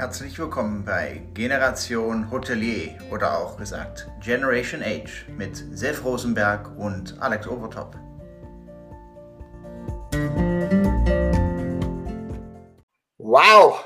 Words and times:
herzlich 0.00 0.38
willkommen 0.38 0.82
bei 0.82 1.20
Generation 1.34 2.30
Hotelier 2.30 2.96
oder 3.10 3.38
auch 3.38 3.58
gesagt 3.58 4.08
Generation 4.24 4.82
Age 4.82 5.26
mit 5.36 5.62
Sef 5.72 6.02
Rosenberg 6.02 6.74
und 6.78 7.20
Alex 7.20 7.46
Overtop. 7.46 7.94
Wow! 13.18 13.84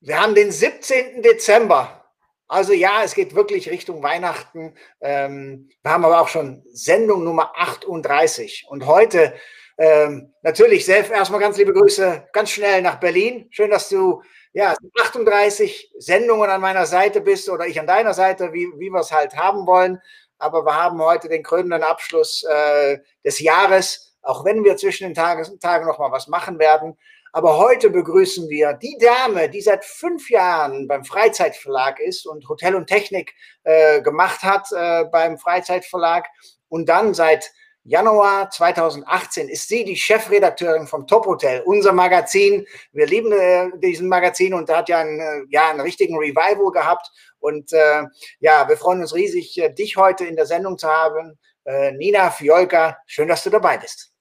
Wir 0.00 0.20
haben 0.20 0.34
den 0.34 0.52
17. 0.52 1.22
Dezember. 1.22 2.04
Also 2.48 2.74
ja, 2.74 3.02
es 3.02 3.14
geht 3.14 3.34
wirklich 3.34 3.70
Richtung 3.70 4.02
Weihnachten. 4.02 4.74
Ähm, 5.00 5.70
wir 5.82 5.90
haben 5.90 6.04
aber 6.04 6.20
auch 6.20 6.28
schon 6.28 6.62
Sendung 6.70 7.24
Nummer 7.24 7.52
38. 7.56 8.66
Und 8.68 8.84
heute 8.84 9.32
ähm, 9.78 10.34
natürlich, 10.42 10.84
Self, 10.84 11.10
erstmal 11.10 11.40
ganz 11.40 11.56
liebe 11.56 11.72
Grüße 11.72 12.28
ganz 12.32 12.50
schnell 12.50 12.82
nach 12.82 12.98
Berlin. 12.98 13.46
Schön, 13.50 13.70
dass 13.70 13.88
du 13.88 14.22
ja 14.52 14.74
38 15.00 15.92
Sendungen 15.98 16.50
an 16.50 16.60
meiner 16.60 16.84
Seite 16.84 17.20
bist 17.20 17.48
oder 17.48 17.64
ich 17.66 17.78
an 17.78 17.86
deiner 17.86 18.12
Seite, 18.12 18.52
wie, 18.52 18.66
wie 18.76 18.90
wir 18.90 19.00
es 19.00 19.12
halt 19.12 19.36
haben 19.36 19.68
wollen. 19.68 20.00
Aber 20.38 20.64
wir 20.66 20.74
haben 20.74 21.00
heute 21.00 21.28
den 21.28 21.44
krönenden 21.44 21.84
Abschluss 21.84 22.42
äh, 22.42 22.98
des 23.24 23.38
Jahres, 23.38 24.16
auch 24.22 24.44
wenn 24.44 24.64
wir 24.64 24.76
zwischen 24.76 25.04
den 25.04 25.14
Tagen, 25.14 25.60
Tagen 25.60 25.86
noch 25.86 26.00
mal 26.00 26.10
was 26.10 26.26
machen 26.26 26.58
werden. 26.58 26.98
Aber 27.32 27.58
heute 27.58 27.90
begrüßen 27.90 28.48
wir 28.48 28.72
die 28.72 28.98
Dame, 28.98 29.48
die 29.48 29.60
seit 29.60 29.84
fünf 29.84 30.28
Jahren 30.28 30.88
beim 30.88 31.04
Freizeitverlag 31.04 32.00
ist 32.00 32.26
und 32.26 32.48
Hotel 32.48 32.74
und 32.74 32.88
Technik 32.88 33.32
äh, 33.62 34.02
gemacht 34.02 34.42
hat 34.42 34.72
äh, 34.72 35.04
beim 35.04 35.38
Freizeitverlag 35.38 36.26
und 36.68 36.88
dann 36.88 37.14
seit 37.14 37.52
Januar 37.88 38.50
2018 38.50 39.48
ist 39.48 39.66
sie 39.66 39.82
die 39.82 39.96
Chefredakteurin 39.96 40.86
vom 40.86 41.06
Top 41.06 41.24
Hotel, 41.24 41.62
unser 41.64 41.94
Magazin. 41.94 42.66
Wir 42.92 43.06
lieben 43.06 43.32
äh, 43.32 43.70
diesen 43.78 44.08
Magazin 44.08 44.52
und 44.52 44.68
da 44.68 44.78
hat 44.78 44.90
ja 44.90 44.98
einen, 44.98 45.18
äh, 45.18 45.44
ja 45.48 45.70
einen 45.70 45.80
richtigen 45.80 46.18
Revival 46.18 46.70
gehabt. 46.70 47.10
Und 47.38 47.72
äh, 47.72 48.02
ja, 48.40 48.68
wir 48.68 48.76
freuen 48.76 49.00
uns 49.00 49.14
riesig, 49.14 49.56
äh, 49.56 49.72
dich 49.72 49.96
heute 49.96 50.26
in 50.26 50.36
der 50.36 50.44
Sendung 50.44 50.76
zu 50.76 50.86
haben. 50.86 51.38
Äh, 51.64 51.92
Nina 51.92 52.28
Fiolka, 52.28 52.98
schön, 53.06 53.28
dass 53.28 53.42
du 53.42 53.48
dabei 53.48 53.78
bist. 53.78 54.12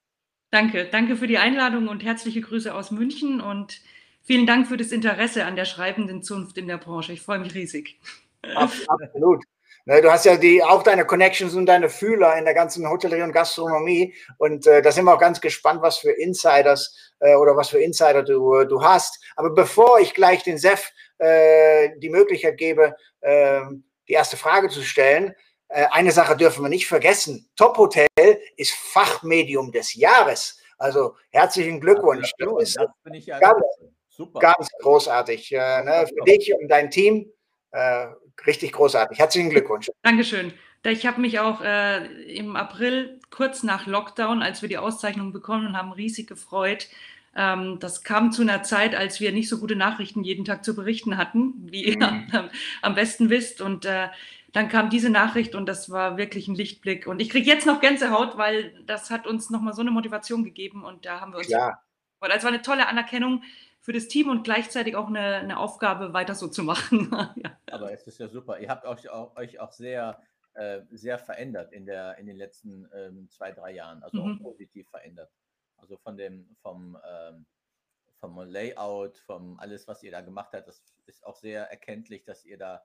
Danke, 0.49 0.85
danke 0.85 1.17
für 1.17 1.27
die 1.27 1.37
Einladung 1.37 1.89
und 1.89 2.05
herzliche 2.05 2.39
Grüße 2.39 2.73
aus 2.73 2.91
München 2.91 3.41
und 3.41 3.81
vielen 4.23 4.47
Dank 4.47 4.69
für 4.69 4.77
das 4.77 4.93
Interesse 4.93 5.43
an 5.43 5.57
der 5.57 5.65
schreibenden 5.65 6.23
Zunft 6.23 6.57
in 6.57 6.67
der 6.67 6.77
Branche. 6.77 7.11
Ich 7.11 7.21
freue 7.21 7.39
mich 7.39 7.53
riesig. 7.53 7.99
Absolut. 8.55 9.43
Ne, 9.87 10.01
du 10.01 10.11
hast 10.11 10.25
ja 10.25 10.35
die, 10.35 10.61
auch 10.61 10.83
deine 10.83 11.05
Connections 11.05 11.55
und 11.55 11.65
deine 11.65 11.87
Fühler 11.87 12.37
in 12.37 12.43
der 12.43 12.53
ganzen 12.53 12.89
Hotellerie 12.89 13.21
und 13.21 13.31
Gastronomie. 13.31 14.13
Und 14.37 14.67
äh, 14.67 14.81
da 14.81 14.91
sind 14.91 15.05
wir 15.05 15.13
auch 15.13 15.19
ganz 15.19 15.39
gespannt, 15.39 15.81
was 15.81 15.99
für 15.99 16.11
Insiders 16.11 17.13
äh, 17.21 17.35
oder 17.35 17.55
was 17.55 17.69
für 17.69 17.79
Insider 17.79 18.21
du, 18.21 18.65
du 18.65 18.83
hast. 18.83 19.23
Aber 19.37 19.51
bevor 19.51 20.01
ich 20.01 20.13
gleich 20.13 20.43
den 20.43 20.57
Sef 20.57 20.91
äh, 21.19 21.91
die 21.99 22.09
Möglichkeit 22.09 22.57
gebe, 22.57 22.97
äh, 23.21 23.61
die 24.09 24.11
erste 24.11 24.35
Frage 24.35 24.67
zu 24.67 24.81
stellen, 24.81 25.33
äh, 25.69 25.85
eine 25.91 26.11
Sache 26.11 26.35
dürfen 26.35 26.65
wir 26.65 26.69
nicht 26.69 26.87
vergessen. 26.87 27.49
Top 27.55 27.77
Hotel 27.77 28.07
ist 28.57 28.73
Fachmedium 28.73 29.71
des 29.71 29.93
Jahres. 29.93 30.59
Also 30.77 31.15
herzlichen 31.29 31.79
Glückwunsch. 31.79 32.33
Das, 32.37 32.73
das 32.73 32.87
finde 33.03 33.19
ich 33.19 33.25
ja 33.25 33.39
ganz, 33.39 33.63
super. 34.09 34.39
ganz 34.41 34.69
großartig. 34.81 35.53
Äh, 35.53 35.83
ne, 35.83 36.05
für 36.09 36.25
dich 36.25 36.53
und 36.53 36.67
dein 36.67 36.91
Team. 36.91 37.31
Richtig 38.45 38.73
großartig. 38.73 39.17
Herzlichen 39.19 39.49
Glückwunsch. 39.49 39.89
Dankeschön. 40.03 40.53
Ich 40.85 41.05
habe 41.05 41.19
mich 41.19 41.39
auch 41.39 41.61
äh, 41.61 42.05
im 42.33 42.55
April, 42.55 43.19
kurz 43.29 43.63
nach 43.63 43.87
Lockdown, 43.87 44.41
als 44.41 44.61
wir 44.61 44.69
die 44.69 44.77
Auszeichnung 44.77 45.33
bekommen 45.33 45.75
haben, 45.75 45.91
riesig 45.91 46.27
gefreut. 46.27 46.87
Ähm, 47.35 47.77
das 47.79 48.03
kam 48.03 48.31
zu 48.31 48.41
einer 48.41 48.63
Zeit, 48.63 48.95
als 48.95 49.19
wir 49.19 49.31
nicht 49.31 49.49
so 49.49 49.59
gute 49.59 49.75
Nachrichten 49.75 50.23
jeden 50.23 50.45
Tag 50.45 50.63
zu 50.63 50.75
berichten 50.75 51.17
hatten, 51.17 51.53
wie 51.71 51.95
mhm. 51.95 52.01
ihr 52.33 52.49
am 52.81 52.95
besten 52.95 53.29
wisst. 53.29 53.61
Und 53.61 53.85
äh, 53.85 54.07
dann 54.53 54.69
kam 54.69 54.89
diese 54.89 55.09
Nachricht 55.09 55.55
und 55.55 55.67
das 55.67 55.89
war 55.89 56.17
wirklich 56.17 56.47
ein 56.47 56.55
Lichtblick. 56.55 57.05
Und 57.05 57.21
ich 57.21 57.29
kriege 57.29 57.47
jetzt 57.47 57.67
noch 57.67 57.81
Gänsehaut, 57.81 58.37
weil 58.37 58.73
das 58.85 59.11
hat 59.11 59.27
uns 59.27 59.49
nochmal 59.49 59.73
so 59.73 59.81
eine 59.81 59.91
Motivation 59.91 60.43
gegeben 60.43 60.83
und 60.83 61.05
da 61.05 61.19
haben 61.19 61.31
wir 61.33 61.39
uns. 61.39 61.49
Ja. 61.49 61.79
Weil 62.19 62.31
es 62.31 62.43
war 62.43 62.49
eine 62.49 62.63
tolle 62.63 62.87
Anerkennung 62.87 63.43
für 63.87 63.93
das 63.93 64.09
Team 64.09 64.27
und 64.27 64.43
gleichzeitig 64.43 64.97
auch 64.97 65.07
eine, 65.07 65.35
eine 65.35 65.57
Aufgabe, 65.57 66.11
weiter 66.11 66.35
so 66.35 66.49
zu 66.49 66.61
machen. 66.61 67.09
ja. 67.37 67.57
Aber 67.71 67.93
es 67.93 68.05
ist 68.05 68.19
ja 68.19 68.27
super. 68.27 68.59
Ihr 68.59 68.67
habt 68.67 68.85
euch 68.85 69.07
auch, 69.07 69.33
euch 69.37 69.61
auch 69.61 69.71
sehr, 69.71 70.21
äh, 70.55 70.81
sehr 70.91 71.17
verändert 71.17 71.71
in, 71.71 71.85
der, 71.85 72.17
in 72.17 72.25
den 72.25 72.35
letzten 72.35 72.89
ähm, 72.93 73.29
zwei, 73.29 73.53
drei 73.53 73.71
Jahren, 73.71 74.03
also 74.03 74.21
mhm. 74.21 74.33
auch 74.33 74.43
positiv 74.43 74.89
verändert. 74.89 75.31
Also 75.77 75.95
von 75.95 76.17
dem, 76.17 76.53
vom, 76.61 76.97
ähm, 77.09 77.45
vom 78.19 78.37
Layout, 78.39 79.19
vom 79.19 79.57
alles, 79.57 79.87
was 79.87 80.03
ihr 80.03 80.11
da 80.11 80.19
gemacht 80.19 80.51
habt, 80.51 80.67
das 80.67 80.83
ist 81.05 81.25
auch 81.25 81.37
sehr 81.37 81.71
erkenntlich, 81.71 82.25
dass 82.25 82.43
ihr 82.43 82.57
da 82.57 82.83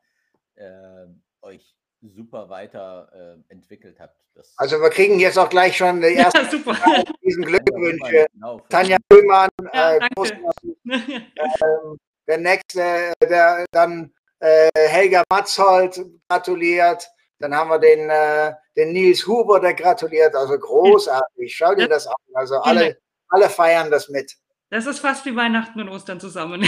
äh, 0.55 1.09
euch 1.41 1.75
super 2.09 2.49
weiter 2.49 3.09
äh, 3.49 3.53
entwickelt 3.53 3.99
habt. 4.01 4.17
Das 4.35 4.53
also 4.57 4.81
wir 4.81 4.91
kriegen 4.91 5.21
jetzt 5.21 5.39
auch 5.39 5.49
gleich 5.49 5.77
schon 5.77 6.01
die 6.01 6.15
ersten 6.17 6.45
ja, 6.45 6.51
super. 6.51 6.77
diesen 7.25 7.45
Glückwünsche. 7.45 8.27
Genau, 8.33 8.61
Tanja 8.69 8.97
Röhmann, 9.13 9.51
ja, 9.73 9.97
äh, 9.97 9.99
äh, 10.89 11.97
der 12.27 12.39
nächste, 12.39 13.13
der 13.23 13.65
dann 13.73 14.13
äh, 14.41 14.71
Helga 14.75 15.23
Matzhold 15.31 16.05
gratuliert. 16.29 17.09
Dann 17.39 17.55
haben 17.55 17.71
wir 17.71 17.79
den, 17.79 18.09
äh, 18.09 18.53
den 18.77 18.93
Nils 18.93 19.27
Huber, 19.27 19.59
der 19.61 19.75
gratuliert. 19.75 20.35
Also 20.35 20.59
großartig. 20.59 21.55
Schau 21.55 21.75
dir 21.75 21.89
das 21.89 22.07
an. 22.07 22.15
Also 22.35 22.61
alle, 22.61 22.99
alle 23.29 23.49
feiern 23.49 23.91
das 23.91 24.09
mit. 24.09 24.37
Das 24.71 24.87
ist 24.87 25.01
fast 25.01 25.27
wie 25.27 25.35
Weihnachten 25.35 25.81
und 25.81 25.89
Ostern 25.89 26.21
zusammen. 26.21 26.63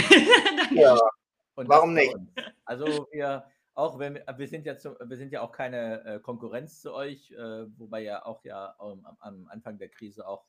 ja. 0.71 0.99
Und 1.55 1.69
Warum 1.69 1.93
nicht? 1.93 2.13
Also 2.65 3.07
wir 3.11 3.45
auch 3.75 3.99
wenn 3.99 4.15
wir, 4.15 4.25
wir 4.37 4.47
sind 4.47 4.65
ja 4.65 4.77
zu, 4.77 4.97
wir 4.99 5.17
sind 5.17 5.31
ja 5.31 5.41
auch 5.41 5.51
keine 5.51 6.03
äh, 6.05 6.19
Konkurrenz 6.19 6.81
zu 6.81 6.93
euch, 6.93 7.31
äh, 7.31 7.77
wobei 7.77 8.01
ja 8.01 8.25
auch 8.25 8.43
ja 8.45 8.75
am, 8.79 9.05
am, 9.19 9.47
Anfang 9.47 9.77
der 9.77 9.89
Krise 9.89 10.25
auch 10.27 10.45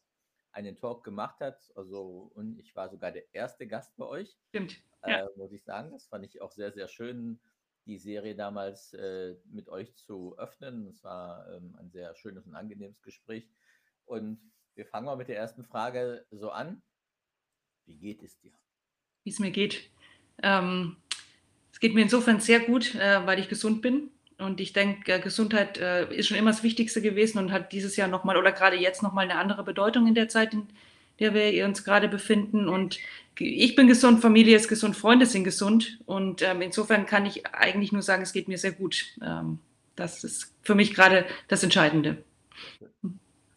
einen 0.53 0.77
Talk 0.77 1.05
gemacht 1.05 1.41
hat. 1.41 1.73
Also 1.75 2.31
und 2.35 2.59
ich 2.59 2.75
war 2.77 2.89
sogar 2.89 3.13
der 3.13 3.35
erste 3.35 3.67
Gast 3.67 3.97
bei 3.97 4.07
euch. 4.07 4.39
Stimmt. 4.49 4.81
Äh, 5.03 5.11
ja. 5.11 5.29
Muss 5.37 5.53
ich 5.53 5.65
sagen. 5.65 5.91
Das 5.91 6.07
fand 6.07 6.25
ich 6.25 6.41
auch 6.41 6.53
sehr, 6.53 6.73
sehr 6.73 6.87
schön, 6.87 7.41
die 7.85 7.99
Serie 7.99 8.37
damals 8.37 8.95
äh, 8.95 9.35
mit 9.45 9.69
euch 9.69 9.95
zu 9.97 10.39
öffnen. 10.39 10.87
Es 10.87 11.03
war 11.03 11.53
ähm, 11.53 11.77
ein 11.79 11.91
sehr 11.91 12.15
schönes 12.15 12.47
und 12.47 12.55
angenehmes 12.55 13.03
Gespräch. 13.03 13.51
Und 14.05 14.41
wir 14.77 14.87
fangen 14.87 15.07
mal 15.07 15.17
mit 15.17 15.29
der 15.29 15.37
ersten 15.37 15.65
Frage 15.65 16.25
so 16.31 16.51
an. 16.51 16.81
Wie 17.87 17.97
geht 17.97 18.23
es 18.23 18.39
dir? 18.39 18.53
Wie 19.25 19.31
es 19.31 19.41
mir 19.41 19.51
geht. 19.51 19.91
Ähm, 20.43 20.97
es 21.77 21.81
geht 21.81 21.95
mir 21.95 22.01
insofern 22.01 22.41
sehr 22.41 22.61
gut, 22.61 22.95
äh, 22.95 23.27
weil 23.27 23.39
ich 23.39 23.51
gesund 23.51 23.83
bin. 23.83 24.09
Und 24.39 24.63
ich 24.63 24.73
denke, 24.73 25.13
äh, 25.13 25.21
Gesundheit 25.21 25.77
äh, 25.77 26.11
ist 26.11 26.27
schon 26.27 26.39
immer 26.39 26.51
das 26.51 26.63
Wichtigste 26.63 27.03
gewesen 27.03 27.37
und 27.37 27.53
hat 27.53 27.71
dieses 27.71 27.97
Jahr 27.97 28.09
nochmal 28.09 28.39
oder 28.39 28.51
gerade 28.51 28.77
jetzt 28.77 29.03
nochmal 29.03 29.25
eine 29.27 29.39
andere 29.39 29.63
Bedeutung 29.63 30.07
in 30.07 30.15
der 30.15 30.31
Zeit, 30.31 30.55
in 30.55 30.69
der 31.21 31.35
wir 31.35 31.67
uns 31.67 31.85
gerade 31.85 32.09
befinden. 32.09 32.67
Und 32.67 32.99
ich 33.39 33.77
bin 33.77 33.89
gesund, 33.89 34.23
Familie 34.23 34.57
ist 34.57 34.69
gesund, 34.69 34.97
Freunde 34.97 35.27
sind 35.27 35.45
gesund. 35.45 35.99
Und 36.07 36.41
ähm, 36.41 36.63
insofern 36.63 37.05
kann 37.05 37.27
ich 37.27 37.45
eigentlich 37.45 37.93
nur 37.93 38.01
sagen, 38.01 38.23
es 38.23 38.33
geht 38.33 38.49
mir 38.49 38.57
sehr 38.57 38.73
gut. 38.73 39.05
Ähm, 39.23 39.59
das 39.97 40.25
ist 40.25 40.55
für 40.63 40.75
mich 40.75 40.95
gerade 40.95 41.27
das 41.49 41.63
Entscheidende. 41.63 42.25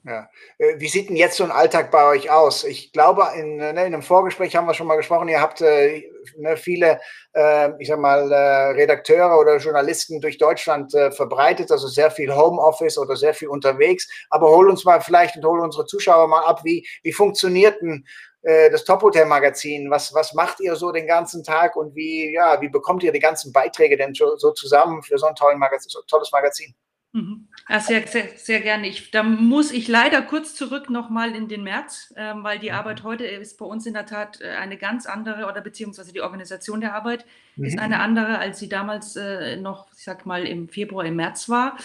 Ja. 0.10 0.28
Äh, 0.58 0.80
wie 0.80 0.88
sieht 0.88 1.10
denn 1.10 1.16
jetzt 1.16 1.38
so 1.38 1.44
ein 1.44 1.52
Alltag 1.52 1.92
bei 1.92 2.04
euch 2.04 2.32
aus? 2.32 2.64
Ich 2.64 2.92
glaube, 2.92 3.28
in, 3.36 3.58
ne, 3.58 3.70
in 3.70 3.78
einem 3.78 4.02
Vorgespräch 4.02 4.56
haben 4.56 4.66
wir 4.66 4.74
schon 4.74 4.88
mal 4.88 4.96
gesprochen, 4.96 5.28
ihr 5.28 5.40
habt 5.40 5.62
äh, 5.62 6.02
ne, 6.36 6.58
viele, 6.58 7.00
äh, 7.36 7.70
ich 7.78 7.90
sag 7.90 8.00
mal, 8.00 8.32
äh, 8.32 8.72
Redakteure 8.72 9.38
oder 9.40 9.58
Journalisten 9.58 10.20
durch 10.20 10.40
Deutschland 10.40 10.96
äh, 10.96 11.12
verbreitet, 11.12 11.72
also 11.72 11.88
sehr 11.88 12.10
viel 12.10 12.36
Homeoffice 12.36 12.98
oder 12.98 13.16
sehr 13.16 13.36
viel 13.36 13.50
unterwegs. 13.50 14.10
Aber 14.32 14.50
hol 14.50 14.72
uns 14.72 14.84
mal 14.84 15.00
vielleicht 15.00 15.36
und 15.36 15.46
hol 15.46 15.60
unsere 15.60 15.86
Zuschauer 15.86 16.28
mal 16.28 16.44
ab, 16.44 16.62
wie, 16.64 16.88
wie 17.04 17.14
funktioniert 17.14 17.80
denn 17.80 18.04
äh, 18.42 18.72
das 18.72 18.86
Top 18.86 19.04
Hotel 19.04 19.28
Magazin? 19.28 19.92
Was, 19.92 20.12
was 20.16 20.34
macht 20.34 20.60
ihr 20.60 20.76
so 20.76 20.92
den 20.92 21.06
ganzen 21.06 21.44
Tag 21.44 21.76
und 21.76 21.96
wie, 21.96 22.34
ja, 22.34 22.60
wie 22.62 22.70
bekommt 22.70 23.04
ihr 23.04 23.12
die 23.12 23.20
ganzen 23.20 23.54
Beiträge 23.54 23.96
denn 23.96 24.16
so, 24.16 24.38
so 24.38 24.54
zusammen 24.54 25.04
für 25.04 25.20
so 25.20 25.28
ein 25.28 25.36
tolles 25.36 25.60
Magazin? 25.60 25.90
So 25.90 26.02
tolles 26.08 26.32
Magazin? 26.32 26.74
Mhm. 27.14 27.49
Ja, 27.70 27.80
sehr, 27.80 28.08
sehr, 28.08 28.30
sehr 28.36 28.62
gerne. 28.62 28.88
Ich, 28.88 29.12
da 29.12 29.22
muss 29.22 29.72
ich 29.72 29.88
leider 29.88 30.24
kurz 30.24 30.56
zurück 30.56 30.90
nochmal 30.90 31.36
in 31.36 31.48
den 31.48 31.62
März, 31.62 32.12
ähm, 32.18 32.44
weil 32.44 32.58
die 32.58 32.70
mhm. 32.70 32.76
Arbeit 32.76 33.04
heute 33.04 33.26
ist 33.26 33.60
bei 33.60 33.66
uns 33.66 33.86
in 33.86 33.94
der 33.94 34.08
Tat 34.08 34.42
äh, 34.42 34.50
eine 34.50 34.76
ganz 34.76 35.06
andere 35.06 35.46
oder 35.46 35.62
beziehungsweise 35.62 36.12
die 36.12 36.22
Organisation 36.22 36.82
der 36.82 36.96
Arbeit 36.96 37.26
mhm. 37.58 37.66
ist 37.66 37.78
eine 37.78 38.00
andere, 38.00 38.40
als 38.40 38.58
sie 38.58 38.70
damals 38.70 39.16
äh, 39.16 39.56
noch, 39.56 39.86
ich 39.96 40.04
sag 40.04 40.26
mal, 40.26 40.48
im 40.48 40.68
Februar, 40.68 41.06
im 41.06 41.18
März 41.18 41.48
war. 41.48 41.78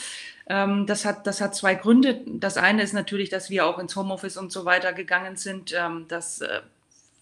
Ähm, 0.47 0.87
das, 0.87 1.05
hat, 1.05 1.27
das 1.27 1.43
hat 1.43 1.55
zwei 1.55 1.75
Gründe. 1.75 2.23
Das 2.27 2.57
eine 2.57 2.83
ist 2.83 2.95
natürlich, 2.95 3.29
dass 3.29 3.51
wir 3.51 3.67
auch 3.67 3.79
ins 3.79 3.95
Homeoffice 3.95 4.39
und 4.39 4.53
so 4.53 4.65
weiter 4.65 4.95
gegangen 4.95 5.37
sind. 5.37 5.75
Ähm, 5.77 6.07
das 6.09 6.41
äh, 6.41 6.61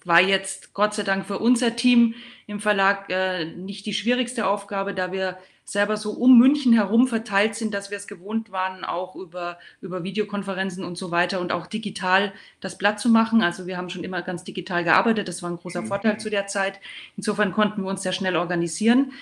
war 0.05 0.21
jetzt 0.21 0.73
Gott 0.73 0.95
sei 0.95 1.03
Dank 1.03 1.27
für 1.27 1.41
unser 1.41 1.75
Team 1.75 2.15
im 2.47 2.61
Verlag 2.61 3.11
äh, 3.11 3.45
nicht 3.45 3.87
die 3.87 3.95
schwierigste 3.95 4.47
Aufgabe, 4.47 4.95
da 4.95 5.11
wir 5.11 5.37
selber 5.65 5.97
so 5.97 6.11
um 6.11 6.39
München 6.39 6.73
herum 6.73 7.07
verteilt 7.07 7.55
sind, 7.55 7.73
dass 7.73 7.91
wir 7.91 7.97
es 7.97 8.07
gewohnt 8.07 8.51
waren, 8.51 8.85
auch 8.85 9.15
über, 9.15 9.59
über 9.81 10.03
Videokonferenzen 10.03 10.85
und 10.85 10.99
so 10.99 11.11
weiter 11.11 11.41
und 11.41 11.53
auch 11.53 11.67
digital 11.67 12.33
das 12.61 12.79
Blatt 12.79 13.01
zu 13.01 13.09
machen. 13.09 13.43
Also 13.43 13.67
wir 13.67 13.77
haben 13.77 13.89
schon 13.89 14.05
immer 14.05 14.23
ganz 14.23 14.45
digital 14.45 14.85
gearbeitet. 14.85 15.29
Das 15.29 15.43
war 15.43 15.51
ein 15.51 15.57
großer 15.57 15.83
mhm. 15.83 15.87
Vorteil 15.87 16.19
zu 16.19 16.31
der 16.31 16.47
Zeit. 16.47 16.81
Insofern 17.17 17.53
konnten 17.53 17.83
wir 17.83 17.91
uns 17.91 18.03
sehr 18.03 18.13
schnell 18.13 18.37
organisieren. 18.37 19.13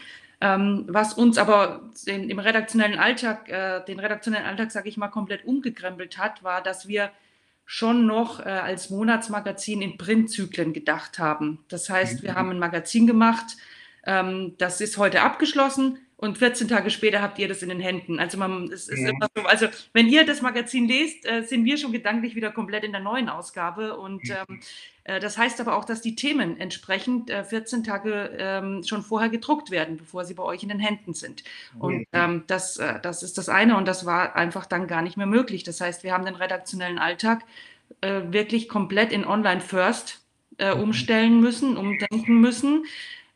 Ähm, 0.40 0.86
was 0.88 1.12
uns 1.12 1.36
aber 1.36 1.82
in, 2.06 2.30
im 2.30 2.38
redaktionellen 2.38 2.98
Alltag, 2.98 3.48
äh, 3.50 3.84
den 3.84 4.00
redaktionellen 4.00 4.46
Alltag, 4.46 4.70
sage 4.70 4.88
ich 4.88 4.96
mal, 4.96 5.08
komplett 5.08 5.44
umgekrempelt 5.44 6.16
hat, 6.16 6.42
war, 6.42 6.62
dass 6.62 6.88
wir 6.88 7.10
schon 7.66 8.06
noch 8.06 8.40
äh, 8.40 8.48
als 8.48 8.90
Monatsmagazin 8.90 9.82
in 9.82 9.98
Printzyklen 9.98 10.72
gedacht 10.72 11.18
haben. 11.18 11.62
Das 11.68 11.90
heißt, 11.90 12.22
wir 12.22 12.32
mhm. 12.32 12.36
haben 12.36 12.50
ein 12.50 12.58
Magazin 12.58 13.06
gemacht, 13.06 13.56
ähm, 14.04 14.54
das 14.58 14.80
ist 14.80 14.96
heute 14.96 15.20
abgeschlossen 15.22 15.98
und 16.20 16.36
14 16.36 16.68
Tage 16.68 16.90
später 16.90 17.22
habt 17.22 17.38
ihr 17.38 17.48
das 17.48 17.62
in 17.62 17.70
den 17.70 17.80
Händen. 17.80 18.20
Also, 18.20 18.36
man, 18.36 18.64
es 18.70 18.88
ist 18.88 19.00
ja. 19.00 19.08
immer 19.08 19.26
so, 19.34 19.42
also 19.44 19.66
wenn 19.94 20.06
ihr 20.06 20.26
das 20.26 20.42
Magazin 20.42 20.86
lest, 20.86 21.26
äh, 21.26 21.42
sind 21.42 21.64
wir 21.64 21.78
schon 21.78 21.92
gedanklich 21.92 22.34
wieder 22.34 22.50
komplett 22.50 22.84
in 22.84 22.92
der 22.92 23.00
neuen 23.00 23.30
Ausgabe. 23.30 23.96
Und 23.96 24.28
ähm, 24.28 24.60
äh, 25.04 25.18
das 25.18 25.38
heißt 25.38 25.60
aber 25.62 25.76
auch, 25.76 25.86
dass 25.86 26.02
die 26.02 26.16
Themen 26.16 26.60
entsprechend 26.60 27.30
äh, 27.30 27.42
14 27.42 27.84
Tage 27.84 28.36
ähm, 28.38 28.82
schon 28.84 29.02
vorher 29.02 29.30
gedruckt 29.30 29.70
werden, 29.70 29.96
bevor 29.96 30.26
sie 30.26 30.34
bei 30.34 30.42
euch 30.42 30.62
in 30.62 30.68
den 30.68 30.78
Händen 30.78 31.14
sind. 31.14 31.42
Und 31.78 32.06
ähm, 32.12 32.44
das, 32.46 32.76
äh, 32.76 33.00
das 33.00 33.22
ist 33.22 33.38
das 33.38 33.48
eine 33.48 33.78
und 33.78 33.88
das 33.88 34.04
war 34.04 34.36
einfach 34.36 34.66
dann 34.66 34.88
gar 34.88 35.00
nicht 35.00 35.16
mehr 35.16 35.26
möglich. 35.26 35.64
Das 35.64 35.80
heißt, 35.80 36.04
wir 36.04 36.12
haben 36.12 36.26
den 36.26 36.34
redaktionellen 36.34 36.98
Alltag 36.98 37.44
äh, 38.02 38.20
wirklich 38.26 38.68
komplett 38.68 39.10
in 39.10 39.24
Online 39.26 39.62
First 39.62 40.20
äh, 40.58 40.72
umstellen 40.72 41.40
müssen, 41.40 41.78
umdenken 41.78 42.40
müssen. 42.40 42.84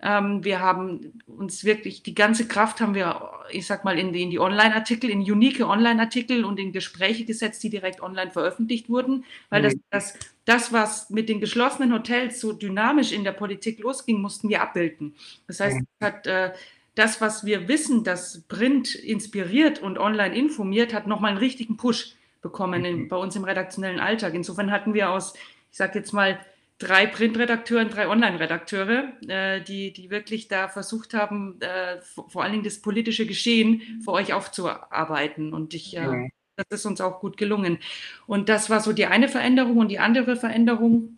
Ähm, 0.07 0.45
wir 0.45 0.61
haben 0.61 1.23
uns 1.27 1.65
wirklich, 1.65 2.03
die 2.03 2.15
ganze 2.15 2.47
Kraft 2.47 2.83
haben 2.83 2.95
wir, 2.95 3.31
ich 3.51 3.67
sag 3.67 3.85
mal, 3.85 3.99
in 3.99 4.13
die, 4.13 4.23
in 4.23 4.29
die 4.29 4.39
Online-Artikel, 4.39 5.09
in 5.09 5.21
unique 5.21 5.63
Online-Artikel 5.63 6.45
und 6.45 6.61
in 6.61 6.73
Gespräche 6.73 7.25
gesetzt, 7.25 7.63
die 7.63 7.71
direkt 7.71 8.03
online 8.03 8.31
veröffentlicht 8.31 8.91
wurden, 8.91 9.25
weil 9.49 9.63
das, 9.63 9.75
mhm. 9.75 9.81
das, 9.91 10.19
das, 10.45 10.73
was 10.75 11.09
mit 11.09 11.31
den 11.31 11.41
geschlossenen 11.41 11.91
Hotels 11.95 12.39
so 12.39 12.53
dynamisch 12.53 13.13
in 13.13 13.25
der 13.25 13.33
Politik 13.33 13.81
losging, 13.81 14.21
mussten 14.21 14.51
wir 14.51 14.61
abbilden. 14.61 15.15
Das 15.47 15.61
heißt, 15.61 15.79
mhm. 15.79 16.05
hat, 16.05 16.27
äh, 16.27 16.53
das, 16.95 17.23
was 17.23 17.47
wir 17.47 17.67
wissen, 17.67 18.05
das 18.05 18.43
Print 18.43 18.95
inspiriert 18.95 19.81
und 19.81 19.99
online 19.99 20.37
informiert, 20.37 20.93
hat 20.93 21.07
nochmal 21.07 21.31
einen 21.31 21.39
richtigen 21.39 21.79
Push 21.79 22.15
bekommen 22.43 22.85
in, 22.85 22.99
mhm. 22.99 23.09
bei 23.09 23.17
uns 23.17 23.37
im 23.37 23.45
redaktionellen 23.45 24.01
Alltag. 24.01 24.35
Insofern 24.35 24.71
hatten 24.71 24.93
wir 24.93 25.11
aus, 25.11 25.33
ich 25.71 25.79
sage 25.79 25.99
jetzt 25.99 26.13
mal, 26.13 26.39
drei 26.79 27.07
Printredakteure 27.07 27.83
und 27.83 27.95
drei 27.95 28.09
Online-Redakteure, 28.09 29.13
äh, 29.29 29.61
die, 29.63 29.93
die 29.93 30.11
wirklich 30.11 30.49
da 30.49 30.69
versucht 30.69 31.15
haben, 31.15 31.61
äh, 31.61 32.01
vor 32.03 32.43
allen 32.43 32.53
Dingen 32.53 32.65
das 32.65 32.81
politische 32.81 33.27
Geschehen 33.27 34.01
für 34.05 34.13
euch 34.13 34.33
aufzuarbeiten. 34.33 35.53
Und 35.53 35.75
ich, 35.75 35.97
äh, 35.97 36.29
das 36.57 36.81
ist 36.81 36.87
uns 36.87 37.01
auch 37.01 37.21
gut 37.21 37.37
gelungen. 37.37 37.79
Und 38.27 38.49
das 38.49 38.71
war 38.71 38.81
so 38.81 38.93
die 38.93 39.07
eine 39.07 39.29
Veränderung. 39.29 39.79
Und 39.79 39.89
die 39.89 39.99
andere 39.99 40.37
Veränderung, 40.37 41.17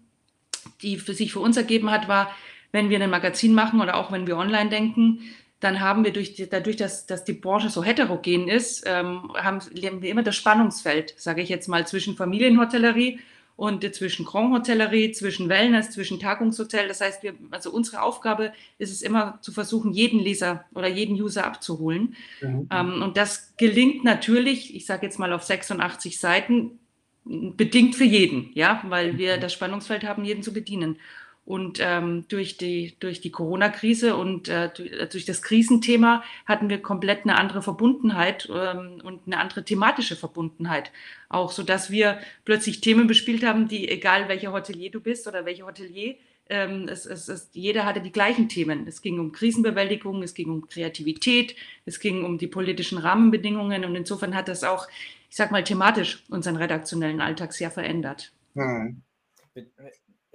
die 0.83 0.99
für 0.99 1.15
sich 1.15 1.33
für 1.33 1.41
uns 1.41 1.57
ergeben 1.57 1.91
hat, 1.91 2.09
war, 2.09 2.35
wenn 2.73 2.91
wir 2.91 3.01
ein 3.01 3.11
Magazin 3.11 3.55
machen 3.55 3.81
oder 3.81 3.97
auch 3.97 4.13
wenn 4.13 4.27
wir 4.27 4.37
online 4.37 4.69
denken, 4.69 5.21
dann 5.61 5.81
haben 5.81 6.05
wir 6.05 6.13
durch 6.13 6.35
die, 6.35 6.49
dadurch, 6.49 6.77
dass, 6.77 7.07
dass 7.07 7.25
die 7.25 7.33
Branche 7.33 7.71
so 7.71 7.83
heterogen 7.83 8.49
ist, 8.49 8.85
ähm, 8.87 9.33
haben, 9.35 9.61
haben 9.61 10.03
wir 10.03 10.11
immer 10.11 10.23
das 10.23 10.37
Spannungsfeld, 10.37 11.15
sage 11.17 11.41
ich 11.41 11.49
jetzt 11.49 11.69
mal, 11.69 11.87
zwischen 11.87 12.15
Familienhotellerie 12.15 13.21
und 13.57 13.95
zwischen 13.95 14.27
Grand 14.27 14.53
Hotellerie, 14.53 15.13
zwischen 15.13 15.49
Wellness, 15.49 15.91
zwischen 15.91 16.21
Tagungshotel. 16.21 16.89
Das 16.89 17.01
heißt, 17.01 17.23
wir, 17.23 17.35
also 17.51 17.71
unsere 17.71 18.03
Aufgabe 18.03 18.53
ist 18.79 18.93
es 18.93 19.01
immer 19.01 19.39
zu 19.41 19.51
versuchen, 19.51 19.93
jeden 19.93 20.21
Leser 20.21 20.67
oder 20.75 20.89
jeden 20.89 21.21
User 21.21 21.47
abzuholen. 21.47 22.15
Mhm. 22.43 22.69
Ähm, 22.71 23.03
und 23.03 23.17
das 23.17 23.55
gelingt 23.57 24.05
natürlich, 24.05 24.77
ich 24.77 24.85
sage 24.85 25.07
jetzt 25.07 25.19
mal 25.19 25.33
auf 25.33 25.43
86 25.43 26.21
Seiten, 26.21 26.79
bedingt 27.25 27.97
für 27.97 28.05
jeden, 28.05 28.51
ja, 28.55 28.83
weil 28.87 29.19
wir 29.19 29.37
mhm. 29.37 29.41
das 29.41 29.53
Spannungsfeld 29.53 30.05
haben, 30.05 30.25
jeden 30.25 30.43
zu 30.43 30.53
bedienen. 30.53 30.99
Und 31.47 31.79
ähm, 31.81 32.25
durch 32.27 32.57
die, 32.57 32.97
durch 32.99 33.21
die 33.21 33.31
Corona-Krise 33.31 34.17
und 34.17 34.49
äh, 34.49 34.67
äh, 34.67 35.09
durch 35.09 35.25
das 35.25 35.43
Krisenthema 35.43 36.25
hatten 36.45 36.69
wir 36.69 36.83
komplett 36.83 37.23
eine 37.23 37.39
andere 37.39 37.63
Verbundenheit 37.63 38.49
ähm, 38.53 39.01
und 39.05 39.21
eine 39.27 39.39
andere 39.39 39.65
thematische 39.65 40.17
Verbundenheit. 40.17 40.91
Auch 41.29 41.53
so, 41.53 41.63
dass 41.63 41.89
wir 41.89 42.19
plötzlich 42.45 42.81
Themen 42.81 43.07
bespielt 43.07 43.45
haben, 43.45 43.69
die, 43.69 43.89
egal 43.89 44.29
welcher 44.29 44.53
Hotelier 44.53 44.91
du 44.91 44.99
bist 44.99 45.29
oder 45.29 45.45
welcher 45.47 45.67
Hotelier, 45.67 46.17
ähm, 46.49 46.89
es, 46.89 47.07
es, 47.07 47.29
es, 47.29 47.49
jeder 47.53 47.85
hatte 47.85 48.01
die 48.01 48.13
gleichen 48.13 48.49
Themen. 48.49 48.89
Es 48.89 49.01
ging 49.01 49.21
um 49.21 49.31
Krisenbewältigung, 49.31 50.25
es 50.25 50.35
ging 50.35 50.51
um 50.51 50.67
Kreativität, 50.67 51.55
es 51.85 52.01
ging 52.01 52.25
um 52.25 52.39
die 52.39 52.49
politischen 52.49 52.99
Rahmenbedingungen 52.99 53.85
und 53.85 53.95
insofern 53.95 54.35
hat 54.35 54.49
das 54.49 54.65
auch, 54.65 54.89
ich 55.31 55.37
sag 55.37 55.53
mal, 55.53 55.63
thematisch 55.63 56.25
unseren 56.29 56.57
redaktionellen 56.57 57.21
Alltag 57.21 57.53
sehr 57.53 57.71
verändert. 57.71 58.33
Hm 58.55 59.03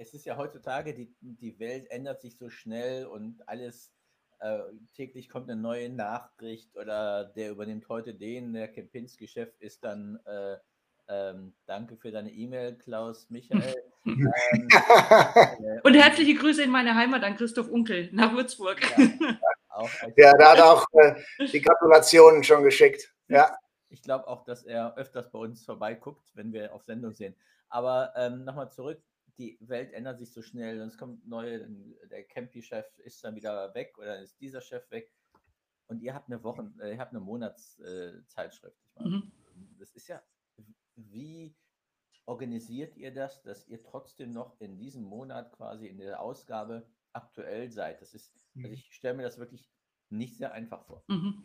es 0.02 0.12
ist 0.14 0.26
ja 0.26 0.36
heutzutage, 0.36 0.94
die, 0.94 1.14
die 1.20 1.58
Welt 1.58 1.90
ändert 1.90 2.20
sich 2.20 2.36
so 2.36 2.50
schnell 2.50 3.06
und 3.06 3.48
alles, 3.48 3.92
äh, 4.40 4.58
täglich 4.94 5.28
kommt 5.28 5.48
eine 5.48 5.60
neue 5.60 5.88
Nachricht 5.88 6.76
oder 6.76 7.24
der 7.24 7.50
übernimmt 7.50 7.88
heute 7.88 8.12
den, 8.12 8.52
der 8.52 8.68
Kempinski-Chef 8.68 9.50
ist 9.60 9.84
dann, 9.84 10.18
äh, 10.26 10.56
ähm, 11.08 11.54
danke 11.66 11.96
für 11.96 12.10
deine 12.10 12.30
E-Mail, 12.30 12.76
Klaus 12.78 13.30
Michael. 13.30 13.74
ähm, 14.04 14.68
äh, 14.70 15.80
und 15.84 15.94
herzliche 15.94 16.34
Grüße 16.34 16.64
in 16.64 16.70
meine 16.70 16.94
Heimat 16.94 17.22
an 17.22 17.36
Christoph 17.36 17.68
Unkel 17.68 18.08
nach 18.12 18.34
Würzburg. 18.34 18.80
Ja, 18.98 19.38
auch 19.68 19.90
ja 20.16 20.32
da 20.36 20.52
hat 20.52 20.58
er 20.58 20.72
auch 20.72 20.86
äh, 20.94 21.14
die 21.46 21.60
Gratulationen 21.60 22.42
schon 22.42 22.64
geschickt. 22.64 23.14
Ja. 23.28 23.56
Ich 23.88 24.02
glaube 24.02 24.26
auch, 24.26 24.42
dass 24.44 24.64
er 24.64 24.96
öfters 24.96 25.30
bei 25.30 25.38
uns 25.38 25.64
vorbeiguckt, 25.64 26.30
wenn 26.34 26.52
wir 26.52 26.72
auf 26.74 26.82
Sendung 26.82 27.12
sehen. 27.12 27.36
Aber 27.68 28.12
ähm, 28.16 28.44
nochmal 28.44 28.70
zurück 28.70 29.02
die 29.38 29.58
Welt 29.60 29.92
ändert 29.92 30.18
sich 30.18 30.32
so 30.32 30.42
schnell 30.42 30.80
und 30.80 30.88
es 30.88 30.98
kommt 30.98 31.26
neue, 31.26 31.68
der 32.10 32.24
Campy-Chef 32.24 32.86
ist 32.98 33.24
dann 33.24 33.34
wieder 33.34 33.74
weg 33.74 33.96
oder 33.98 34.20
ist 34.20 34.40
dieser 34.40 34.60
Chef 34.60 34.90
weg. 34.90 35.12
Und 35.86 36.00
ihr 36.00 36.14
habt 36.14 36.28
eine 36.28 36.42
Wochen, 36.42 36.78
äh, 36.80 36.92
ihr 36.92 36.98
habt 36.98 37.12
eine 37.12 37.20
Monatszeitschrift. 37.20 38.78
Äh, 38.96 39.04
mhm. 39.04 39.32
Das 39.78 39.90
ist 39.92 40.08
ja, 40.08 40.22
wie 40.96 41.54
organisiert 42.24 42.96
ihr 42.96 43.12
das, 43.12 43.42
dass 43.42 43.66
ihr 43.68 43.82
trotzdem 43.82 44.32
noch 44.32 44.58
in 44.60 44.78
diesem 44.78 45.02
Monat 45.02 45.52
quasi 45.52 45.86
in 45.88 45.98
der 45.98 46.20
Ausgabe 46.20 46.86
aktuell 47.12 47.70
seid? 47.70 48.00
Das 48.00 48.14
ist, 48.14 48.32
also 48.54 48.68
mhm. 48.68 48.74
ich 48.74 48.94
stelle 48.94 49.14
mir 49.14 49.22
das 49.22 49.38
wirklich 49.38 49.70
nicht 50.12 50.36
sehr 50.36 50.52
einfach 50.52 50.84
vor. 50.86 51.02
Mhm. 51.08 51.42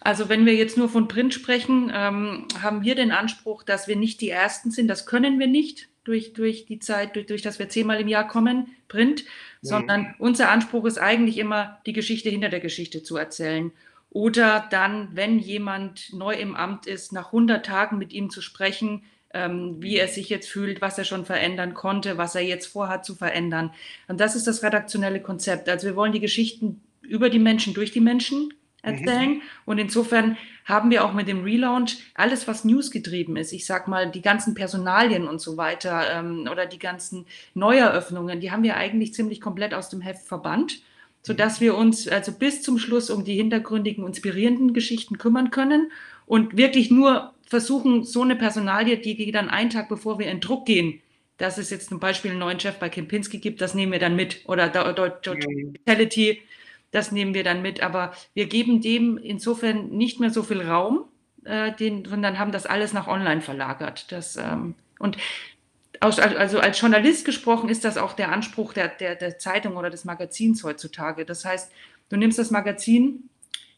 Also 0.00 0.28
wenn 0.28 0.46
wir 0.46 0.54
jetzt 0.54 0.76
nur 0.76 0.88
von 0.88 1.08
Print 1.08 1.34
sprechen, 1.34 1.90
ähm, 1.94 2.46
haben 2.60 2.82
wir 2.82 2.94
den 2.94 3.12
Anspruch, 3.12 3.62
dass 3.62 3.88
wir 3.88 3.96
nicht 3.96 4.20
die 4.20 4.30
Ersten 4.30 4.70
sind. 4.70 4.88
Das 4.88 5.06
können 5.06 5.38
wir 5.38 5.46
nicht 5.46 5.88
durch, 6.04 6.32
durch 6.32 6.66
die 6.66 6.78
Zeit, 6.78 7.16
durch, 7.16 7.26
durch 7.26 7.42
dass 7.42 7.58
wir 7.58 7.68
zehnmal 7.68 8.00
im 8.00 8.08
Jahr 8.08 8.26
kommen, 8.26 8.68
Print, 8.88 9.24
mhm. 9.24 9.66
sondern 9.66 10.14
unser 10.18 10.50
Anspruch 10.50 10.84
ist 10.84 10.98
eigentlich 10.98 11.38
immer, 11.38 11.80
die 11.86 11.92
Geschichte 11.92 12.30
hinter 12.30 12.48
der 12.48 12.60
Geschichte 12.60 13.02
zu 13.02 13.16
erzählen. 13.16 13.72
Oder 14.10 14.66
dann, 14.70 15.10
wenn 15.12 15.38
jemand 15.38 16.12
neu 16.12 16.34
im 16.34 16.54
Amt 16.54 16.86
ist, 16.86 17.12
nach 17.12 17.26
100 17.26 17.66
Tagen 17.66 17.98
mit 17.98 18.12
ihm 18.12 18.30
zu 18.30 18.40
sprechen, 18.40 19.02
ähm, 19.34 19.76
wie 19.82 19.96
er 19.96 20.08
sich 20.08 20.30
jetzt 20.30 20.48
fühlt, 20.48 20.80
was 20.80 20.96
er 20.96 21.04
schon 21.04 21.26
verändern 21.26 21.74
konnte, 21.74 22.16
was 22.16 22.34
er 22.34 22.42
jetzt 22.42 22.66
vorhat 22.66 23.04
zu 23.04 23.14
verändern. 23.14 23.72
Und 24.08 24.20
das 24.20 24.34
ist 24.34 24.46
das 24.46 24.62
redaktionelle 24.62 25.20
Konzept. 25.20 25.68
Also 25.68 25.86
wir 25.86 25.96
wollen 25.96 26.12
die 26.12 26.20
Geschichten 26.20 26.80
über 27.08 27.30
die 27.30 27.38
Menschen, 27.38 27.74
durch 27.74 27.92
die 27.92 28.00
Menschen 28.00 28.52
erzählen. 28.82 29.34
Mhm. 29.34 29.42
Und 29.64 29.78
insofern 29.78 30.36
haben 30.64 30.90
wir 30.90 31.04
auch 31.04 31.12
mit 31.12 31.28
dem 31.28 31.42
Relaunch 31.42 31.98
alles, 32.14 32.48
was 32.48 32.64
News 32.64 32.90
getrieben 32.90 33.36
ist. 33.36 33.52
Ich 33.52 33.66
sag 33.66 33.88
mal, 33.88 34.10
die 34.10 34.22
ganzen 34.22 34.54
Personalien 34.54 35.28
und 35.28 35.40
so 35.40 35.56
weiter 35.56 36.04
ähm, 36.12 36.48
oder 36.50 36.66
die 36.66 36.78
ganzen 36.78 37.26
Neueröffnungen, 37.54 38.40
die 38.40 38.50
haben 38.50 38.62
wir 38.62 38.76
eigentlich 38.76 39.14
ziemlich 39.14 39.40
komplett 39.40 39.74
aus 39.74 39.88
dem 39.88 40.00
Heft 40.00 40.26
verbannt, 40.26 40.80
sodass 41.22 41.60
wir 41.60 41.76
uns 41.76 42.08
also 42.08 42.32
bis 42.32 42.62
zum 42.62 42.78
Schluss 42.78 43.10
um 43.10 43.24
die 43.24 43.34
hintergründigen, 43.34 44.06
inspirierenden 44.06 44.72
Geschichten 44.72 45.18
kümmern 45.18 45.50
können 45.50 45.90
und 46.26 46.56
wirklich 46.56 46.90
nur 46.90 47.32
versuchen, 47.46 48.04
so 48.04 48.22
eine 48.22 48.36
Personalie, 48.36 48.96
die 48.98 49.16
geht 49.16 49.34
dann 49.34 49.48
einen 49.48 49.70
Tag 49.70 49.88
bevor 49.88 50.18
wir 50.18 50.28
in 50.30 50.40
Druck 50.40 50.66
gehen, 50.66 51.00
dass 51.38 51.58
es 51.58 51.70
jetzt 51.70 51.88
zum 51.88 52.00
Beispiel 52.00 52.32
einen 52.32 52.40
neuen 52.40 52.58
Chef 52.60 52.76
bei 52.76 52.88
Kempinski 52.88 53.38
gibt, 53.38 53.60
das 53.60 53.74
nehmen 53.74 53.92
wir 53.92 53.98
dann 53.98 54.16
mit. 54.16 54.42
Oder 54.46 54.72
Vitality, 54.72 56.42
das 56.90 57.12
nehmen 57.12 57.34
wir 57.34 57.44
dann 57.44 57.62
mit. 57.62 57.82
Aber 57.82 58.12
wir 58.34 58.46
geben 58.46 58.80
dem 58.80 59.18
insofern 59.18 59.88
nicht 59.88 60.20
mehr 60.20 60.30
so 60.30 60.42
viel 60.42 60.62
Raum, 60.62 61.04
äh, 61.44 61.72
den, 61.72 62.04
sondern 62.04 62.38
haben 62.38 62.52
das 62.52 62.66
alles 62.66 62.92
nach 62.92 63.06
online 63.06 63.40
verlagert. 63.40 64.10
Das, 64.12 64.36
ähm, 64.36 64.74
und 64.98 65.16
aus, 66.00 66.18
also 66.18 66.58
als 66.60 66.80
Journalist 66.80 67.24
gesprochen 67.24 67.68
ist 67.68 67.84
das 67.84 67.96
auch 67.96 68.12
der 68.12 68.32
Anspruch 68.32 68.72
der, 68.72 68.88
der, 68.88 69.14
der 69.14 69.38
Zeitung 69.38 69.76
oder 69.76 69.90
des 69.90 70.04
Magazins 70.04 70.62
heutzutage. 70.64 71.24
Das 71.24 71.44
heißt, 71.44 71.72
du 72.08 72.16
nimmst 72.16 72.38
das 72.38 72.50
Magazin, 72.50 73.28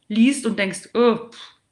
liest 0.08 0.46
und 0.46 0.58
denkst, 0.58 0.90
oh, 0.94 1.30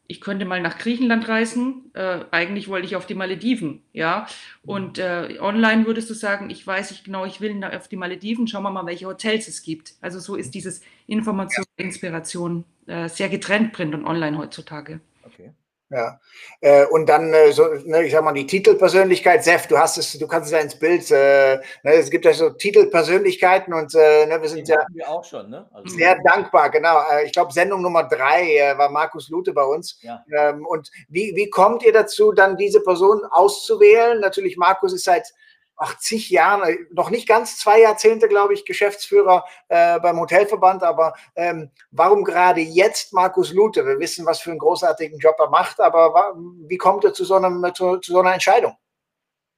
ich 0.08 0.20
könnte 0.20 0.44
mal 0.44 0.60
nach 0.60 0.78
Griechenland 0.78 1.26
reisen, 1.26 1.90
äh, 1.94 2.20
eigentlich 2.30 2.68
wollte 2.68 2.86
ich 2.86 2.94
auf 2.94 3.06
die 3.06 3.14
Malediven, 3.14 3.82
ja. 3.92 4.26
Und 4.62 4.98
äh, 4.98 5.38
online 5.40 5.86
würdest 5.86 6.08
du 6.10 6.14
sagen, 6.14 6.48
ich 6.48 6.64
weiß 6.64 6.92
nicht 6.92 7.04
genau, 7.04 7.24
ich 7.24 7.40
will 7.40 7.62
auf 7.64 7.88
die 7.88 7.96
Malediven, 7.96 8.46
schauen 8.46 8.62
wir 8.62 8.70
mal, 8.70 8.86
welche 8.86 9.06
Hotels 9.06 9.48
es 9.48 9.62
gibt. 9.62 9.94
Also 10.00 10.20
so 10.20 10.36
ist 10.36 10.54
dieses 10.54 10.80
Information, 11.06 11.64
Inspiration 11.76 12.64
äh, 12.86 13.08
sehr 13.08 13.28
getrennt, 13.28 13.72
Print 13.72 13.94
und 13.94 14.04
Online 14.04 14.38
heutzutage. 14.38 15.00
Okay. 15.24 15.52
Ja, 15.88 16.18
äh, 16.62 16.84
und 16.86 17.08
dann 17.08 17.32
äh, 17.32 17.52
so, 17.52 17.64
ne, 17.84 18.04
ich 18.04 18.10
sag 18.10 18.24
mal, 18.24 18.32
die 18.32 18.46
Titelpersönlichkeit, 18.46 19.44
Sef, 19.44 19.68
du 19.68 19.78
hast 19.78 19.96
es, 19.98 20.18
du 20.18 20.26
kannst 20.26 20.46
es 20.46 20.52
ja 20.52 20.58
ins 20.58 20.76
Bild, 20.76 21.08
äh, 21.12 21.58
ne, 21.84 21.92
es 21.92 22.10
gibt 22.10 22.24
ja 22.24 22.32
so 22.32 22.50
Titelpersönlichkeiten 22.50 23.72
und 23.72 23.94
äh, 23.94 24.26
ne, 24.26 24.42
wir 24.42 24.48
sind 24.48 24.66
ja 24.66 24.78
wir 24.92 25.08
auch 25.08 25.22
schon, 25.22 25.48
ne? 25.48 25.68
also, 25.72 25.96
sehr 25.96 26.18
dankbar, 26.24 26.70
genau. 26.70 26.98
Äh, 27.12 27.26
ich 27.26 27.32
glaube, 27.32 27.52
Sendung 27.52 27.82
Nummer 27.82 28.02
drei 28.02 28.56
äh, 28.56 28.76
war 28.76 28.90
Markus 28.90 29.28
Lute 29.28 29.52
bei 29.52 29.62
uns. 29.62 30.00
Ja. 30.02 30.24
Ähm, 30.36 30.66
und 30.66 30.90
wie, 31.08 31.36
wie 31.36 31.50
kommt 31.50 31.84
ihr 31.84 31.92
dazu, 31.92 32.32
dann 32.32 32.56
diese 32.56 32.80
Person 32.80 33.20
auszuwählen? 33.30 34.18
Natürlich, 34.18 34.56
Markus 34.56 34.92
ist 34.92 35.04
seit 35.04 35.32
80 35.76 36.30
Jahren, 36.30 36.62
äh, 36.62 36.76
noch 36.92 37.10
nicht 37.10 37.28
ganz 37.28 37.58
zwei 37.58 37.80
Jahrzehnte, 37.80 38.28
glaube 38.28 38.54
ich, 38.54 38.64
Geschäftsführer 38.64 39.44
äh, 39.68 40.00
beim 40.00 40.18
Hotelverband. 40.18 40.82
Aber 40.82 41.14
ähm, 41.34 41.70
warum 41.90 42.24
gerade 42.24 42.60
jetzt 42.60 43.12
Markus 43.12 43.52
Lute? 43.52 43.86
Wir 43.86 43.98
wissen, 43.98 44.26
was 44.26 44.40
für 44.40 44.50
einen 44.50 44.58
großartigen 44.58 45.18
Job 45.18 45.36
er 45.38 45.50
macht, 45.50 45.80
aber 45.80 46.34
wie 46.66 46.78
kommt 46.78 47.04
er 47.04 47.12
zu 47.12 47.24
so, 47.24 47.34
einem, 47.34 47.64
zu, 47.74 47.98
zu 47.98 48.12
so 48.12 48.20
einer 48.20 48.32
Entscheidung? 48.32 48.76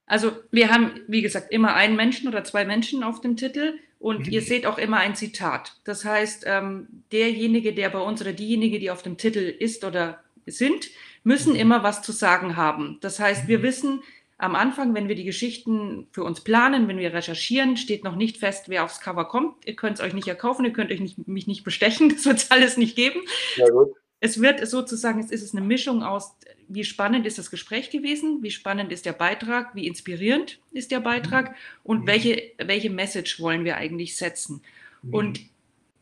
Also 0.05 0.31
wir 0.51 0.71
haben, 0.71 1.01
wie 1.07 1.21
gesagt, 1.21 1.51
immer 1.51 1.75
einen 1.75 1.95
Menschen 1.95 2.27
oder 2.27 2.43
zwei 2.43 2.65
Menschen 2.65 3.03
auf 3.03 3.21
dem 3.21 3.37
Titel 3.37 3.75
und 3.99 4.25
mhm. 4.25 4.33
ihr 4.33 4.41
seht 4.41 4.65
auch 4.65 4.79
immer 4.79 4.97
ein 4.97 5.15
Zitat. 5.15 5.79
Das 5.83 6.03
heißt, 6.03 6.45
ähm, 6.47 7.03
derjenige, 7.11 7.73
der 7.73 7.89
bei 7.89 7.99
uns 7.99 8.19
oder 8.19 8.33
diejenige, 8.33 8.79
die 8.79 8.89
auf 8.89 9.03
dem 9.03 9.17
Titel 9.17 9.39
ist 9.39 9.83
oder 9.83 10.23
sind, 10.47 10.89
müssen 11.23 11.53
mhm. 11.53 11.59
immer 11.59 11.83
was 11.83 12.01
zu 12.01 12.11
sagen 12.11 12.57
haben. 12.57 12.97
Das 13.01 13.19
heißt, 13.19 13.47
wir 13.47 13.59
mhm. 13.59 13.63
wissen, 13.63 14.03
am 14.39 14.55
Anfang, 14.55 14.95
wenn 14.95 15.09
wir 15.09 15.15
die 15.15 15.25
Geschichten 15.25 16.07
für 16.11 16.23
uns 16.23 16.41
planen, 16.41 16.87
wenn 16.87 16.97
wir 16.97 17.13
recherchieren, 17.13 17.75
steht 17.75 18.05
noch 18.05 18.15
nicht 18.15 18.37
fest, 18.37 18.69
wer 18.69 18.85
aufs 18.85 19.01
Cover 19.01 19.25
kommt. 19.25 19.65
Ihr 19.65 19.75
könnt 19.75 19.99
es 19.99 20.01
euch 20.03 20.13
nicht 20.13 20.29
erkaufen, 20.29 20.63
ihr 20.63 20.71
könnt 20.71 20.91
euch 20.91 21.01
nicht, 21.01 21.27
mich 21.27 21.45
nicht 21.45 21.65
bestechen, 21.65 22.09
das 22.09 22.25
wird 22.25 22.37
es 22.37 22.49
alles 22.49 22.77
nicht 22.77 22.95
geben. 22.95 23.19
Ja, 23.57 23.67
gut. 23.69 23.89
Es 24.21 24.41
wird 24.41 24.65
sozusagen, 24.65 25.19
es 25.19 25.31
ist 25.31 25.55
eine 25.55 25.65
Mischung 25.65 26.03
aus, 26.03 26.37
wie 26.69 26.85
spannend 26.85 27.25
ist 27.25 27.37
das 27.37 27.51
Gespräch 27.51 27.89
gewesen, 27.89 28.39
wie 28.41 28.51
spannend 28.51 28.91
ist 28.91 29.05
der 29.05 29.13
Beitrag, 29.13 29.75
wie 29.75 29.87
inspirierend 29.87 30.59
ist 30.71 30.91
der 30.91 30.99
Beitrag 31.01 31.55
und 31.83 32.01
mhm. 32.01 32.07
welche, 32.07 32.51
welche 32.57 32.89
Message 32.89 33.41
wollen 33.41 33.65
wir 33.65 33.75
eigentlich 33.75 34.15
setzen. 34.15 34.61
Mhm. 35.01 35.13
Und 35.13 35.39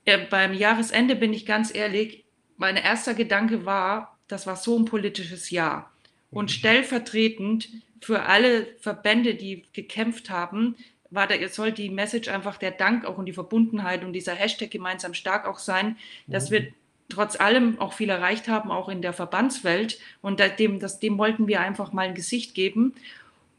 äh, 0.05 0.19
beim 0.29 0.53
Jahresende 0.53 1.15
bin 1.15 1.33
ich 1.33 1.45
ganz 1.45 1.73
ehrlich, 1.73 2.23
mein 2.55 2.75
erster 2.75 3.15
Gedanke 3.15 3.65
war, 3.65 4.19
das 4.27 4.45
war 4.45 4.57
so 4.57 4.77
ein 4.77 4.85
politisches 4.85 5.49
Jahr. 5.49 5.91
Und 6.31 6.45
mhm. 6.45 6.49
stellvertretend 6.49 7.69
für 8.01 8.23
alle 8.23 8.67
Verbände, 8.79 9.35
die 9.35 9.63
gekämpft 9.73 10.29
haben, 10.29 10.75
war 11.09 11.27
da, 11.27 11.35
soll 11.47 11.71
die 11.71 11.89
Message 11.89 12.27
einfach 12.27 12.57
der 12.57 12.71
Dank 12.71 13.05
auch 13.05 13.17
und 13.17 13.25
die 13.25 13.33
Verbundenheit 13.33 14.03
und 14.03 14.13
dieser 14.13 14.35
Hashtag 14.35 14.71
gemeinsam 14.71 15.13
stark 15.13 15.47
auch 15.47 15.59
sein, 15.59 15.95
dass 16.27 16.51
wir 16.51 16.67
trotz 17.09 17.39
allem 17.39 17.79
auch 17.79 17.93
viel 17.93 18.09
erreicht 18.09 18.47
haben, 18.47 18.71
auch 18.71 18.89
in 18.89 19.01
der 19.01 19.13
Verbandswelt. 19.13 19.99
Und 20.21 20.41
dem, 20.59 20.79
das, 20.79 20.99
dem 20.99 21.17
wollten 21.17 21.47
wir 21.47 21.61
einfach 21.61 21.93
mal 21.93 22.07
ein 22.07 22.15
Gesicht 22.15 22.53
geben. 22.53 22.93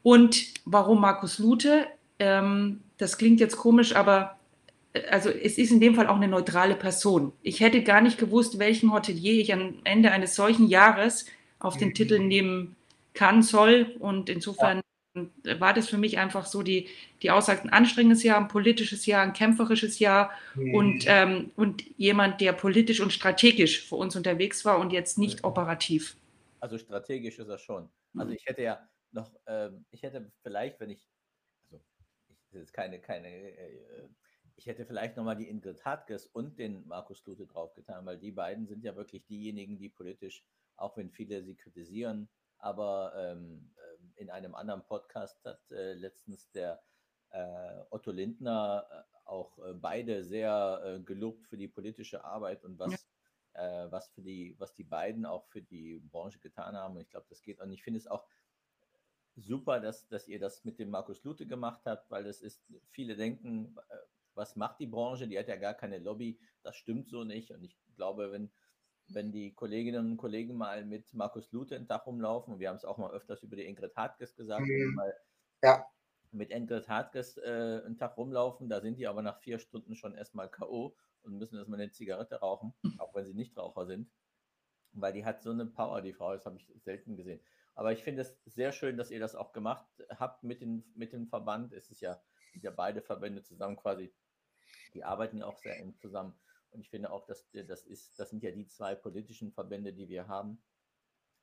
Und 0.03 0.45
warum 0.65 1.01
Markus 1.01 1.39
Lute? 1.39 1.87
Ähm, 2.19 2.81
das 2.97 3.17
klingt 3.17 3.39
jetzt 3.39 3.57
komisch, 3.57 3.95
aber 3.95 4.37
äh, 4.93 5.01
also 5.07 5.29
es 5.29 5.57
ist 5.57 5.71
in 5.71 5.79
dem 5.79 5.95
Fall 5.95 6.07
auch 6.07 6.15
eine 6.15 6.27
neutrale 6.27 6.75
Person. 6.75 7.33
Ich 7.41 7.59
hätte 7.59 7.81
gar 7.83 8.01
nicht 8.01 8.17
gewusst, 8.17 8.59
welchen 8.59 8.93
Hotelier 8.93 9.41
ich 9.41 9.51
am 9.51 9.75
Ende 9.83 10.11
eines 10.11 10.35
solchen 10.35 10.67
Jahres 10.67 11.25
auf 11.59 11.77
den 11.77 11.93
Titel 11.93 12.19
nehmen 12.19 12.75
kann, 13.13 13.41
soll. 13.43 13.95
Und 13.99 14.29
insofern 14.29 14.81
ja. 15.15 15.59
war 15.59 15.73
das 15.73 15.89
für 15.89 15.97
mich 15.97 16.17
einfach 16.17 16.45
so 16.45 16.63
die, 16.63 16.87
die 17.21 17.31
Aussage, 17.31 17.63
ein 17.63 17.69
anstrengendes 17.69 18.23
Jahr, 18.23 18.39
ein 18.39 18.47
politisches 18.47 19.05
Jahr, 19.05 19.23
ein 19.23 19.33
kämpferisches 19.33 19.99
Jahr 19.99 20.31
mhm. 20.55 20.73
und, 20.73 21.03
ähm, 21.07 21.51
und 21.55 21.83
jemand, 21.97 22.41
der 22.41 22.53
politisch 22.53 23.01
und 23.01 23.11
strategisch 23.11 23.87
für 23.87 23.95
uns 23.95 24.15
unterwegs 24.15 24.65
war 24.65 24.79
und 24.79 24.91
jetzt 24.91 25.17
nicht 25.17 25.43
operativ. 25.43 26.15
Also 26.59 26.77
strategisch 26.77 27.39
ist 27.39 27.49
er 27.49 27.57
schon. 27.57 27.89
Also 28.15 28.31
mhm. 28.31 28.37
ich 28.37 28.45
hätte 28.45 28.63
ja 28.63 28.89
noch, 29.11 29.31
ähm, 29.47 29.85
ich 29.91 30.03
hätte 30.03 30.31
vielleicht, 30.43 30.79
wenn 30.79 30.89
ich, 30.89 31.07
also 31.71 31.83
ich, 32.27 32.37
das 32.51 32.63
ist 32.63 32.73
keine, 32.73 32.99
keine, 32.99 33.27
äh, 33.27 34.07
ich 34.59 34.67
hätte 34.67 34.85
vielleicht 34.85 35.15
nochmal 35.15 35.37
die 35.37 35.47
Ingrid 35.47 35.85
Hartges 35.85 36.27
und 36.27 36.59
den 36.59 36.85
Markus 36.85 37.25
Lute 37.25 37.47
draufgetan, 37.47 38.05
weil 38.05 38.17
die 38.17 38.33
beiden 38.33 38.67
sind 38.67 38.83
ja 38.83 38.93
wirklich 38.93 39.25
diejenigen, 39.25 39.77
die 39.77 39.87
politisch, 39.87 40.43
auch 40.75 40.97
wenn 40.97 41.09
viele 41.11 41.43
sie 41.43 41.55
kritisieren, 41.55 42.27
aber 42.57 43.13
ähm, 43.15 43.71
ähm, 43.77 44.11
in 44.17 44.29
einem 44.29 44.55
anderen 44.55 44.83
Podcast 44.83 45.45
hat 45.45 45.71
äh, 45.71 45.93
letztens 45.93 46.51
der 46.51 46.83
äh, 47.29 47.83
Otto 47.89 48.11
Lindner 48.11 48.85
äh, 48.91 49.29
auch 49.29 49.57
äh, 49.59 49.73
beide 49.75 50.25
sehr 50.25 50.81
äh, 50.83 50.99
gelobt 50.99 51.47
für 51.47 51.55
die 51.55 51.69
politische 51.69 52.25
Arbeit 52.25 52.65
und 52.65 52.77
was, 52.79 53.07
ja. 53.55 53.85
Äh, 53.85 53.91
was 53.93 54.09
für 54.09 54.21
die, 54.21 54.55
was 54.59 54.73
die 54.73 54.83
beiden 54.83 55.25
auch 55.25 55.45
für 55.45 55.61
die 55.61 55.99
Branche 56.11 56.39
getan 56.39 56.75
haben. 56.75 56.95
Und 56.97 57.03
ich 57.03 57.09
glaube, 57.09 57.27
das 57.29 57.41
geht. 57.41 57.61
Und 57.61 57.71
ich 57.71 57.81
finde 57.81 57.99
es 57.99 58.07
auch 58.07 58.25
super, 59.37 59.79
dass, 59.79 60.05
dass 60.09 60.27
ihr 60.27 60.39
das 60.39 60.65
mit 60.65 60.79
dem 60.79 60.89
Markus 60.89 61.23
Lute 61.23 61.47
gemacht 61.47 61.83
habt, 61.85 62.11
weil 62.11 62.25
das 62.25 62.41
ist, 62.41 62.61
viele 62.89 63.15
denken, 63.15 63.73
was 64.39 64.55
macht 64.55 64.79
die 64.79 64.87
Branche? 64.87 65.27
Die 65.27 65.37
hat 65.37 65.47
ja 65.47 65.57
gar 65.57 65.75
keine 65.75 65.99
Lobby. 65.99 66.39
Das 66.63 66.75
stimmt 66.75 67.09
so 67.09 67.23
nicht. 67.23 67.51
Und 67.51 67.63
ich 67.63 67.77
glaube, 67.95 68.31
wenn 68.31 68.49
wenn 69.09 69.31
die 69.31 69.53
Kolleginnen 69.53 70.11
und 70.11 70.17
Kollegen 70.17 70.55
mal 70.55 70.85
mit 70.85 71.13
Markus 71.13 71.51
Lute 71.51 71.75
einen 71.75 71.87
Tag 71.87 72.05
rumlaufen, 72.05 72.53
und 72.53 72.59
wir 72.59 72.69
haben 72.69 72.75
es 72.75 72.85
auch 72.85 72.97
mal 72.97 73.11
öfters 73.11 73.43
über 73.43 73.55
die 73.55 73.65
Ingrid 73.65 73.95
Hartges 73.95 74.35
gesagt, 74.35 74.61
mhm. 74.61 74.93
mal 74.95 75.13
ja. 75.63 75.85
mit 76.31 76.51
Ingrid 76.51 76.87
Hartges 76.87 77.37
äh, 77.37 77.81
einen 77.85 77.97
Tag 77.97 78.17
rumlaufen, 78.17 78.69
da 78.69 78.81
sind 78.81 78.97
die 78.97 79.07
aber 79.07 79.21
nach 79.21 79.39
vier 79.39 79.59
Stunden 79.59 79.95
schon 79.95 80.15
erstmal 80.15 80.49
K.O. 80.49 80.95
und 81.23 81.37
müssen 81.37 81.57
erstmal 81.57 81.81
eine 81.81 81.91
Zigarette 81.91 82.35
rauchen, 82.35 82.73
auch 82.99 83.13
wenn 83.15 83.25
sie 83.25 83.33
nicht 83.33 83.57
Raucher 83.57 83.85
sind. 83.85 84.09
Weil 84.91 85.13
die 85.13 85.25
hat 85.25 85.41
so 85.41 85.51
eine 85.51 85.65
Power, 85.65 86.01
die 86.01 86.13
Frau, 86.13 86.33
das 86.33 86.45
habe 86.45 86.57
ich 86.57 86.67
selten 86.83 87.15
gesehen. 87.15 87.39
Aber 87.75 87.93
ich 87.93 88.03
finde 88.03 88.23
es 88.23 88.37
sehr 88.45 88.71
schön, 88.71 88.97
dass 88.97 89.11
ihr 89.11 89.19
das 89.19 89.35
auch 89.35 89.53
gemacht 89.53 89.87
habt 90.09 90.43
mit, 90.43 90.61
den, 90.61 90.83
mit 90.95 91.13
dem 91.13 91.27
Verband. 91.27 91.73
Es 91.73 91.89
ist 91.89 92.01
ja, 92.01 92.21
sind 92.51 92.63
ja 92.63 92.71
beide 92.71 93.01
Verbände 93.01 93.43
zusammen 93.43 93.77
quasi, 93.77 94.11
die 94.93 95.03
arbeiten 95.03 95.37
ja 95.37 95.45
auch 95.45 95.57
sehr 95.57 95.77
eng 95.77 95.95
zusammen. 95.95 96.33
Und 96.71 96.81
ich 96.81 96.89
finde 96.89 97.11
auch, 97.11 97.25
dass 97.25 97.49
das 97.51 97.85
ist, 97.85 98.19
das 98.19 98.29
sind 98.29 98.43
ja 98.43 98.51
die 98.51 98.67
zwei 98.67 98.95
politischen 98.95 99.51
Verbände, 99.51 99.93
die 99.93 100.07
wir 100.07 100.27
haben. 100.27 100.61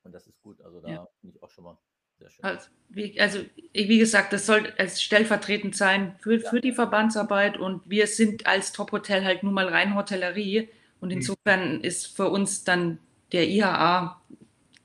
Und 0.02 0.12
das 0.12 0.26
ist 0.26 0.40
gut. 0.40 0.60
Also 0.60 0.80
da 0.80 0.88
ja. 0.88 1.08
finde 1.20 1.36
ich 1.36 1.42
auch 1.42 1.50
schon 1.50 1.64
mal 1.64 1.78
sehr 2.18 2.30
schön. 2.30 2.44
Also 2.44 2.68
wie, 2.88 3.20
also 3.20 3.40
wie, 3.72 3.98
gesagt, 3.98 4.32
das 4.32 4.46
soll 4.46 4.72
als 4.78 5.02
stellvertretend 5.02 5.76
sein 5.76 6.16
für, 6.20 6.40
ja. 6.40 6.48
für 6.48 6.60
die 6.60 6.72
Verbandsarbeit 6.72 7.58
und 7.58 7.88
wir 7.88 8.06
sind 8.06 8.46
als 8.46 8.72
Top-Hotel 8.72 9.24
halt 9.24 9.42
nun 9.42 9.54
mal 9.54 9.68
rein 9.68 9.96
Hotellerie. 9.96 10.68
Und 11.00 11.08
mhm. 11.08 11.16
insofern 11.16 11.80
ist 11.80 12.16
für 12.16 12.30
uns 12.30 12.64
dann 12.64 12.98
der 13.32 13.48
IHA 13.48 14.22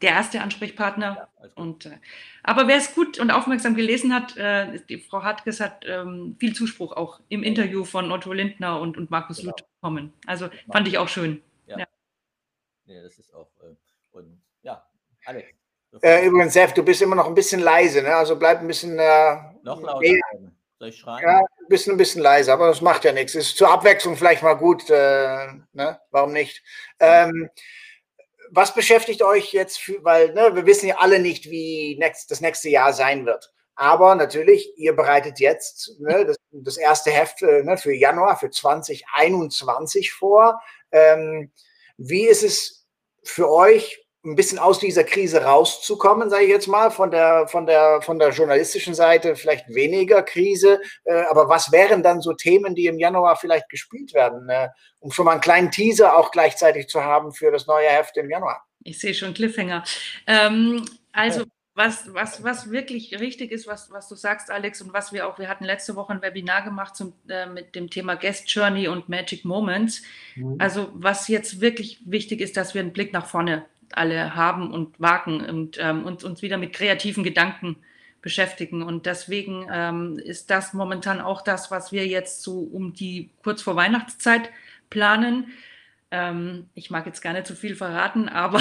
der 0.02 0.12
erste 0.12 0.42
Ansprechpartner. 0.42 1.30
Ja, 1.42 1.50
und, 1.56 1.86
äh, 1.86 1.98
aber 2.44 2.68
wer 2.68 2.78
es 2.78 2.94
gut 2.96 3.20
und 3.20 3.32
aufmerksam 3.32 3.76
gelesen 3.76 4.14
hat, 4.14 4.36
äh, 4.38 4.80
die 4.90 4.98
Frau 4.98 5.24
Hartges 5.24 5.60
hat 5.60 5.86
ähm, 5.88 6.36
viel 6.40 6.54
Zuspruch 6.56 6.94
auch 6.94 7.20
im 7.30 7.44
Interview 7.44 7.84
von 7.84 8.12
Otto 8.12 8.34
Lindner 8.34 8.80
und, 8.80 8.98
und 8.98 9.12
Markus 9.12 9.38
genau. 9.38 9.52
Luth 9.52 9.66
bekommen. 9.76 10.14
Also 10.26 10.50
genau. 10.50 10.74
fand 10.74 10.88
ich 10.88 10.98
auch 10.98 11.08
schön. 11.08 11.42
Ja. 11.68 11.80
ja. 11.80 11.86
Nee, 12.86 13.02
das 13.02 13.18
ist 13.20 13.34
auch. 13.34 13.50
Äh, 13.62 13.76
und 14.12 14.42
ja, 14.64 14.86
Alex. 15.26 15.50
Äh, 16.02 16.26
übrigens, 16.26 16.54
Sef, 16.54 16.74
du 16.74 16.84
bist 16.84 17.02
immer 17.02 17.16
noch 17.16 17.28
ein 17.28 17.36
bisschen 17.36 17.62
leise, 17.62 18.02
ne? 18.02 18.16
Also 18.16 18.38
bleib 18.38 18.60
ein 18.60 18.68
bisschen. 18.68 18.98
Äh, 18.98 19.36
noch 19.64 19.82
lauter. 19.82 20.00
Nee. 20.00 20.20
Soll 20.80 20.90
ich 20.90 20.98
schreien? 20.98 21.22
Ja, 21.22 21.38
ein 21.38 21.68
bisschen, 21.70 21.94
ein 21.94 21.98
bisschen 21.98 22.24
leiser, 22.24 22.54
aber 22.54 22.68
das 22.68 22.82
macht 22.82 23.04
ja 23.04 23.12
nichts. 23.12 23.36
Ist 23.36 23.56
zur 23.56 23.70
Abwechslung 23.70 24.16
vielleicht 24.16 24.42
mal 24.42 24.56
gut. 24.56 24.90
Äh, 24.90 25.48
ne? 25.74 26.00
Warum 26.10 26.32
nicht? 26.32 26.64
Ähm, 27.00 27.50
was 28.52 28.74
beschäftigt 28.74 29.24
euch 29.24 29.54
jetzt, 29.54 29.80
für, 29.80 30.04
weil 30.04 30.34
ne, 30.34 30.54
wir 30.54 30.66
wissen 30.66 30.88
ja 30.88 30.98
alle 30.98 31.20
nicht, 31.20 31.50
wie 31.50 31.98
next, 32.00 32.30
das 32.30 32.42
nächste 32.42 32.70
Jahr 32.70 32.94
sein 32.94 33.26
wird. 33.26 33.52
Aber 33.76 34.14
natürlich, 34.16 34.78
ihr 34.78 34.96
bereitet 34.96 35.40
jetzt 35.40 36.00
ne, 36.00 36.26
das, 36.26 36.38
das, 36.52 36.78
erste 36.78 37.12
Heft 37.12 37.42
äh, 37.42 37.64
ne, 37.64 37.78
für 37.78 37.94
Januar, 37.94 38.38
für 38.38 38.50
2021 38.50 40.12
vor. 40.12 40.62
Ähm, 40.92 41.52
wie 41.98 42.28
ist 42.28 42.44
es 42.44 42.86
für 43.24 43.50
euch, 43.50 44.01
ein 44.24 44.36
bisschen 44.36 44.60
aus 44.60 44.80
dieser 44.80 45.04
Krise 45.04 45.44
rauszukommen, 45.44 46.30
sage 46.30 46.44
ich 46.44 46.50
jetzt 46.50 46.68
mal, 46.68 46.92
von 46.92 47.10
der, 47.10 47.48
von 47.48 47.66
der, 47.66 48.02
von 48.02 48.20
der 48.20 48.30
journalistischen 48.30 48.94
Seite 48.94 49.36
vielleicht 49.36 49.68
weniger 49.70 50.22
Krise. 50.22 50.80
Äh, 51.06 51.24
aber 51.30 51.50
was 51.50 51.72
wären 51.72 52.04
dann 52.04 52.22
so 52.22 52.34
Themen, 52.34 52.76
die 52.76 52.86
im 52.86 53.00
Januar 53.00 53.36
vielleicht 53.36 53.70
gespielt 53.70 54.14
werden, 54.14 54.48
äh, 54.50 54.70
um 55.00 55.12
schon 55.12 55.26
mal 55.26 55.32
einen 55.32 55.42
kleinen 55.42 55.72
Teaser 55.72 56.16
auch 56.16 56.32
gleichzeitig 56.32 56.88
zu 56.88 57.04
haben 57.04 57.34
für 57.34 57.52
das 57.52 57.66
neue 57.66 57.88
Heft 57.88 58.16
im 58.18 58.30
Januar? 58.30 58.64
Ich 58.84 59.00
sehe 59.00 59.14
schon 59.16 59.34
Cliffhanger. 59.34 59.84
Ähm, 60.28 60.86
also 61.12 61.46
was, 61.74 62.14
was, 62.14 62.44
was 62.44 62.70
wirklich 62.70 63.20
richtig 63.20 63.52
ist, 63.52 63.66
was, 63.66 63.90
was 63.92 64.08
du 64.08 64.16
sagst, 64.16 64.52
Alex, 64.52 64.82
und 64.82 64.94
was 64.94 65.14
wir 65.14 65.28
auch, 65.28 65.40
wir 65.40 65.48
hatten 65.48 65.64
letzte 65.64 65.96
Woche 65.96 66.14
ein 66.14 66.22
Webinar 66.22 66.64
gemacht 66.64 66.96
zum, 66.96 67.14
äh, 67.28 67.48
mit 67.48 67.76
dem 67.76 67.90
Thema 67.90 68.16
Guest 68.16 68.52
Journey 68.52 68.88
und 68.88 69.10
Magic 69.10 69.46
Moments. 69.46 70.04
Mhm. 70.36 70.58
Also 70.60 70.90
was 70.94 71.28
jetzt 71.28 71.60
wirklich 71.60 72.02
wichtig 72.06 72.40
ist, 72.40 72.56
dass 72.56 72.76
wir 72.76 72.82
einen 72.82 72.94
Blick 72.94 73.14
nach 73.14 73.26
vorne 73.26 73.66
alle 73.98 74.36
haben 74.36 74.72
und 74.72 75.00
wagen 75.00 75.42
und 75.42 75.78
ähm, 75.80 76.06
uns, 76.06 76.24
uns 76.24 76.42
wieder 76.42 76.58
mit 76.58 76.74
kreativen 76.74 77.24
Gedanken 77.24 77.78
beschäftigen. 78.22 78.84
Und 78.84 79.06
deswegen 79.06 79.68
ähm, 79.72 80.20
ist 80.20 80.50
das 80.50 80.74
momentan 80.74 81.22
auch 81.22 81.42
das, 81.42 81.72
was 81.72 81.92
wir 81.92 82.08
jetzt 82.08 82.44
so 82.44 82.60
um 82.60 82.94
die 82.94 83.32
kurz 83.44 83.62
vor 83.62 83.76
Weihnachtszeit 83.76 84.50
planen. 84.90 85.52
Ähm, 86.12 86.70
ich 86.76 86.92
mag 86.92 87.06
jetzt 87.06 87.22
gar 87.22 87.34
nicht 87.34 87.48
zu 87.48 87.56
viel 87.56 87.76
verraten, 87.76 88.30
aber 88.30 88.60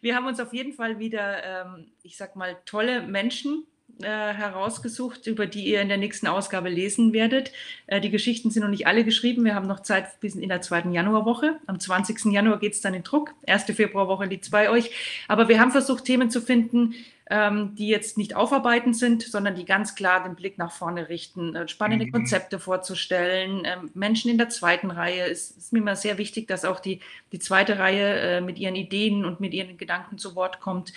wir 0.00 0.14
haben 0.14 0.26
uns 0.26 0.40
auf 0.40 0.52
jeden 0.52 0.72
Fall 0.72 0.98
wieder, 0.98 1.42
ähm, 1.44 1.86
ich 2.02 2.16
sag 2.16 2.36
mal, 2.36 2.56
tolle 2.66 3.02
Menschen 3.02 3.64
äh, 4.02 4.06
herausgesucht, 4.06 5.26
über 5.26 5.46
die 5.46 5.66
ihr 5.66 5.80
in 5.80 5.88
der 5.88 5.96
nächsten 5.96 6.26
Ausgabe 6.26 6.68
lesen 6.68 7.12
werdet. 7.12 7.52
Äh, 7.86 8.00
die 8.00 8.10
Geschichten 8.10 8.50
sind 8.50 8.62
noch 8.62 8.70
nicht 8.70 8.86
alle 8.86 9.04
geschrieben. 9.04 9.44
Wir 9.44 9.54
haben 9.54 9.66
noch 9.66 9.80
Zeit 9.80 10.20
bis 10.20 10.34
in 10.34 10.48
der 10.48 10.60
zweiten 10.60 10.92
Januarwoche. 10.92 11.56
Am 11.66 11.80
20. 11.80 12.32
Januar 12.32 12.58
geht 12.58 12.74
es 12.74 12.80
dann 12.80 12.94
in 12.94 13.02
Druck. 13.02 13.32
Erste 13.42 13.74
Februarwoche 13.74 14.26
liegt 14.26 14.50
bei 14.50 14.70
euch. 14.70 14.90
Aber 15.28 15.48
wir 15.48 15.60
haben 15.60 15.70
versucht, 15.70 16.04
Themen 16.04 16.30
zu 16.30 16.40
finden, 16.40 16.94
ähm, 17.28 17.74
die 17.74 17.88
jetzt 17.88 18.18
nicht 18.18 18.36
aufarbeitend 18.36 18.96
sind, 18.96 19.22
sondern 19.22 19.56
die 19.56 19.64
ganz 19.64 19.94
klar 19.94 20.22
den 20.22 20.36
Blick 20.36 20.58
nach 20.58 20.72
vorne 20.72 21.08
richten, 21.08 21.56
äh, 21.56 21.66
spannende 21.66 22.06
mhm. 22.06 22.12
Konzepte 22.12 22.60
vorzustellen. 22.60 23.62
Ähm, 23.64 23.90
Menschen 23.94 24.30
in 24.30 24.38
der 24.38 24.48
zweiten 24.48 24.90
Reihe. 24.90 25.24
Es 25.24 25.50
ist 25.50 25.72
mir 25.72 25.80
immer 25.80 25.96
sehr 25.96 26.18
wichtig, 26.18 26.46
dass 26.46 26.64
auch 26.64 26.78
die, 26.80 27.00
die 27.32 27.38
zweite 27.38 27.78
Reihe 27.78 28.20
äh, 28.20 28.40
mit 28.40 28.58
ihren 28.58 28.76
Ideen 28.76 29.24
und 29.24 29.40
mit 29.40 29.54
ihren 29.54 29.76
Gedanken 29.76 30.18
zu 30.18 30.36
Wort 30.36 30.60
kommt. 30.60 30.92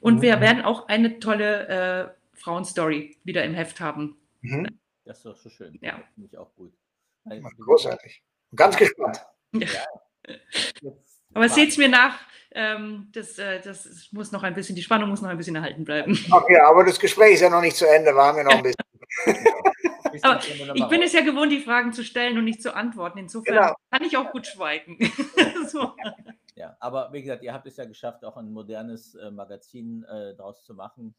Und 0.00 0.16
mhm. 0.16 0.22
wir 0.22 0.40
werden 0.40 0.62
auch 0.62 0.88
eine 0.88 1.20
tolle 1.20 2.08
äh, 2.08 2.17
Frauenstory 2.48 3.18
wieder 3.24 3.44
im 3.44 3.52
Heft 3.52 3.78
haben. 3.78 4.16
Mhm. 4.40 4.80
Das 5.04 5.18
ist 5.18 5.26
doch 5.26 5.36
so 5.36 5.50
schön. 5.50 5.78
Ja. 5.82 6.02
Finde 6.14 6.30
ich 6.32 6.38
auch 6.38 6.54
gut. 6.54 6.72
Großartig. 7.58 8.22
Ganz 8.56 8.74
gespannt. 8.76 9.20
Ja. 9.52 9.68
Aber 11.34 11.48
seht 11.50 11.68
es 11.68 11.76
mir 11.76 11.90
nach, 11.90 12.18
ähm, 12.52 13.10
das, 13.12 13.38
äh, 13.38 13.60
das 13.60 14.08
muss 14.12 14.32
noch 14.32 14.42
ein 14.42 14.54
bisschen, 14.54 14.74
die 14.74 14.82
Spannung 14.82 15.10
muss 15.10 15.20
noch 15.20 15.28
ein 15.28 15.36
bisschen 15.36 15.56
erhalten 15.56 15.84
bleiben. 15.84 16.18
Okay, 16.30 16.58
aber 16.58 16.84
das 16.84 16.98
Gespräch 16.98 17.34
ist 17.34 17.42
ja 17.42 17.50
noch 17.50 17.60
nicht 17.60 17.76
zu 17.76 17.86
Ende, 17.86 18.14
wir 18.14 18.22
haben 18.22 18.38
ja 18.38 18.44
noch 18.44 18.52
ein 18.52 18.62
bisschen. 18.62 20.22
aber 20.22 20.40
ich 20.74 20.88
bin 20.88 21.02
es 21.02 21.12
ja 21.12 21.20
gewohnt, 21.20 21.52
die 21.52 21.60
Fragen 21.60 21.92
zu 21.92 22.02
stellen 22.02 22.38
und 22.38 22.44
nicht 22.44 22.62
zu 22.62 22.74
antworten. 22.74 23.18
Insofern 23.18 23.54
genau. 23.54 23.74
kann 23.90 24.02
ich 24.04 24.16
auch 24.16 24.32
gut 24.32 24.46
schweigen. 24.46 24.98
so. 25.68 25.94
Ja, 26.54 26.76
aber 26.80 27.12
wie 27.12 27.20
gesagt, 27.20 27.42
ihr 27.42 27.52
habt 27.52 27.66
es 27.66 27.76
ja 27.76 27.84
geschafft, 27.84 28.24
auch 28.24 28.38
ein 28.38 28.50
modernes 28.50 29.14
äh, 29.14 29.30
Magazin 29.30 30.04
äh, 30.04 30.34
daraus 30.34 30.64
zu 30.64 30.74
machen. 30.74 31.14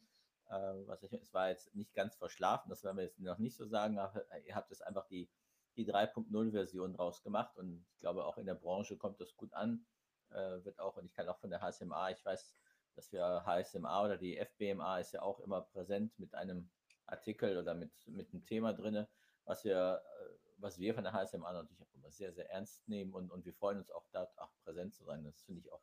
Äh, 0.50 0.86
was 0.86 1.02
ich, 1.04 1.12
es 1.12 1.32
war 1.32 1.48
jetzt 1.48 1.74
nicht 1.74 1.94
ganz 1.94 2.16
verschlafen, 2.16 2.68
das 2.70 2.82
werden 2.82 2.96
wir 2.96 3.04
jetzt 3.04 3.20
noch 3.20 3.38
nicht 3.38 3.56
so 3.56 3.66
sagen, 3.66 3.98
aber 3.98 4.24
ihr 4.44 4.56
habt 4.56 4.70
es 4.72 4.82
einfach 4.82 5.06
die, 5.06 5.30
die 5.76 5.90
3.0-Version 5.90 6.94
draus 6.94 7.22
gemacht 7.22 7.56
und 7.56 7.86
ich 7.92 8.00
glaube 8.00 8.24
auch 8.24 8.36
in 8.36 8.46
der 8.46 8.56
Branche 8.56 8.96
kommt 8.96 9.20
das 9.20 9.36
gut 9.36 9.52
an. 9.54 9.86
Äh, 10.30 10.64
wird 10.64 10.80
auch, 10.80 10.96
und 10.96 11.06
ich 11.06 11.14
kann 11.14 11.28
auch 11.28 11.38
von 11.38 11.50
der 11.50 11.60
HSMA, 11.60 12.10
ich 12.10 12.24
weiß, 12.24 12.56
dass 12.96 13.12
wir 13.12 13.44
HSMA 13.46 14.04
oder 14.04 14.16
die 14.16 14.36
FBMA 14.36 14.98
ist 14.98 15.12
ja 15.12 15.22
auch 15.22 15.38
immer 15.40 15.60
präsent 15.60 16.18
mit 16.18 16.34
einem 16.34 16.68
Artikel 17.06 17.56
oder 17.56 17.74
mit, 17.74 17.92
mit 18.08 18.32
einem 18.32 18.44
Thema 18.44 18.72
drin, 18.72 19.06
was 19.44 19.64
wir, 19.64 20.02
äh, 20.04 20.38
was 20.56 20.78
wir 20.80 20.94
von 20.94 21.04
der 21.04 21.12
HSMA 21.12 21.52
natürlich 21.52 21.80
auch 21.80 21.94
immer 21.94 22.10
sehr, 22.10 22.32
sehr 22.32 22.50
ernst 22.50 22.88
nehmen 22.88 23.12
und, 23.14 23.30
und 23.30 23.44
wir 23.44 23.54
freuen 23.54 23.78
uns 23.78 23.90
auch 23.90 24.06
da 24.10 24.28
auch 24.36 24.52
präsent 24.64 24.94
zu 24.94 25.04
sein. 25.04 25.22
Das 25.22 25.42
finde 25.42 25.60
ich 25.60 25.72
auch 25.72 25.82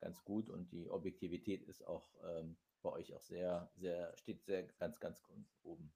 ganz 0.00 0.24
gut 0.24 0.48
und 0.48 0.72
die 0.72 0.90
Objektivität 0.90 1.62
ist 1.62 1.86
auch 1.86 2.08
ähm, 2.24 2.56
bei 2.82 2.90
euch 2.90 3.14
auch 3.14 3.20
sehr, 3.20 3.70
sehr, 3.76 4.12
steht 4.16 4.44
sehr 4.44 4.64
ganz, 4.78 5.00
ganz 5.00 5.22
oben. 5.62 5.92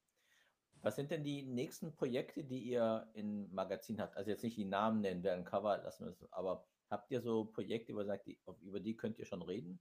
Was 0.83 0.97
sind 0.97 1.11
denn 1.11 1.25
die 1.25 1.43
nächsten 1.43 1.93
Projekte, 1.93 2.43
die 2.43 2.61
ihr 2.61 3.07
im 3.15 3.53
Magazin 3.55 4.01
habt? 4.01 4.17
Also 4.17 4.31
jetzt 4.31 4.43
nicht 4.43 4.57
die 4.57 4.65
Namen 4.65 5.03
nennen, 5.03 5.23
wer 5.23 5.35
ein 5.35 5.45
Cover 5.45 5.77
lassen 5.79 6.07
wir 6.07 6.11
es, 6.11 6.33
aber 6.33 6.65
habt 6.89 7.11
ihr 7.11 7.21
so 7.21 7.45
Projekte, 7.45 7.95
wo 7.95 8.03
sagt, 8.03 8.27
die, 8.27 8.39
über 8.63 8.81
die 8.81 8.97
könnt 8.97 9.19
ihr 9.19 9.27
schon 9.27 9.43
reden? 9.43 9.79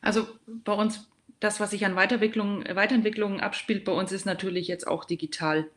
Also 0.00 0.26
bei 0.46 0.72
uns, 0.72 1.10
das, 1.40 1.58
was 1.58 1.70
sich 1.70 1.84
an 1.84 1.96
Weiterentwicklung, 1.96 2.64
Weiterentwicklungen 2.64 3.40
abspielt, 3.40 3.84
bei 3.84 3.92
uns 3.92 4.12
ist 4.12 4.24
natürlich 4.24 4.68
jetzt 4.68 4.86
auch 4.86 5.04
digital. 5.04 5.68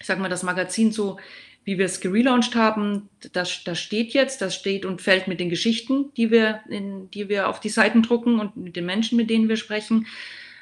Ich 0.00 0.06
sage 0.06 0.20
mal, 0.20 0.28
das 0.28 0.42
Magazin 0.42 0.92
so 0.92 1.18
wie 1.64 1.78
wir 1.78 1.86
es 1.86 2.00
gelauncht 2.00 2.54
haben, 2.54 3.08
das, 3.32 3.64
das 3.64 3.80
steht 3.80 4.12
jetzt, 4.12 4.42
das 4.42 4.54
steht 4.54 4.84
und 4.84 5.00
fällt 5.00 5.28
mit 5.28 5.40
den 5.40 5.48
Geschichten, 5.48 6.12
die 6.16 6.30
wir, 6.30 6.60
in, 6.68 7.10
die 7.10 7.28
wir 7.28 7.48
auf 7.48 7.58
die 7.58 7.70
Seiten 7.70 8.02
drucken 8.02 8.38
und 8.38 8.56
mit 8.56 8.76
den 8.76 8.84
Menschen, 8.84 9.16
mit 9.16 9.30
denen 9.30 9.48
wir 9.48 9.56
sprechen. 9.56 10.06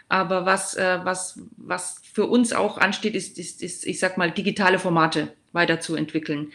Aber 0.09 0.47
was, 0.47 0.75
äh, 0.75 1.01
was, 1.03 1.41
was 1.57 2.01
für 2.13 2.27
uns 2.27 2.53
auch 2.53 2.79
ansteht, 2.79 3.15
ist, 3.15 3.39
ist, 3.39 3.63
ist, 3.63 3.85
ich 3.85 3.99
sag 3.99 4.17
mal, 4.17 4.31
digitale 4.31 4.79
Formate 4.79 5.33
weiterzuentwickeln. 5.53 6.53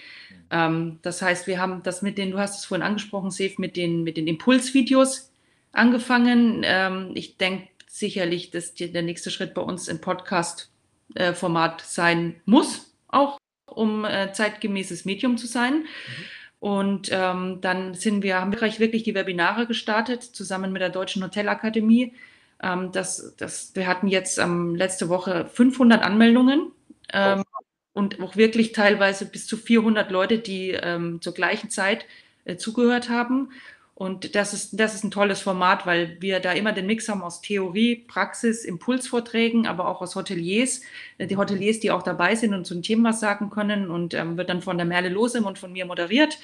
Ähm, 0.49 0.99
das 1.01 1.21
heißt, 1.21 1.47
wir 1.47 1.59
haben 1.59 1.83
das 1.83 2.01
mit 2.01 2.17
den, 2.17 2.31
du 2.31 2.37
hast 2.37 2.59
es 2.59 2.65
vorhin 2.65 2.85
angesprochen, 2.85 3.31
Safe, 3.31 3.55
mit 3.57 3.75
den, 3.75 4.03
mit 4.03 4.15
den 4.15 4.27
Impulsvideos 4.27 5.31
angefangen. 5.73 6.61
Ähm, 6.63 7.11
ich 7.15 7.37
denke 7.37 7.67
sicherlich, 7.87 8.51
dass 8.51 8.75
der 8.75 9.01
nächste 9.01 9.31
Schritt 9.31 9.53
bei 9.53 9.61
uns 9.61 9.89
im 9.89 9.99
Podcast-Format 9.99 10.76
äh, 11.19 11.33
sein 11.83 12.41
muss, 12.45 12.93
auch 13.07 13.37
um 13.65 14.05
äh, 14.05 14.31
zeitgemäßes 14.33 15.05
Medium 15.05 15.37
zu 15.37 15.47
sein. 15.47 15.79
Mhm. 15.79 15.85
Und 16.59 17.09
ähm, 17.11 17.59
dann 17.61 17.93
sind 17.93 18.23
wir, 18.23 18.41
haben 18.41 18.51
wir 18.51 18.79
wirklich 18.79 19.03
die 19.03 19.13
Webinare 19.13 19.67
gestartet, 19.67 20.23
zusammen 20.23 20.71
mit 20.71 20.81
der 20.81 20.89
Deutschen 20.89 21.23
Hotelakademie. 21.23 22.13
Ähm, 22.61 22.91
das, 22.91 23.35
das, 23.37 23.71
wir 23.75 23.85
hatten 23.85 24.07
jetzt 24.07 24.39
ähm, 24.39 24.75
letzte 24.75 25.09
Woche 25.09 25.45
500 25.45 26.01
Anmeldungen 26.01 26.71
ähm, 27.13 27.43
oh. 27.53 27.59
und 27.93 28.19
auch 28.19 28.35
wirklich 28.35 28.71
teilweise 28.71 29.25
bis 29.25 29.45
zu 29.45 29.55
400 29.55 30.09
Leute, 30.09 30.39
die 30.39 30.71
ähm, 30.71 31.21
zur 31.21 31.33
gleichen 31.33 31.69
Zeit 31.69 32.05
äh, 32.45 32.57
zugehört 32.57 33.09
haben. 33.09 33.51
Und 33.97 34.35
das 34.35 34.53
ist, 34.53 34.79
das 34.79 34.93
ist 34.93 35.03
ein 35.03 35.09
tolles 35.09 35.41
Format, 35.41 35.87
weil 35.87 36.17
wir 36.19 36.39
da 36.39 36.51
immer 36.51 36.71
den 36.71 36.85
Mix 36.85 37.09
haben 37.09 37.23
aus 37.23 37.41
Theorie, 37.41 37.95
Praxis, 38.07 38.63
Impulsvorträgen, 38.63 39.65
aber 39.65 39.87
auch 39.87 40.01
aus 40.01 40.15
Hoteliers. 40.15 40.81
Äh, 41.17 41.25
die 41.25 41.35
Hoteliers, 41.35 41.79
die 41.79 41.89
auch 41.89 42.03
dabei 42.03 42.35
sind 42.35 42.53
und 42.53 42.65
zu 42.65 42.75
dem 42.75 42.83
Thema 42.83 43.09
was 43.09 43.19
sagen 43.19 43.49
können 43.49 43.89
und 43.89 44.13
ähm, 44.13 44.37
wird 44.37 44.49
dann 44.49 44.61
von 44.61 44.77
der 44.77 44.85
Merle 44.85 45.09
Losem 45.09 45.47
und 45.47 45.57
von 45.57 45.71
mir 45.73 45.87
moderiert. 45.87 46.37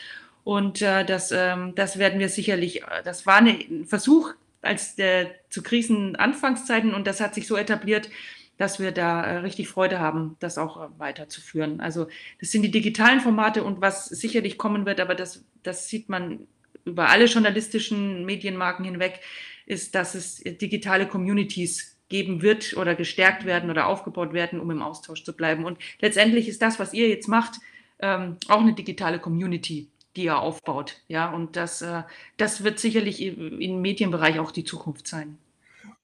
Und 0.44 0.82
äh, 0.82 1.06
das, 1.06 1.32
ähm, 1.32 1.76
das 1.76 2.00
werden 2.00 2.20
wir 2.20 2.30
sicherlich, 2.30 2.82
äh, 2.82 3.04
das 3.04 3.28
war 3.28 3.38
ein 3.38 3.86
Versuch 3.86 4.32
als 4.64 4.96
der, 4.96 5.30
zu 5.52 5.62
Krisenanfangszeiten 5.62 6.96
und 6.96 7.06
das 7.06 7.22
hat 7.22 7.36
sich 7.36 7.46
so 7.46 7.56
etabliert, 7.56 8.10
dass 8.58 8.80
wir 8.80 8.92
da 8.92 9.24
äh, 9.24 9.38
richtig 9.38 9.68
Freude 9.68 10.00
haben, 10.00 10.38
das 10.40 10.58
auch 10.58 10.82
äh, 10.82 10.88
weiterzuführen. 10.98 11.82
Also 11.82 12.08
das 12.40 12.50
sind 12.50 12.64
die 12.64 12.72
digitalen 12.72 13.20
Formate 13.20 13.64
und 13.64 13.80
was 13.80 14.06
sicherlich 14.06 14.58
kommen 14.58 14.88
wird, 14.88 15.00
aber 15.00 15.14
das, 15.14 15.44
das 15.62 15.88
sieht 15.88 16.10
man 16.10 16.48
über 16.86 17.10
alle 17.10 17.26
journalistischen 17.26 18.26
Medienmarken 18.26 18.86
hinweg, 18.86 19.20
ist, 19.66 19.96
dass 19.96 20.16
es 20.16 20.44
digitale 20.44 21.08
Communities 21.08 21.98
geben 22.10 22.42
wird 22.42 22.76
oder 22.76 22.96
gestärkt 22.96 23.46
werden 23.46 23.70
oder 23.70 23.88
aufgebaut 23.88 24.34
werden, 24.34 24.60
um 24.60 24.70
im 24.72 24.82
Austausch 24.82 25.24
zu 25.24 25.36
bleiben. 25.36 25.66
Und 25.66 25.80
letztendlich 26.00 26.48
ist 26.48 26.62
das, 26.62 26.80
was 26.80 26.94
ihr 26.94 27.08
jetzt 27.08 27.28
macht, 27.28 27.56
ähm, 28.00 28.38
auch 28.50 28.62
eine 28.62 28.74
digitale 28.74 29.20
Community, 29.20 29.88
die 30.16 30.26
ihr 30.26 30.38
aufbaut. 30.38 31.02
Ja, 31.08 31.32
und 31.32 31.56
das, 31.56 31.82
äh, 31.82 32.04
das 32.38 32.64
wird 32.64 32.80
sicherlich 32.80 33.22
im 33.22 33.82
Medienbereich 33.82 34.40
auch 34.40 34.52
die 34.52 34.64
Zukunft 34.64 35.08
sein 35.08 35.38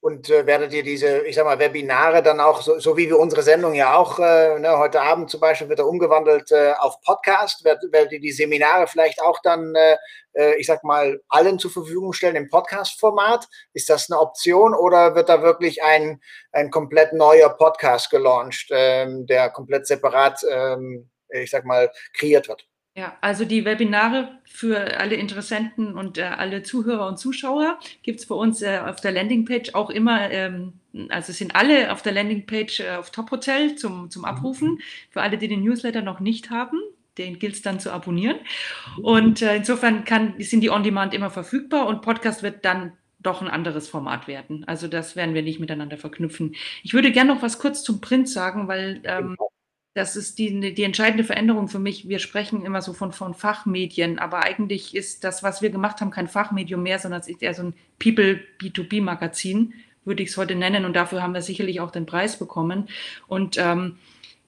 und 0.01 0.29
äh, 0.29 0.45
werdet 0.45 0.73
ihr 0.73 0.83
diese, 0.83 1.25
ich 1.25 1.35
sag 1.35 1.45
mal, 1.45 1.59
Webinare 1.59 2.23
dann 2.23 2.39
auch, 2.39 2.61
so, 2.61 2.79
so 2.79 2.95
wie 2.95 3.09
wir 3.09 3.19
unsere 3.19 3.43
Sendung 3.43 3.73
ja 3.73 3.95
auch, 3.95 4.17
äh, 4.19 4.57
ne, 4.57 4.77
heute 4.77 5.01
Abend 5.01 5.29
zum 5.29 5.41
Beispiel 5.41 5.67
wird 5.67 5.79
er 5.79 5.87
umgewandelt 5.87 6.51
äh, 6.51 6.73
auf 6.79 7.01
Podcast, 7.01 7.65
werdet, 7.65 7.91
werdet 7.91 8.13
ihr 8.13 8.21
die 8.21 8.31
Seminare 8.31 8.87
vielleicht 8.87 9.21
auch 9.21 9.39
dann, 9.43 9.75
äh, 9.75 9.97
äh, 10.33 10.55
ich 10.55 10.67
sag 10.67 10.83
mal, 10.85 11.19
allen 11.27 11.59
zur 11.59 11.71
Verfügung 11.71 12.13
stellen 12.13 12.37
im 12.37 12.49
Podcast-Format? 12.49 13.47
Ist 13.73 13.89
das 13.89 14.09
eine 14.09 14.19
Option 14.21 14.73
oder 14.73 15.15
wird 15.15 15.27
da 15.27 15.41
wirklich 15.41 15.83
ein, 15.83 16.21
ein 16.53 16.71
komplett 16.71 17.11
neuer 17.11 17.49
Podcast 17.49 18.09
gelauncht, 18.09 18.69
ähm, 18.71 19.25
der 19.25 19.49
komplett 19.49 19.85
separat, 19.85 20.41
ähm, 20.49 21.09
ich 21.27 21.51
sag 21.51 21.65
mal, 21.65 21.91
kreiert 22.13 22.47
wird? 22.47 22.68
Ja, 22.99 23.17
also 23.21 23.45
die 23.45 23.63
Webinare 23.63 24.39
für 24.43 24.99
alle 24.99 25.15
Interessenten 25.15 25.93
und 25.93 26.17
äh, 26.17 26.23
alle 26.23 26.63
Zuhörer 26.63 27.07
und 27.07 27.17
Zuschauer 27.17 27.79
gibt 28.03 28.19
es 28.19 28.25
bei 28.25 28.35
uns 28.35 28.61
äh, 28.61 28.77
auf 28.85 28.99
der 28.99 29.13
Landingpage 29.13 29.73
auch 29.73 29.89
immer, 29.89 30.29
ähm, 30.29 30.73
also 31.07 31.31
sind 31.31 31.55
alle 31.55 31.93
auf 31.93 32.01
der 32.01 32.11
Landingpage 32.11 32.81
äh, 32.81 32.97
auf 32.97 33.11
Top 33.11 33.31
Hotel 33.31 33.77
zum, 33.77 34.09
zum 34.09 34.25
Abrufen. 34.25 34.71
Mhm. 34.71 34.79
Für 35.11 35.21
alle, 35.21 35.37
die 35.37 35.47
den 35.47 35.63
Newsletter 35.63 36.01
noch 36.01 36.19
nicht 36.19 36.49
haben, 36.49 36.77
den 37.17 37.39
gilt 37.39 37.53
es 37.53 37.61
dann 37.61 37.79
zu 37.79 37.89
abonnieren. 37.89 38.35
Und 39.01 39.41
äh, 39.41 39.55
insofern 39.55 40.03
kann, 40.03 40.33
sind 40.39 40.59
die 40.59 40.69
On-Demand 40.69 41.13
immer 41.13 41.29
verfügbar 41.29 41.87
und 41.87 42.01
Podcast 42.01 42.43
wird 42.43 42.65
dann 42.65 42.91
doch 43.19 43.41
ein 43.41 43.47
anderes 43.47 43.87
Format 43.87 44.27
werden. 44.27 44.65
Also 44.67 44.89
das 44.89 45.15
werden 45.15 45.35
wir 45.35 45.41
nicht 45.41 45.61
miteinander 45.61 45.95
verknüpfen. 45.95 46.53
Ich 46.83 46.93
würde 46.93 47.13
gerne 47.13 47.33
noch 47.33 47.41
was 47.41 47.59
kurz 47.59 47.81
zum 47.81 48.01
Print 48.01 48.27
sagen, 48.27 48.67
weil 48.67 48.99
ähm, 49.05 49.37
das 49.93 50.15
ist 50.15 50.37
die, 50.37 50.73
die 50.73 50.83
entscheidende 50.83 51.23
Veränderung 51.23 51.67
für 51.67 51.79
mich. 51.79 52.07
Wir 52.07 52.19
sprechen 52.19 52.63
immer 52.63 52.81
so 52.81 52.93
von, 52.93 53.11
von 53.11 53.33
Fachmedien, 53.33 54.19
aber 54.19 54.43
eigentlich 54.43 54.95
ist 54.95 55.23
das, 55.23 55.41
was 55.41 55.61
wir 55.61 55.71
gemacht 55.71 55.99
haben, 55.99 56.11
kein 56.11 56.27
Fachmedium 56.27 56.83
mehr, 56.83 56.99
sondern 56.99 57.21
es 57.21 57.27
ist 57.27 57.41
eher 57.41 57.53
so 57.53 57.63
ein 57.63 57.73
People 57.97 58.39
B2B-Magazin, 58.61 59.73
würde 60.05 60.23
ich 60.23 60.29
es 60.29 60.37
heute 60.37 60.55
nennen. 60.55 60.85
Und 60.85 60.93
dafür 60.95 61.23
haben 61.23 61.33
wir 61.33 61.41
sicherlich 61.41 61.81
auch 61.81 61.91
den 61.91 62.05
Preis 62.05 62.37
bekommen. 62.37 62.87
Und 63.27 63.57
ähm, 63.57 63.97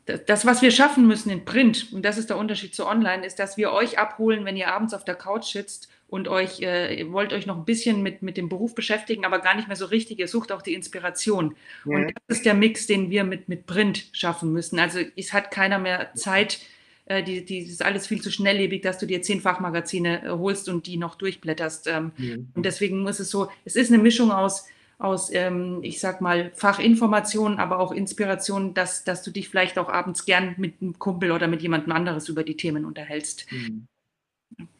das, 0.06 0.45
was 0.45 0.62
wir 0.62 0.71
schaffen 0.71 1.08
müssen 1.08 1.30
in 1.30 1.43
Print, 1.43 1.91
und 1.91 2.04
das 2.04 2.17
ist 2.17 2.30
der 2.30 2.38
Unterschied 2.38 2.75
zu 2.75 2.86
Online, 2.88 3.25
ist, 3.25 3.39
dass 3.39 3.58
wir 3.58 3.71
euch 3.71 3.97
abholen, 3.97 4.45
wenn 4.45 4.58
ihr 4.58 4.71
abends 4.71 4.93
auf 4.93 5.06
der 5.06 5.15
Couch 5.15 5.51
sitzt 5.51 5.90
und 6.12 6.28
euch, 6.28 6.60
äh, 6.60 6.93
ihr 7.00 7.12
wollt 7.13 7.32
euch 7.32 7.45
noch 7.45 7.56
ein 7.56 7.63
bisschen 7.63 8.04
mit, 8.04 8.21
mit 8.21 8.36
dem 8.36 8.50
Beruf 8.50 8.76
beschäftigen, 8.76 9.24
aber 9.24 9.39
gar 9.39 9.56
nicht 9.56 9.69
mehr 9.69 9.78
so 9.78 9.86
richtig. 9.86 10.19
Ihr 10.19 10.28
sucht 10.28 10.52
auch 10.52 10.62
die 10.62 10.74
Inspiration. 10.74 11.56
Ja. 11.86 11.95
Und 11.95 12.13
das 12.28 12.39
ist 12.39 12.45
der 12.45 12.54
Mix, 12.54 12.86
den 12.86 13.10
wir 13.10 13.24
mit, 13.24 13.47
mit 13.47 13.65
Print 13.65 14.10
schaffen 14.12 14.52
müssen. 14.52 14.78
Also 14.78 15.00
es 15.15 15.32
hat 15.32 15.52
keiner 15.52 15.80
mehr 15.80 16.13
Zeit, 16.15 16.60
äh, 17.06 17.24
die, 17.24 17.45
die 17.45 17.60
ist 17.60 17.82
alles 17.82 18.08
viel 18.08 18.21
zu 18.21 18.30
schnelllebig, 18.30 18.82
dass 18.82 18.97
du 18.97 19.06
dir 19.06 19.21
zehn 19.21 19.39
Fachmagazine 19.39 20.26
äh, 20.26 20.30
holst 20.32 20.67
und 20.67 20.86
die 20.86 20.97
noch 20.97 21.15
durchblätterst. 21.15 21.88
Ähm, 21.88 22.12
mhm. 22.17 22.50
Und 22.56 22.65
deswegen 22.65 23.04
muss 23.04 23.21
es 23.21 23.30
so, 23.30 23.47
es 23.63 23.78
ist 23.78 23.89
eine 23.89 24.04
Mischung 24.04 24.32
aus, 24.32 24.67
aus 24.97 25.32
ähm, 25.34 25.80
ich 25.82 26.02
sag 26.02 26.19
mal, 26.19 26.52
Fachinformationen, 26.56 27.58
aber 27.58 27.80
auch 27.80 27.93
Inspiration, 27.93 28.74
dass, 28.74 29.06
dass 29.06 29.24
du 29.24 29.32
dich 29.32 29.47
vielleicht 29.47 29.80
auch 29.80 29.88
abends 29.88 30.26
gern 30.26 30.56
mit 30.58 30.82
einem 30.82 31.00
Kumpel 31.00 31.32
oder 31.32 31.47
mit 31.47 31.62
jemandem 31.62 31.93
anderes 31.93 32.28
über 32.28 32.43
die 32.43 32.58
Themen 32.58 32.84
unterhältst. 32.84 33.50
Mhm. 33.50 33.88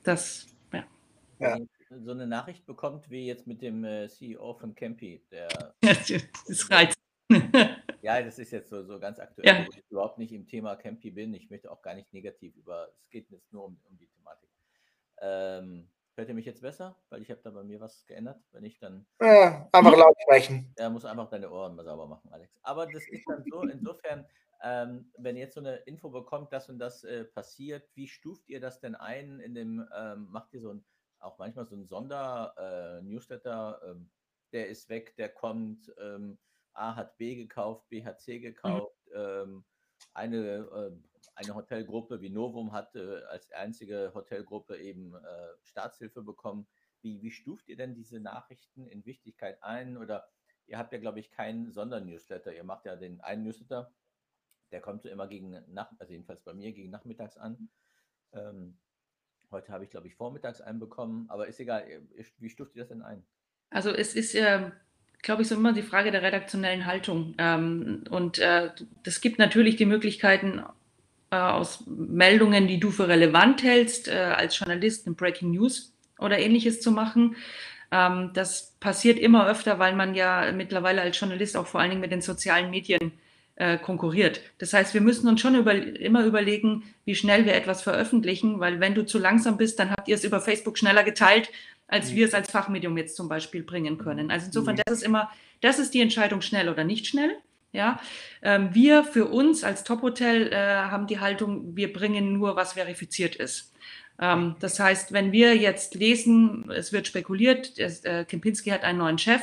Das, 0.04 0.51
ja. 1.42 1.58
ja. 1.58 1.66
So 2.04 2.12
eine 2.12 2.28
Nachricht 2.28 2.66
bekommt 2.66 3.10
wie 3.10 3.28
jetzt 3.28 3.48
mit 3.48 3.62
dem 3.62 3.84
äh, 3.84 4.08
CEO 4.08 4.54
von 4.54 4.76
Campy, 4.76 5.26
der. 5.32 5.50
das 5.82 6.70
reizt. 6.70 6.98
ja, 8.02 8.22
das 8.22 8.40
ist 8.40 8.52
jetzt 8.52 8.70
so, 8.70 8.84
so 8.84 9.00
ganz 9.00 9.20
aktuell, 9.20 9.48
ja. 9.48 9.66
wo 9.66 9.72
ich 9.72 9.84
überhaupt 9.90 10.18
nicht 10.18 10.34
im 10.34 10.48
Thema 10.48 10.76
Campy 10.76 11.12
bin. 11.12 11.34
Ich 11.34 11.50
möchte 11.50 11.72
auch 11.72 11.82
gar 11.82 11.96
nicht 11.96 12.14
negativ 12.14 12.56
über, 12.56 12.90
es 12.98 13.10
geht 13.10 13.30
jetzt 13.30 13.52
nur 13.54 13.66
um, 13.66 13.80
um 13.90 13.98
die 13.98 14.08
Thematik. 14.08 14.50
Ähm, 15.22 15.88
Hört 16.16 16.28
ihr 16.28 16.36
mich 16.36 16.46
jetzt 16.46 16.62
besser? 16.62 16.98
Weil 17.10 17.22
ich 17.22 17.32
habe 17.32 17.40
da 17.42 17.52
bei 17.52 17.64
mir 17.64 17.80
was 17.80 18.06
geändert. 18.06 18.40
Wenn 18.52 18.66
ich 18.66 18.78
dann. 18.80 19.06
Ja, 19.22 19.70
einfach 19.72 19.98
laut 19.98 20.16
sprechen. 20.22 20.72
Er 20.76 20.90
muss 20.90 21.06
einfach 21.06 21.30
deine 21.30 21.50
Ohren 21.50 21.76
mal 21.76 21.86
sauber 21.86 22.06
machen, 22.06 22.30
Alex. 22.32 22.54
Aber 22.64 22.86
das 22.86 23.08
ist 23.08 23.24
dann 23.28 23.44
so, 23.50 23.62
insofern, 23.62 24.28
ähm, 24.62 25.12
wenn 25.18 25.38
ihr 25.38 25.44
jetzt 25.44 25.56
so 25.56 25.62
eine 25.62 25.78
Info 25.78 26.10
bekommt, 26.10 26.52
dass 26.52 26.70
und 26.70 26.80
das 26.80 27.04
äh, 27.06 27.24
passiert, 27.24 27.90
wie 27.96 28.08
stuft 28.08 28.50
ihr 28.50 28.60
das 28.60 28.82
denn 28.82 28.96
ein? 28.96 29.40
In 29.40 29.56
dem, 29.56 29.88
ähm, 29.98 30.28
macht 30.30 30.54
ihr 30.54 30.60
so 30.60 30.74
ein, 30.74 30.84
auch 31.22 31.38
manchmal 31.38 31.66
so 31.66 31.76
ein 31.76 31.86
Sonder-Newsletter, 31.86 33.82
äh, 33.84 33.90
ähm, 33.92 34.10
der 34.52 34.68
ist 34.68 34.90
weg, 34.90 35.16
der 35.16 35.30
kommt, 35.30 35.94
ähm, 36.00 36.38
A 36.74 36.96
hat 36.96 37.18
B 37.18 37.36
gekauft, 37.36 37.88
B 37.90 38.04
hat 38.04 38.20
C 38.20 38.38
mhm. 38.38 38.42
gekauft, 38.42 39.10
mhm. 39.14 39.64
eine 40.14 40.38
äh, 40.38 40.92
eine 41.36 41.56
Hotelgruppe 41.56 42.22
wie 42.22 42.30
Novum 42.30 42.72
hat 42.72 42.96
äh, 42.96 43.22
als 43.30 43.52
einzige 43.52 44.12
Hotelgruppe 44.14 44.78
eben 44.78 45.16
äh, 45.16 45.48
Staatshilfe 45.64 46.24
bekommen. 46.24 46.68
Wie, 47.02 47.22
wie 47.22 47.32
stuft 47.32 47.68
ihr 47.68 47.78
denn 47.78 47.96
diese 47.96 48.20
Nachrichten 48.20 48.88
in 48.88 49.06
Wichtigkeit 49.06 49.62
ein? 49.64 49.98
Oder 49.98 50.30
ihr 50.68 50.78
habt 50.78 50.94
ja, 50.94 51.00
glaube 51.00 51.20
ich, 51.20 51.32
keinen 51.32 51.72
Sondernewsletter. 51.72 52.54
Ihr 52.54 52.64
macht 52.64 52.86
ja 52.86 52.96
den 52.96 53.22
einen 53.22 53.44
Newsletter, 53.44 53.92
der 54.72 54.82
kommt 54.82 55.02
so 55.02 55.10
immer 55.10 55.28
gegen 55.28 55.50
Nacht, 55.74 55.96
also 56.00 56.14
jedenfalls 56.14 56.42
bei 56.42 56.54
mir 56.54 56.72
gegen 56.74 56.90
Nachmittags 56.90 57.38
an. 57.38 57.70
Ähm, 58.34 58.78
heute 59.52 59.72
habe 59.72 59.84
ich, 59.84 59.90
glaube 59.90 60.08
ich, 60.08 60.16
vormittags 60.16 60.62
einen 60.62 60.80
bekommen, 60.80 61.26
aber 61.30 61.48
ist 61.48 61.60
egal. 61.60 61.86
Wie 62.40 62.50
stuft 62.50 62.76
ihr 62.76 62.84
das 62.84 62.90
denn 62.90 63.02
ein? 63.02 63.24
Also 63.70 63.92
es 63.92 64.16
ist 64.16 64.36
äh, 64.36 64.72
glaube 65.22 65.42
ich, 65.44 65.48
so 65.48 65.56
immer 65.56 65.74
die 65.74 65.84
Frage 65.84 66.12
der 66.12 66.24
redaktionellen 66.24 66.86
Haltung. 66.86 67.36
Ähm, 67.38 68.04
und 68.10 68.40
äh, 68.40 68.70
es 69.04 69.22
gibt 69.22 69.40
natürlich 69.40 69.76
die 69.76 69.86
Möglichkeiten, 69.86 70.64
äh, 71.30 71.36
aus 71.36 71.84
Meldungen, 71.88 72.68
die 72.68 72.80
du 72.80 72.92
für 72.92 73.08
relevant 73.08 73.64
hältst, 73.64 74.08
äh, 74.08 74.16
als 74.16 74.58
Journalist 74.58 75.08
in 75.08 75.16
Breaking 75.16 75.52
News 75.52 75.94
oder 76.20 76.40
ähnliches 76.40 76.82
zu 76.82 76.92
machen. 76.92 77.36
Ähm, 77.92 78.32
das 78.34 78.76
passiert 78.80 79.20
immer 79.20 79.48
öfter, 79.48 79.80
weil 79.80 79.96
man 79.96 80.16
ja 80.16 80.52
mittlerweile 80.52 81.02
als 81.02 81.20
Journalist 81.20 81.56
auch 81.56 81.68
vor 81.68 81.82
allen 81.82 81.92
Dingen 81.92 82.02
mit 82.02 82.12
den 82.12 82.22
sozialen 82.22 82.70
Medien 82.70 83.14
äh, 83.62 83.78
konkurriert. 83.78 84.42
Das 84.58 84.74
heißt, 84.74 84.96
wir 84.96 85.02
müssen 85.02 85.28
uns 85.28 85.40
schon 85.40 85.54
über, 85.54 85.76
immer 85.76 86.26
überlegen, 86.26 86.84
wie 87.06 87.14
schnell 87.14 87.46
wir 87.46 87.54
etwas 87.54 87.84
veröffentlichen, 87.84 88.60
weil 88.60 88.80
wenn 88.80 88.96
du 88.96 89.06
zu 89.06 89.20
langsam 89.20 89.58
bist, 89.58 89.78
dann 89.78 89.92
habt 89.92 90.08
ihr 90.08 90.16
es 90.16 90.24
über 90.24 90.42
Facebook 90.42 90.80
schneller 90.80 91.04
geteilt, 91.04 91.52
als 91.88 92.10
mhm. 92.10 92.16
wir 92.16 92.26
es 92.26 92.34
als 92.34 92.50
Fachmedium 92.50 92.98
jetzt 92.98 93.16
zum 93.16 93.30
Beispiel 93.30 93.62
bringen 93.62 94.00
können. 94.00 94.32
Also 94.32 94.48
insofern, 94.48 94.76
mhm. 94.76 94.82
das 94.84 94.98
ist 94.98 95.04
immer, 95.04 95.30
das 95.62 95.78
ist 95.78 95.94
die 95.94 96.02
Entscheidung 96.02 96.42
schnell 96.42 96.70
oder 96.70 96.84
nicht 96.84 97.06
schnell. 97.06 97.38
Ja, 97.72 98.02
ähm, 98.42 98.70
wir 98.74 99.04
für 99.04 99.28
uns 99.28 99.64
als 99.64 99.84
Top-Hotel 99.84 100.52
äh, 100.52 100.56
haben 100.56 101.06
die 101.06 101.20
Haltung, 101.20 101.76
wir 101.76 101.94
bringen 101.94 102.34
nur, 102.34 102.56
was 102.56 102.74
verifiziert 102.74 103.36
ist. 103.36 103.72
Ähm, 104.20 104.56
das 104.60 104.80
heißt, 104.80 105.14
wenn 105.14 105.32
wir 105.32 105.56
jetzt 105.56 105.94
lesen, 105.94 106.70
es 106.72 106.92
wird 106.92 107.06
spekuliert, 107.06 107.78
es, 107.78 108.04
äh, 108.06 108.26
Kempinski 108.26 108.72
hat 108.72 108.84
einen 108.84 108.98
neuen 108.98 109.20
Chef, 109.20 109.42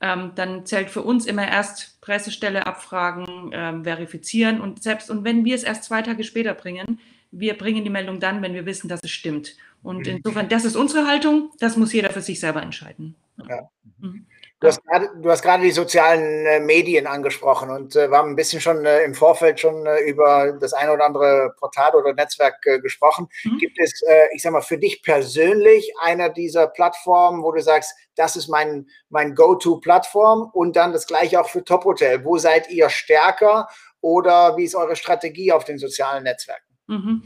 ähm, 0.00 0.32
dann 0.34 0.64
zählt 0.66 0.90
für 0.90 1.02
uns 1.02 1.26
immer 1.26 1.46
erst 1.46 2.00
Pressestelle 2.00 2.66
abfragen, 2.66 3.50
ähm, 3.52 3.84
verifizieren 3.84 4.60
und 4.60 4.82
selbst 4.82 5.10
und 5.10 5.24
wenn 5.24 5.44
wir 5.44 5.54
es 5.54 5.64
erst 5.64 5.84
zwei 5.84 6.02
Tage 6.02 6.24
später 6.24 6.54
bringen, 6.54 7.00
wir 7.30 7.56
bringen 7.58 7.84
die 7.84 7.90
Meldung 7.90 8.20
dann, 8.20 8.42
wenn 8.42 8.54
wir 8.54 8.66
wissen, 8.66 8.88
dass 8.88 9.00
es 9.02 9.10
stimmt. 9.10 9.56
Und 9.82 10.06
mhm. 10.06 10.16
insofern, 10.16 10.48
das 10.48 10.64
ist 10.64 10.76
unsere 10.76 11.06
Haltung, 11.06 11.50
das 11.58 11.76
muss 11.76 11.92
jeder 11.92 12.10
für 12.10 12.22
sich 12.22 12.40
selber 12.40 12.62
entscheiden. 12.62 13.14
Ja. 13.48 13.68
Mhm. 14.00 14.26
Du 14.60 14.66
hast, 14.66 14.84
gerade, 14.84 15.08
du 15.22 15.30
hast 15.30 15.42
gerade 15.42 15.62
die 15.62 15.70
sozialen 15.70 16.44
äh, 16.44 16.58
Medien 16.58 17.06
angesprochen 17.06 17.70
und 17.70 17.94
äh, 17.94 18.10
wir 18.10 18.18
haben 18.18 18.30
ein 18.30 18.36
bisschen 18.36 18.60
schon 18.60 18.84
äh, 18.84 19.04
im 19.04 19.14
Vorfeld 19.14 19.60
schon 19.60 19.86
äh, 19.86 20.00
über 20.00 20.52
das 20.60 20.72
eine 20.72 20.92
oder 20.92 21.04
andere 21.04 21.54
Portal 21.58 21.94
oder 21.94 22.12
Netzwerk 22.12 22.56
äh, 22.66 22.80
gesprochen. 22.80 23.28
Mhm. 23.44 23.58
Gibt 23.58 23.78
es, 23.78 24.02
äh, 24.02 24.26
ich 24.34 24.42
sag 24.42 24.52
mal, 24.52 24.60
für 24.60 24.76
dich 24.76 25.04
persönlich 25.04 25.92
einer 26.02 26.28
dieser 26.28 26.66
Plattformen, 26.66 27.44
wo 27.44 27.52
du 27.52 27.62
sagst, 27.62 27.94
das 28.16 28.34
ist 28.34 28.48
mein, 28.48 28.88
mein 29.10 29.36
Go-To-Plattform 29.36 30.50
und 30.52 30.74
dann 30.74 30.92
das 30.92 31.06
gleiche 31.06 31.40
auch 31.40 31.48
für 31.48 31.62
Top 31.62 31.84
Hotel. 31.84 32.24
Wo 32.24 32.36
seid 32.36 32.68
ihr 32.68 32.90
stärker 32.90 33.68
oder 34.00 34.56
wie 34.56 34.64
ist 34.64 34.74
eure 34.74 34.96
Strategie 34.96 35.52
auf 35.52 35.64
den 35.66 35.78
sozialen 35.78 36.24
Netzwerken? 36.24 36.66
Mhm. 36.88 37.22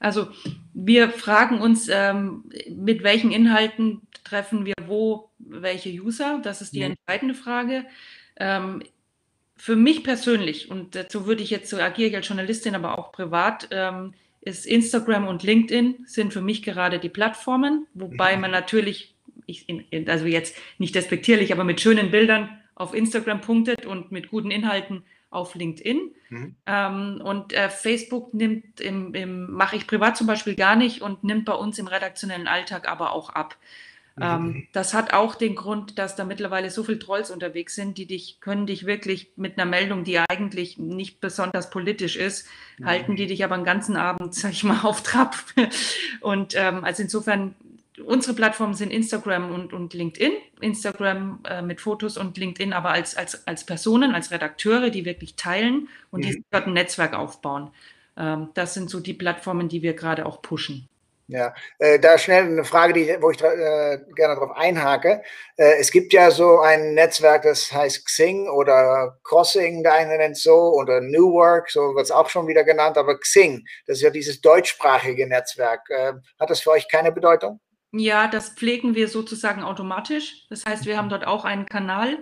Also 0.00 0.26
wir 0.74 1.08
fragen 1.08 1.62
uns, 1.62 1.88
ähm, 1.88 2.44
mit 2.68 3.02
welchen 3.02 3.32
Inhalten 3.32 4.06
treffen 4.22 4.66
wir 4.66 4.74
wo 4.86 5.30
welche 5.48 5.90
User? 5.90 6.40
Das 6.42 6.60
ist 6.60 6.74
die 6.74 6.80
ja. 6.80 6.86
entscheidende 6.86 7.34
Frage. 7.34 7.84
Ähm, 8.36 8.82
für 9.56 9.76
mich 9.76 10.02
persönlich, 10.02 10.70
und 10.70 10.94
dazu 10.94 11.26
würde 11.26 11.42
ich 11.42 11.50
jetzt, 11.50 11.70
so 11.70 11.78
agiere 11.78 12.08
ich 12.08 12.16
als 12.16 12.28
Journalistin, 12.28 12.74
aber 12.74 12.98
auch 12.98 13.12
privat, 13.12 13.68
ähm, 13.70 14.14
ist 14.40 14.66
Instagram 14.66 15.26
und 15.26 15.42
LinkedIn 15.42 16.04
sind 16.06 16.32
für 16.32 16.42
mich 16.42 16.62
gerade 16.62 16.98
die 16.98 17.08
Plattformen, 17.08 17.86
wobei 17.94 18.36
man 18.36 18.50
natürlich, 18.50 19.14
ich, 19.46 19.68
in, 19.68 20.08
also 20.08 20.26
jetzt 20.26 20.56
nicht 20.78 20.94
despektierlich, 20.94 21.52
aber 21.52 21.64
mit 21.64 21.80
schönen 21.80 22.10
Bildern 22.10 22.60
auf 22.74 22.94
Instagram 22.94 23.40
punktet 23.40 23.86
und 23.86 24.12
mit 24.12 24.28
guten 24.28 24.50
Inhalten 24.50 25.04
auf 25.30 25.54
LinkedIn. 25.54 26.14
Mhm. 26.28 26.56
Ähm, 26.66 27.20
und 27.24 27.52
äh, 27.52 27.68
Facebook 27.68 28.34
nimmt 28.34 28.80
im, 28.80 29.14
im 29.14 29.52
mache 29.52 29.76
ich 29.76 29.86
privat 29.86 30.16
zum 30.16 30.26
Beispiel 30.26 30.54
gar 30.54 30.76
nicht 30.76 31.02
und 31.02 31.24
nimmt 31.24 31.44
bei 31.44 31.54
uns 31.54 31.78
im 31.78 31.86
redaktionellen 31.86 32.46
Alltag 32.46 32.88
aber 32.88 33.12
auch 33.12 33.30
ab. 33.30 33.56
Ähm, 34.20 34.42
mhm. 34.42 34.68
das 34.72 34.94
hat 34.94 35.12
auch 35.12 35.34
den 35.34 35.56
Grund, 35.56 35.98
dass 35.98 36.14
da 36.14 36.24
mittlerweile 36.24 36.70
so 36.70 36.84
viele 36.84 37.00
Trolls 37.00 37.32
unterwegs 37.32 37.74
sind, 37.74 37.98
die 37.98 38.06
dich, 38.06 38.40
können 38.40 38.66
dich 38.66 38.86
wirklich 38.86 39.32
mit 39.34 39.58
einer 39.58 39.68
Meldung, 39.68 40.04
die 40.04 40.20
eigentlich 40.20 40.78
nicht 40.78 41.20
besonders 41.20 41.68
politisch 41.68 42.14
ist, 42.16 42.46
mhm. 42.78 42.86
halten 42.86 43.16
die 43.16 43.26
dich 43.26 43.42
aber 43.42 43.56
einen 43.56 43.64
ganzen 43.64 43.96
Abend, 43.96 44.32
sag 44.34 44.52
ich 44.52 44.62
mal, 44.62 44.80
auf 44.84 45.02
Trab. 45.02 45.36
Und 46.20 46.54
ähm, 46.56 46.84
also 46.84 47.02
insofern, 47.02 47.56
unsere 48.04 48.34
Plattformen 48.34 48.74
sind 48.74 48.92
Instagram 48.92 49.50
und, 49.50 49.72
und 49.72 49.94
LinkedIn. 49.94 50.32
Instagram 50.60 51.40
äh, 51.48 51.62
mit 51.62 51.80
Fotos 51.80 52.16
und 52.16 52.38
LinkedIn 52.38 52.72
aber 52.72 52.90
als, 52.90 53.16
als, 53.16 53.46
als 53.48 53.66
Personen, 53.66 54.14
als 54.14 54.30
Redakteure, 54.30 54.90
die 54.90 55.04
wirklich 55.04 55.34
teilen 55.34 55.88
und 56.12 56.20
mhm. 56.20 56.30
die 56.30 56.44
dort 56.52 56.68
ein 56.68 56.72
Netzwerk 56.72 57.14
aufbauen. 57.14 57.70
Ähm, 58.16 58.50
das 58.54 58.74
sind 58.74 58.90
so 58.90 59.00
die 59.00 59.14
Plattformen, 59.14 59.68
die 59.68 59.82
wir 59.82 59.94
gerade 59.94 60.24
auch 60.24 60.40
pushen. 60.40 60.88
Ja, 61.26 61.54
äh, 61.78 61.98
da 61.98 62.18
schnell 62.18 62.44
eine 62.44 62.64
Frage, 62.64 62.92
die, 62.92 63.16
wo 63.20 63.30
ich 63.30 63.40
äh, 63.40 63.98
gerne 64.14 64.34
darauf 64.34 64.54
einhake. 64.56 65.22
Äh, 65.56 65.78
es 65.80 65.90
gibt 65.90 66.12
ja 66.12 66.30
so 66.30 66.58
ein 66.60 66.92
Netzwerk, 66.92 67.44
das 67.44 67.72
heißt 67.72 68.04
Xing 68.04 68.46
oder 68.48 69.18
Crossing, 69.24 69.82
der 69.82 69.94
eine 69.94 70.18
nennt 70.18 70.36
so, 70.36 70.54
oder 70.54 71.00
New 71.00 71.32
Work, 71.32 71.70
so 71.70 71.94
wird 71.94 72.04
es 72.04 72.10
auch 72.10 72.28
schon 72.28 72.46
wieder 72.46 72.62
genannt, 72.62 72.98
aber 72.98 73.18
Xing, 73.18 73.64
das 73.86 73.96
ist 73.96 74.02
ja 74.02 74.10
dieses 74.10 74.42
deutschsprachige 74.42 75.26
Netzwerk. 75.26 75.88
Äh, 75.88 76.12
hat 76.38 76.50
das 76.50 76.60
für 76.60 76.72
euch 76.72 76.90
keine 76.90 77.10
Bedeutung? 77.10 77.58
Ja, 77.92 78.26
das 78.28 78.50
pflegen 78.50 78.94
wir 78.94 79.08
sozusagen 79.08 79.62
automatisch. 79.62 80.44
Das 80.50 80.66
heißt, 80.66 80.84
wir 80.84 80.98
haben 80.98 81.08
dort 81.08 81.26
auch 81.26 81.44
einen 81.46 81.64
Kanal, 81.64 82.18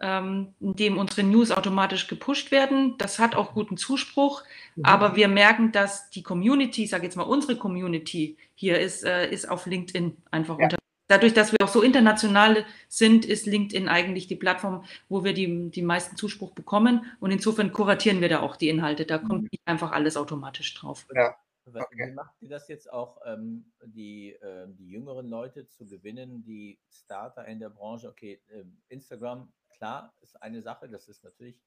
ähm, 0.00 0.54
in 0.60 0.74
dem 0.76 0.98
unsere 0.98 1.22
News 1.22 1.50
automatisch 1.50 2.06
gepusht 2.06 2.50
werden. 2.50 2.96
Das 2.98 3.18
hat 3.18 3.34
auch 3.34 3.54
guten 3.54 3.76
Zuspruch, 3.76 4.42
mhm. 4.74 4.84
aber 4.84 5.16
wir 5.16 5.28
merken, 5.28 5.72
dass 5.72 6.10
die 6.10 6.22
Community, 6.22 6.84
ich 6.84 6.90
sage 6.90 7.04
jetzt 7.04 7.16
mal 7.16 7.22
unsere 7.22 7.56
Community 7.56 8.36
hier 8.54 8.78
ist, 8.78 9.04
äh, 9.04 9.30
ist 9.30 9.48
auf 9.48 9.66
LinkedIn 9.66 10.16
einfach 10.30 10.58
ja. 10.58 10.64
unter. 10.64 10.76
Dadurch, 11.08 11.34
dass 11.34 11.52
wir 11.52 11.58
auch 11.62 11.68
so 11.68 11.82
international 11.82 12.66
sind, 12.88 13.24
ist 13.24 13.46
LinkedIn 13.46 13.88
eigentlich 13.88 14.26
die 14.26 14.34
Plattform, 14.34 14.84
wo 15.08 15.22
wir 15.22 15.34
die, 15.34 15.70
die 15.70 15.82
meisten 15.82 16.16
Zuspruch 16.16 16.50
bekommen. 16.50 17.06
Und 17.20 17.30
insofern 17.30 17.72
kuratieren 17.72 18.20
wir 18.20 18.28
da 18.28 18.40
auch 18.40 18.56
die 18.56 18.68
Inhalte. 18.68 19.06
Da 19.06 19.18
kommt 19.18 19.44
mhm. 19.44 19.48
nicht 19.52 19.62
einfach 19.66 19.92
alles 19.92 20.16
automatisch 20.16 20.74
drauf. 20.74 21.06
Ja. 21.14 21.36
Okay. 21.66 22.10
Wie 22.10 22.14
macht 22.14 22.40
ihr 22.40 22.48
das 22.48 22.68
jetzt 22.68 22.92
auch, 22.92 23.20
ähm, 23.24 23.72
die, 23.84 24.34
äh, 24.34 24.68
die 24.68 24.88
jüngeren 24.88 25.26
Leute 25.26 25.66
zu 25.66 25.86
gewinnen, 25.86 26.44
die 26.44 26.78
Starter 26.88 27.44
in 27.46 27.58
der 27.58 27.70
Branche? 27.70 28.08
Okay, 28.08 28.40
äh, 28.48 28.64
Instagram 28.88 29.52
klar, 29.70 30.14
ist 30.22 30.40
eine 30.42 30.62
Sache, 30.62 30.88
das 30.88 31.08
ist 31.08 31.24
natürlich, 31.24 31.60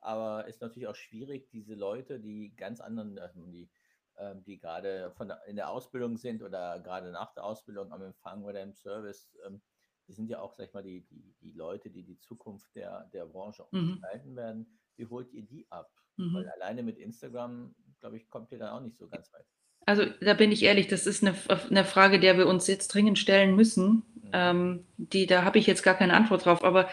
aber 0.00 0.46
ist 0.46 0.60
natürlich 0.60 0.88
auch 0.88 0.94
schwierig, 0.94 1.48
diese 1.50 1.74
Leute, 1.74 2.20
die 2.20 2.54
ganz 2.54 2.80
anderen, 2.80 3.18
also 3.18 3.44
die, 3.46 3.70
ähm, 4.18 4.44
die 4.44 4.58
gerade 4.58 5.10
von 5.12 5.28
der, 5.28 5.44
in 5.46 5.56
der 5.56 5.70
Ausbildung 5.70 6.16
sind 6.16 6.42
oder 6.42 6.80
gerade 6.80 7.10
nach 7.10 7.32
der 7.32 7.44
Ausbildung 7.44 7.92
am 7.92 8.02
Empfang 8.02 8.44
oder 8.44 8.62
im 8.62 8.74
Service, 8.74 9.30
ähm, 9.46 9.62
die 10.06 10.12
sind 10.12 10.28
ja 10.30 10.40
auch, 10.40 10.54
sag 10.54 10.68
ich 10.68 10.74
mal, 10.74 10.82
die, 10.82 11.04
die, 11.06 11.34
die 11.40 11.52
Leute, 11.52 11.90
die 11.90 12.04
die 12.04 12.18
Zukunft 12.18 12.74
der, 12.76 13.04
der 13.12 13.26
Branche 13.26 13.66
mhm. 13.72 13.92
gestalten 13.92 14.36
werden. 14.36 14.78
Wie 14.96 15.06
holt 15.06 15.32
ihr 15.32 15.42
die 15.42 15.66
ab? 15.70 15.90
Mhm. 16.16 16.34
Weil 16.34 16.48
alleine 16.50 16.82
mit 16.82 16.98
Instagram 16.98 17.74
glaube 18.06 18.18
ich, 18.18 18.30
kommt 18.30 18.52
ihr 18.52 18.58
dann 18.58 18.68
auch 18.68 18.80
nicht 18.80 18.96
so 18.98 19.08
ganz 19.08 19.32
weit. 19.32 19.44
Also 19.84 20.04
da 20.20 20.34
bin 20.34 20.52
ich 20.52 20.62
ehrlich, 20.62 20.86
das 20.86 21.08
ist 21.08 21.24
eine, 21.24 21.34
eine 21.68 21.84
Frage, 21.84 22.20
der 22.20 22.38
wir 22.38 22.46
uns 22.46 22.68
jetzt 22.68 22.86
dringend 22.88 23.18
stellen 23.18 23.56
müssen. 23.56 24.04
Mhm. 24.14 24.30
Ähm, 24.32 24.86
die, 24.96 25.26
da 25.26 25.42
habe 25.42 25.58
ich 25.58 25.66
jetzt 25.66 25.82
gar 25.82 25.94
keine 25.94 26.14
Antwort 26.14 26.44
drauf. 26.44 26.62
Aber 26.62 26.88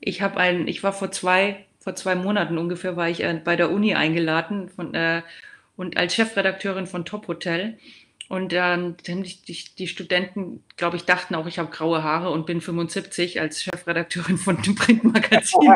ich 0.00 0.22
habe 0.22 0.38
ein, 0.38 0.66
ich 0.66 0.82
war 0.82 0.94
vor 0.94 1.10
zwei, 1.10 1.66
vor 1.80 1.94
zwei 1.96 2.14
Monaten 2.14 2.56
ungefähr, 2.56 2.96
war 2.96 3.10
ich 3.10 3.22
äh, 3.22 3.40
bei 3.44 3.56
der 3.56 3.70
Uni 3.70 3.94
eingeladen 3.94 4.70
von, 4.70 4.94
äh, 4.94 5.20
und 5.76 5.98
als 5.98 6.14
Chefredakteurin 6.14 6.86
von 6.86 7.04
Top 7.04 7.28
Hotel. 7.28 7.78
Und 8.30 8.54
ähm, 8.54 8.96
die, 9.06 9.64
die, 9.78 9.86
Studenten, 9.86 10.64
glaube 10.78 10.96
ich, 10.96 11.04
dachten 11.04 11.34
auch, 11.34 11.46
ich 11.46 11.58
habe 11.58 11.70
graue 11.70 12.02
Haare 12.02 12.30
und 12.30 12.46
bin 12.46 12.62
75 12.62 13.38
als 13.38 13.62
Chefredakteurin 13.62 14.38
von 14.38 14.62
dem 14.62 14.76
Printmagazin. 14.76 15.60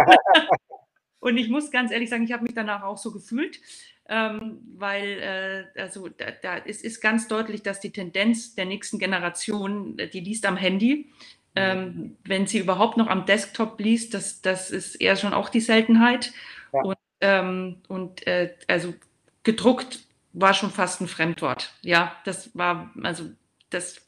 und 1.21 1.37
ich 1.37 1.49
muss 1.49 1.71
ganz 1.71 1.91
ehrlich 1.91 2.11
sagen, 2.11 2.25
ich 2.25 2.33
habe 2.33 2.45
mich 2.45 2.55
danach 2.55 2.83
auch 2.83 2.99
so 2.99 3.13
gefühlt 3.13 3.61
ähm, 4.09 4.61
weil 4.77 5.69
äh, 5.77 5.81
also 5.81 6.09
da, 6.09 6.31
da 6.31 6.57
ist, 6.57 6.83
ist, 6.83 7.01
ganz 7.01 7.29
deutlich, 7.29 7.63
dass 7.63 7.81
die 7.81 7.93
Tendenz 7.93 8.55
der 8.55 8.65
nächsten 8.65 8.99
Generation, 8.99 9.97
die 9.97 10.21
liest 10.21 10.47
am 10.47 10.57
Handy. 10.57 11.11
Ähm, 11.55 12.17
wenn 12.25 12.47
sie 12.47 12.59
überhaupt 12.59 12.97
noch 12.97 13.09
am 13.09 13.27
Desktop 13.27 13.81
liest, 13.81 14.15
das, 14.15 14.41
das 14.43 14.71
ist 14.71 14.95
eher 14.95 15.17
schon 15.17 15.35
auch 15.35 15.49
die 15.49 15.61
Seltenheit. 15.61 16.33
Ja. 16.73 16.83
Und, 16.83 16.99
ähm, 17.21 17.77
und 17.89 18.27
äh, 18.27 18.55
also 18.69 18.95
gedruckt 19.43 20.01
war 20.33 20.55
schon 20.55 20.71
fast 20.71 21.01
ein 21.01 21.09
Fremdwort. 21.09 21.75
Ja, 21.83 22.17
das 22.25 22.57
war, 22.57 22.93
also 23.03 23.25
das 23.71 24.01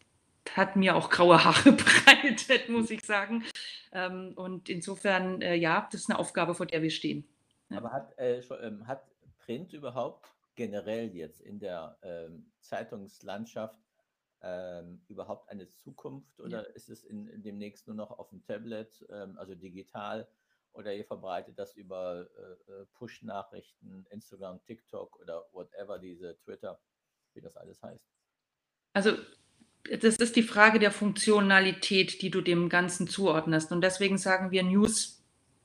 hat 0.55 0.77
mir 0.77 0.95
auch 0.95 1.11
graue 1.11 1.45
Haare 1.45 1.73
bereitet, 2.07 2.69
muss 2.69 2.91
ich 2.91 3.05
sagen. 3.05 3.45
Ähm, 3.93 4.33
und 4.37 4.69
insofern, 4.69 5.43
äh, 5.43 5.55
ja, 5.55 5.89
das 5.91 6.03
ist 6.03 6.11
eine 6.11 6.19
Aufgabe, 6.19 6.55
vor 6.55 6.67
der 6.67 6.83
wir 6.83 6.91
stehen. 6.91 7.29
Ja. 7.69 7.79
Aber 7.79 7.93
hat, 7.93 8.19
äh, 8.19 8.43
schon, 8.43 8.59
ähm, 8.63 8.87
hat 8.87 9.05
Print 9.39 9.73
überhaupt 9.73 10.27
generell 10.55 11.15
jetzt 11.15 11.41
in 11.41 11.59
der 11.59 11.97
ähm, 12.03 12.51
Zeitungslandschaft 12.61 13.79
ähm, 14.43 15.03
überhaupt 15.09 15.49
eine 15.51 15.69
Zukunft 15.69 16.41
oder 16.41 16.63
ja. 16.67 16.75
ist 16.75 16.89
es 16.89 17.05
in, 17.05 17.29
in, 17.29 17.43
demnächst 17.43 17.87
nur 17.87 17.97
noch 17.97 18.19
auf 18.19 18.31
dem 18.31 18.43
Tablet, 18.43 19.05
ähm, 19.11 19.39
also 19.39 19.55
digital, 19.55 20.29
oder 20.73 20.95
ihr 20.95 21.05
verbreitet 21.05 21.59
das 21.59 21.75
über 21.75 22.29
äh, 22.37 22.73
äh, 22.73 22.87
Push-Nachrichten, 22.95 24.07
Instagram, 24.11 24.63
TikTok 24.63 25.19
oder 25.21 25.47
whatever, 25.53 25.99
diese 25.99 26.39
Twitter, 26.39 26.81
wie 27.35 27.41
das 27.41 27.57
alles 27.57 27.83
heißt? 27.83 28.05
Also 28.93 29.17
das 29.85 30.17
ist 30.17 30.37
die 30.37 30.43
Frage 30.43 30.79
der 30.79 30.91
Funktionalität, 30.91 32.23
die 32.23 32.31
du 32.31 32.41
dem 32.41 32.69
Ganzen 32.69 33.09
zuordnest. 33.09 33.73
Und 33.73 33.83
deswegen 33.83 34.19
sagen 34.19 34.51
wir, 34.51 34.63
News 34.63 35.23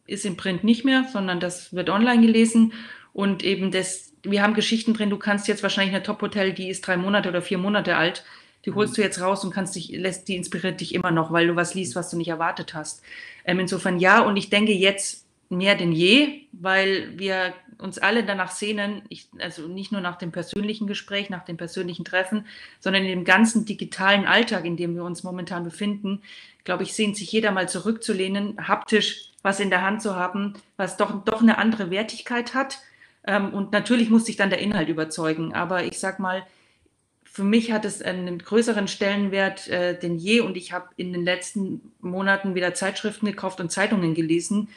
ist 0.08 0.26
im 0.26 0.38
Print 0.38 0.64
nicht 0.64 0.86
mehr, 0.86 1.06
sondern 1.12 1.40
das 1.40 1.74
wird 1.74 1.90
online 1.90 2.22
gelesen. 2.22 2.74
Und 3.14 3.44
eben 3.44 3.72
das, 3.72 4.14
wir 4.24 4.42
haben 4.42 4.54
Geschichten 4.54 4.94
drin, 4.94 5.10
du 5.10 5.18
kannst 5.18 5.48
jetzt 5.48 5.64
wahrscheinlich 5.64 5.96
eine 5.96 6.04
Top-Hotel, 6.04 6.54
die 6.54 6.70
ist 6.70 6.86
drei 6.86 6.98
Monate 6.98 7.30
oder 7.30 7.42
vier 7.42 7.58
Monate 7.58 7.98
alt, 7.98 8.24
die 8.66 8.72
holst 8.72 8.94
mhm. 8.94 8.96
du 8.96 9.02
jetzt 9.04 9.22
raus 9.22 9.44
und 9.44 9.52
kannst 9.52 9.76
dich, 9.76 9.90
lässt, 9.90 10.28
die 10.28 10.36
inspiriert 10.36 10.82
dich 10.82 10.94
immer 10.94 11.12
noch, 11.12 11.32
weil 11.32 11.48
du 11.48 11.56
was 11.56 11.76
liest, 11.76 11.96
was 11.96 12.10
du 12.10 12.18
nicht 12.18 12.28
erwartet 12.28 12.74
hast. 12.74 13.02
Ähm, 13.46 13.60
insofern 13.60 14.00
ja, 14.00 14.22
und 14.22 14.38
ich 14.38 14.50
denke 14.50 14.74
jetzt 14.74 15.25
mehr 15.50 15.76
denn 15.76 15.92
je, 15.92 16.42
weil 16.52 17.18
wir 17.18 17.54
uns 17.78 17.98
alle 17.98 18.24
danach 18.24 18.52
sehnen, 18.52 19.04
ich, 19.10 19.28
also 19.40 19.68
nicht 19.68 19.92
nur 19.92 20.02
nach 20.02 20.18
dem 20.18 20.32
persönlichen 20.32 20.88
Gespräch, 20.88 21.30
nach 21.30 21.46
dem 21.46 21.58
persönlichen 21.58 22.06
Treffen, 22.06 22.46
sondern 22.80 23.04
in 23.04 23.10
dem 23.10 23.26
ganzen 23.26 23.66
digitalen 23.66 24.26
Alltag, 24.26 24.66
in 24.66 24.78
dem 24.78 24.96
wir 24.96 25.04
uns 25.04 25.24
momentan 25.24 25.64
befinden, 25.64 26.22
glaube 26.64 26.84
ich, 26.84 26.94
sehnt 26.94 27.18
sich 27.18 27.32
jeder 27.32 27.52
mal 27.52 27.70
zurückzulehnen, 27.70 28.68
haptisch 28.68 29.32
was 29.44 29.60
in 29.60 29.70
der 29.70 29.84
Hand 29.84 30.02
zu 30.02 30.16
haben, 30.16 30.54
was 30.78 30.98
doch, 30.98 31.24
doch 31.24 31.42
eine 31.42 31.58
andere 31.60 31.92
Wertigkeit 31.92 32.56
hat, 32.56 32.80
ähm, 33.28 33.54
und 33.54 33.72
natürlich 33.72 34.10
muss 34.10 34.26
sich 34.26 34.38
dann 34.38 34.50
der 34.50 34.60
Inhalt 34.60 34.90
überzeugen. 34.90 35.54
Aber 35.54 35.84
ich 35.84 36.00
sag 36.00 36.20
mal, 36.20 36.46
für 37.24 37.44
mich 37.44 37.72
hat 37.72 37.84
es 37.86 38.02
einen 38.02 38.40
größeren 38.40 38.88
Stellenwert 38.88 39.68
äh, 39.68 40.00
denn 40.00 40.18
je. 40.18 40.42
Und 40.42 40.58
ich 40.58 40.72
habe 40.72 40.90
in 40.96 41.12
den 41.12 41.26
letzten 41.26 41.92
Monaten 42.02 42.56
wieder 42.56 42.74
Zeitschriften 42.74 43.26
gekauft 43.26 43.60
und 43.60 43.72
Zeitungen 43.72 44.14
gelesen. 44.14 44.70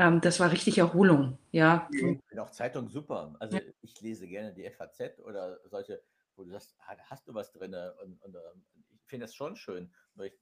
Ähm, 0.00 0.22
das 0.22 0.40
war 0.40 0.50
richtig 0.50 0.78
Erholung. 0.78 1.36
Ja. 1.52 1.86
Ich 1.92 2.00
finde 2.00 2.42
auch 2.42 2.50
Zeitung 2.50 2.88
super. 2.88 3.36
Also 3.38 3.58
ja. 3.58 3.62
ich 3.82 4.00
lese 4.00 4.26
gerne 4.26 4.54
die 4.54 4.68
FAZ 4.70 5.18
oder 5.18 5.60
solche, 5.66 6.02
wo 6.36 6.44
du 6.44 6.50
sagst, 6.50 6.74
ah, 6.86 6.96
hast 7.10 7.28
du 7.28 7.34
was 7.34 7.52
drin? 7.52 7.74
Und, 8.02 8.22
und 8.22 8.34
ähm, 8.34 8.64
ich 8.88 9.06
finde 9.06 9.24
das 9.24 9.34
schon 9.34 9.56
schön. 9.56 9.92
Nur 10.14 10.26
ich 10.26 10.40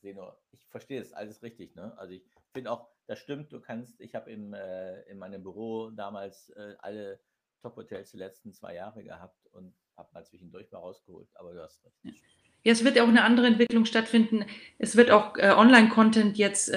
sehe 0.00 0.12
nur, 0.12 0.36
ich 0.50 0.66
verstehe 0.66 0.98
das 0.98 1.12
alles 1.12 1.40
richtig. 1.44 1.76
Ne? 1.76 1.96
Also 1.96 2.14
ich 2.14 2.24
finde 2.52 2.72
auch, 2.72 2.88
das 3.06 3.20
stimmt, 3.20 3.52
du 3.52 3.60
kannst, 3.60 4.00
ich 4.00 4.16
habe 4.16 4.28
äh, 4.32 5.08
in 5.08 5.18
meinem 5.18 5.44
Büro 5.44 5.90
damals 5.90 6.50
äh, 6.50 6.74
alle 6.80 7.20
Top-Hotels 7.62 8.10
die 8.10 8.18
letzten 8.18 8.52
zwei 8.52 8.74
Jahre 8.74 9.04
gehabt 9.04 9.46
und 9.52 9.72
habe 9.96 10.08
mal 10.14 10.24
zwischendurch 10.26 10.72
mal 10.72 10.78
rausgeholt, 10.78 11.28
aber 11.34 11.54
du 11.54 11.62
hast 11.62 11.84
recht. 11.84 12.24
Ja, 12.64 12.72
es 12.72 12.82
wird 12.82 12.98
auch 12.98 13.06
eine 13.06 13.22
andere 13.22 13.46
Entwicklung 13.46 13.84
stattfinden. 13.84 14.44
Es 14.78 14.96
wird 14.96 15.12
auch 15.12 15.36
äh, 15.36 15.50
Online-Content 15.50 16.36
jetzt 16.36 16.68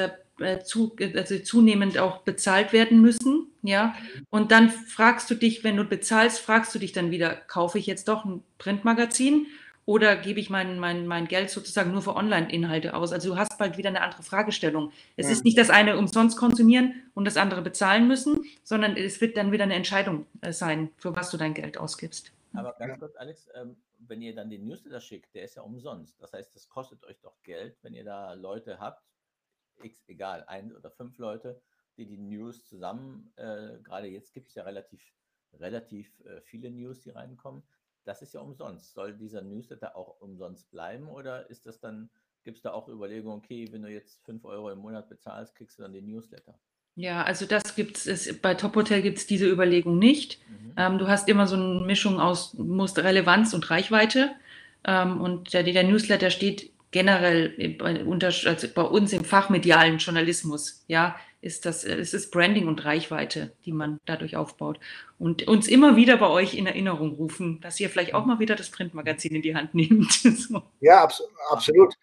äh, 0.41 0.63
zu, 0.63 0.95
also 1.15 1.39
zunehmend 1.39 1.97
auch 1.97 2.19
bezahlt 2.19 2.73
werden 2.73 3.01
müssen. 3.01 3.47
Ja, 3.61 3.95
und 4.29 4.51
dann 4.51 4.69
fragst 4.69 5.29
du 5.29 5.35
dich, 5.35 5.63
wenn 5.63 5.77
du 5.77 5.83
bezahlst, 5.83 6.39
fragst 6.39 6.73
du 6.73 6.79
dich 6.79 6.91
dann 6.91 7.11
wieder, 7.11 7.35
kaufe 7.35 7.77
ich 7.77 7.85
jetzt 7.87 8.07
doch 8.07 8.25
ein 8.25 8.43
Printmagazin 8.57 9.47
oder 9.89 10.15
gebe 10.15 10.39
ich 10.39 10.51
mein, 10.51 10.77
mein, 10.77 11.07
mein 11.07 11.27
Geld 11.27 11.49
sozusagen 11.49 11.91
nur 11.91 12.03
für 12.03 12.15
Online-Inhalte 12.15 12.93
aus? 12.93 13.11
Also 13.11 13.29
du 13.29 13.37
hast 13.37 13.57
bald 13.57 13.75
wieder 13.77 13.89
eine 13.89 14.01
andere 14.01 14.21
Fragestellung. 14.21 14.91
Es 15.17 15.25
ja. 15.25 15.31
ist 15.31 15.43
nicht 15.43 15.57
das 15.57 15.71
eine 15.71 15.97
umsonst 15.97 16.37
konsumieren 16.37 17.01
und 17.15 17.25
das 17.25 17.37
andere 17.37 17.63
bezahlen 17.63 18.07
müssen, 18.07 18.45
sondern 18.63 18.95
es 18.95 19.19
wird 19.19 19.35
dann 19.35 19.51
wieder 19.51 19.63
eine 19.63 19.73
Entscheidung 19.73 20.27
äh, 20.41 20.53
sein, 20.53 20.91
für 20.97 21.15
was 21.15 21.31
du 21.31 21.37
dein 21.37 21.55
Geld 21.55 21.79
ausgibst. 21.79 22.31
Aber 22.53 22.75
ganz 22.77 22.99
kurz, 22.99 23.15
Alex, 23.15 23.49
ähm, 23.59 23.77
wenn 23.97 24.21
ihr 24.21 24.35
dann 24.35 24.51
den 24.51 24.63
Newsletter 24.63 25.01
schickt, 25.01 25.33
der 25.33 25.43
ist 25.43 25.55
ja 25.55 25.63
umsonst. 25.63 26.21
Das 26.21 26.33
heißt, 26.33 26.55
das 26.55 26.69
kostet 26.69 27.03
euch 27.05 27.19
doch 27.21 27.41
Geld, 27.43 27.75
wenn 27.81 27.95
ihr 27.95 28.03
da 28.03 28.33
Leute 28.33 28.79
habt, 28.79 29.03
x, 29.83 30.03
egal, 30.07 30.43
ein 30.47 30.75
oder 30.75 30.91
fünf 30.91 31.17
Leute, 31.17 31.61
die 31.97 32.05
die 32.05 32.17
News 32.17 32.65
zusammen, 32.65 33.31
äh, 33.35 33.77
gerade 33.83 34.07
jetzt 34.07 34.33
gibt 34.33 34.49
es 34.49 34.55
ja 34.55 34.63
relativ, 34.63 35.01
relativ 35.59 36.07
äh, 36.25 36.41
viele 36.41 36.69
News, 36.71 37.01
die 37.01 37.11
reinkommen 37.11 37.63
das 38.09 38.21
ist 38.21 38.33
ja 38.33 38.41
umsonst. 38.41 38.93
Soll 38.93 39.13
dieser 39.13 39.41
Newsletter 39.41 39.95
auch 39.95 40.19
umsonst 40.19 40.69
bleiben 40.71 41.07
oder 41.07 41.49
ist 41.49 41.65
das 41.65 41.79
dann, 41.79 42.09
gibt 42.43 42.57
es 42.57 42.63
da 42.63 42.71
auch 42.71 42.87
Überlegungen, 42.87 43.37
okay, 43.37 43.67
wenn 43.71 43.83
du 43.83 43.89
jetzt 43.89 44.25
5 44.25 44.43
Euro 44.45 44.71
im 44.71 44.79
Monat 44.79 45.09
bezahlst, 45.09 45.55
kriegst 45.55 45.77
du 45.77 45.83
dann 45.83 45.93
den 45.93 46.07
Newsletter? 46.07 46.57
Ja, 46.95 47.23
also 47.23 47.45
das 47.45 47.75
gibt 47.75 48.05
es, 48.05 48.41
bei 48.41 48.55
Top 48.55 48.75
Hotel 48.75 49.01
gibt 49.01 49.19
es 49.19 49.27
diese 49.27 49.47
Überlegung 49.47 49.99
nicht. 49.99 50.39
Mhm. 50.49 50.73
Ähm, 50.75 50.97
du 50.97 51.07
hast 51.07 51.29
immer 51.29 51.47
so 51.47 51.55
eine 51.55 51.85
Mischung 51.85 52.19
aus 52.19 52.55
musst 52.55 52.97
Relevanz 52.97 53.53
und 53.53 53.69
Reichweite. 53.69 54.31
Ähm, 54.83 55.21
und 55.21 55.53
der, 55.53 55.63
der, 55.63 55.83
Newsletter 55.83 56.29
steht 56.29 56.73
generell 56.91 57.77
also 58.45 58.67
bei 58.73 58.81
uns 58.81 59.13
im 59.13 59.23
fachmedialen 59.23 59.97
Journalismus, 59.97 60.83
ja, 60.87 61.15
ist 61.41 61.65
das, 61.65 61.85
es 61.85 62.13
ist 62.13 62.31
Branding 62.31 62.67
und 62.67 62.83
Reichweite, 62.83 63.53
die 63.65 63.71
man 63.71 63.99
dadurch 64.05 64.35
aufbaut. 64.35 64.79
Und 65.17 65.47
uns 65.47 65.67
immer 65.67 65.95
wieder 65.95 66.17
bei 66.17 66.27
euch 66.27 66.53
in 66.53 66.67
Erinnerung 66.67 67.13
rufen, 67.13 67.61
dass 67.61 67.79
ihr 67.79 67.89
vielleicht 67.89 68.13
auch 68.13 68.25
mal 68.25 68.39
wieder 68.39 68.55
das 68.55 68.69
Printmagazin 68.69 69.35
in 69.35 69.41
die 69.41 69.55
Hand 69.55 69.73
nehmt. 69.73 70.11
so. 70.21 70.63
Ja, 70.81 71.03
abs 71.03 71.23
absolut. 71.49 71.93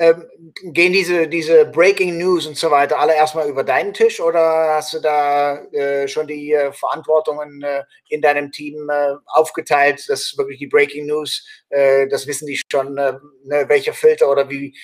Ähm, 0.00 0.28
gehen 0.62 0.92
diese, 0.92 1.26
diese 1.26 1.64
Breaking 1.64 2.18
News 2.18 2.46
und 2.46 2.56
so 2.56 2.70
weiter 2.70 3.00
alle 3.00 3.16
erstmal 3.16 3.48
über 3.48 3.64
deinen 3.64 3.92
Tisch 3.92 4.20
oder 4.20 4.74
hast 4.76 4.94
du 4.94 5.00
da 5.00 5.56
äh, 5.72 6.06
schon 6.06 6.28
die 6.28 6.52
äh, 6.52 6.72
Verantwortungen 6.72 7.62
äh, 7.62 7.82
in 8.08 8.20
deinem 8.20 8.52
Team 8.52 8.88
äh, 8.88 9.14
aufgeteilt, 9.26 10.08
dass 10.08 10.38
wirklich 10.38 10.60
die 10.60 10.68
Breaking 10.68 11.06
News, 11.06 11.44
äh, 11.70 12.06
das 12.06 12.28
wissen 12.28 12.46
die 12.46 12.60
schon, 12.70 12.96
äh, 12.96 13.14
ne, 13.42 13.64
welcher 13.68 13.92
Filter 13.92 14.30
oder 14.30 14.48
wie, 14.48 14.76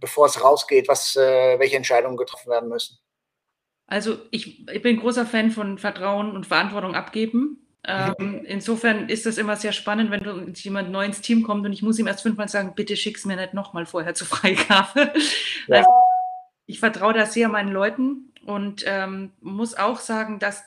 bevor 0.00 0.26
es 0.26 0.42
rausgeht, 0.42 0.88
was, 0.88 1.14
welche 1.14 1.76
Entscheidungen 1.76 2.16
getroffen 2.16 2.50
werden 2.50 2.68
müssen? 2.68 2.98
Also 3.86 4.18
ich, 4.30 4.68
ich 4.68 4.82
bin 4.82 4.98
großer 4.98 5.26
Fan 5.26 5.50
von 5.50 5.78
Vertrauen 5.78 6.32
und 6.34 6.46
Verantwortung 6.46 6.94
abgeben. 6.94 7.67
Ähm, 7.84 8.44
insofern 8.44 9.08
ist 9.08 9.24
das 9.24 9.38
immer 9.38 9.56
sehr 9.56 9.72
spannend, 9.72 10.10
wenn 10.10 10.22
du, 10.22 10.52
jemand 10.54 10.90
neu 10.90 11.04
ins 11.04 11.20
Team 11.20 11.42
kommt 11.42 11.64
und 11.64 11.72
ich 11.72 11.82
muss 11.82 11.98
ihm 11.98 12.06
erst 12.06 12.22
fünfmal 12.22 12.48
sagen, 12.48 12.74
bitte 12.74 12.96
schick's 12.96 13.24
mir 13.24 13.36
nicht 13.36 13.54
nochmal 13.54 13.86
vorher 13.86 14.14
zur 14.14 14.26
Freigabe. 14.28 15.12
Ja. 15.68 15.76
Also, 15.78 15.90
ich 16.66 16.80
vertraue 16.80 17.14
da 17.14 17.24
sehr 17.24 17.48
meinen 17.48 17.72
Leuten 17.72 18.32
und 18.44 18.84
ähm, 18.86 19.32
muss 19.40 19.74
auch 19.74 20.00
sagen, 20.00 20.38
dass 20.38 20.64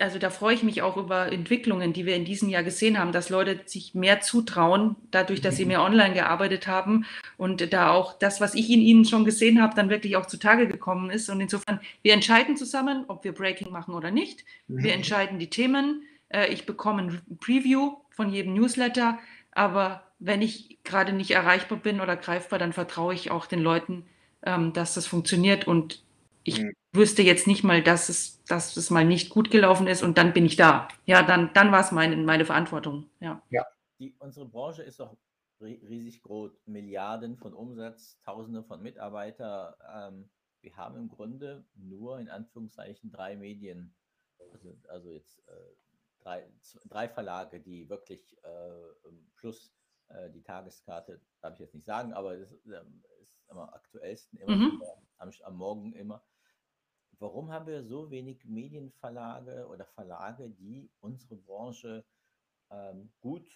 also 0.00 0.18
da 0.18 0.30
freue 0.30 0.54
ich 0.54 0.62
mich 0.62 0.82
auch 0.82 0.96
über 0.96 1.32
Entwicklungen, 1.32 1.92
die 1.92 2.04
wir 2.04 2.16
in 2.16 2.24
diesem 2.24 2.48
Jahr 2.48 2.62
gesehen 2.62 2.98
haben, 2.98 3.12
dass 3.12 3.30
Leute 3.30 3.60
sich 3.64 3.94
mehr 3.94 4.20
zutrauen, 4.20 4.96
dadurch, 5.10 5.40
dass 5.40 5.56
sie 5.56 5.64
mhm. 5.64 5.68
mehr 5.68 5.82
online 5.82 6.14
gearbeitet 6.14 6.66
haben 6.66 7.06
und 7.36 7.72
da 7.72 7.90
auch 7.90 8.12
das, 8.18 8.40
was 8.40 8.54
ich 8.54 8.70
in 8.70 8.80
ihnen 8.80 9.04
schon 9.04 9.24
gesehen 9.24 9.62
habe, 9.62 9.74
dann 9.74 9.88
wirklich 9.88 10.16
auch 10.16 10.26
zutage 10.26 10.68
gekommen 10.68 11.10
ist. 11.10 11.30
Und 11.30 11.40
insofern, 11.40 11.80
wir 12.02 12.12
entscheiden 12.12 12.56
zusammen, 12.56 13.04
ob 13.08 13.24
wir 13.24 13.32
Breaking 13.32 13.72
machen 13.72 13.94
oder 13.94 14.10
nicht. 14.10 14.44
Wir 14.68 14.92
mhm. 14.92 14.98
entscheiden 14.98 15.38
die 15.38 15.50
Themen. 15.50 16.02
Äh, 16.28 16.52
ich 16.52 16.66
bekomme 16.66 17.02
ein 17.02 17.38
Preview 17.40 17.96
von 18.10 18.30
jedem 18.30 18.54
Newsletter, 18.54 19.18
aber 19.52 20.02
wenn 20.18 20.42
ich 20.42 20.78
gerade 20.84 21.12
nicht 21.12 21.30
erreichbar 21.30 21.78
bin 21.78 22.00
oder 22.00 22.16
greifbar, 22.16 22.58
dann 22.58 22.72
vertraue 22.72 23.14
ich 23.14 23.30
auch 23.30 23.46
den 23.46 23.60
Leuten, 23.60 24.04
ähm, 24.42 24.72
dass 24.72 24.94
das 24.94 25.06
funktioniert 25.06 25.66
und 25.66 26.02
ich 26.46 26.62
mhm. 26.62 26.72
wüsste 26.92 27.22
jetzt 27.22 27.46
nicht 27.46 27.64
mal, 27.64 27.82
dass 27.82 28.08
es, 28.08 28.42
dass 28.44 28.76
es 28.76 28.90
mal 28.90 29.04
nicht 29.04 29.30
gut 29.30 29.50
gelaufen 29.50 29.86
ist 29.86 30.02
und 30.02 30.16
dann 30.16 30.32
bin 30.32 30.46
ich 30.46 30.56
da. 30.56 30.88
Ja, 31.04 31.22
dann, 31.22 31.52
dann 31.54 31.72
war 31.72 31.80
es 31.80 31.92
meine, 31.92 32.16
meine 32.16 32.44
Verantwortung. 32.44 33.10
Ja. 33.20 33.42
ja. 33.50 33.64
Die, 33.98 34.14
unsere 34.18 34.46
Branche 34.46 34.82
ist 34.82 35.00
doch 35.00 35.16
riesig 35.60 36.22
groß. 36.22 36.52
Milliarden 36.66 37.36
von 37.36 37.52
Umsatz, 37.52 38.20
Tausende 38.24 38.62
von 38.62 38.82
Mitarbeitern. 38.82 39.74
Ähm, 39.92 40.30
wir 40.60 40.76
haben 40.76 40.96
im 40.96 41.08
Grunde 41.08 41.64
nur 41.74 42.20
in 42.20 42.28
Anführungszeichen 42.28 43.10
drei 43.10 43.36
Medien, 43.36 43.94
also, 44.52 44.76
also 44.88 45.10
jetzt 45.10 45.38
äh, 45.48 45.52
drei, 46.20 46.48
drei 46.84 47.08
Verlage, 47.08 47.60
die 47.60 47.88
wirklich 47.88 48.36
äh, 48.42 49.08
plus 49.36 49.72
äh, 50.08 50.30
die 50.30 50.42
Tageskarte, 50.42 51.20
darf 51.40 51.54
ich 51.54 51.60
jetzt 51.60 51.74
nicht 51.74 51.86
sagen, 51.86 52.12
aber 52.12 52.34
es 52.34 52.52
ist, 52.52 52.66
ähm, 52.66 53.02
ist 53.22 53.38
am 53.48 53.58
aktuellsten 53.58 54.38
immer 54.38 54.56
mhm. 54.56 54.82
am, 55.18 55.30
am 55.42 55.56
Morgen 55.56 55.92
immer. 55.92 56.22
Warum 57.18 57.50
haben 57.50 57.66
wir 57.66 57.82
so 57.82 58.10
wenig 58.10 58.44
Medienverlage 58.44 59.66
oder 59.68 59.86
Verlage, 59.86 60.50
die 60.50 60.90
unsere 61.00 61.36
Branche 61.36 62.04
ähm, 62.70 63.10
gut 63.20 63.50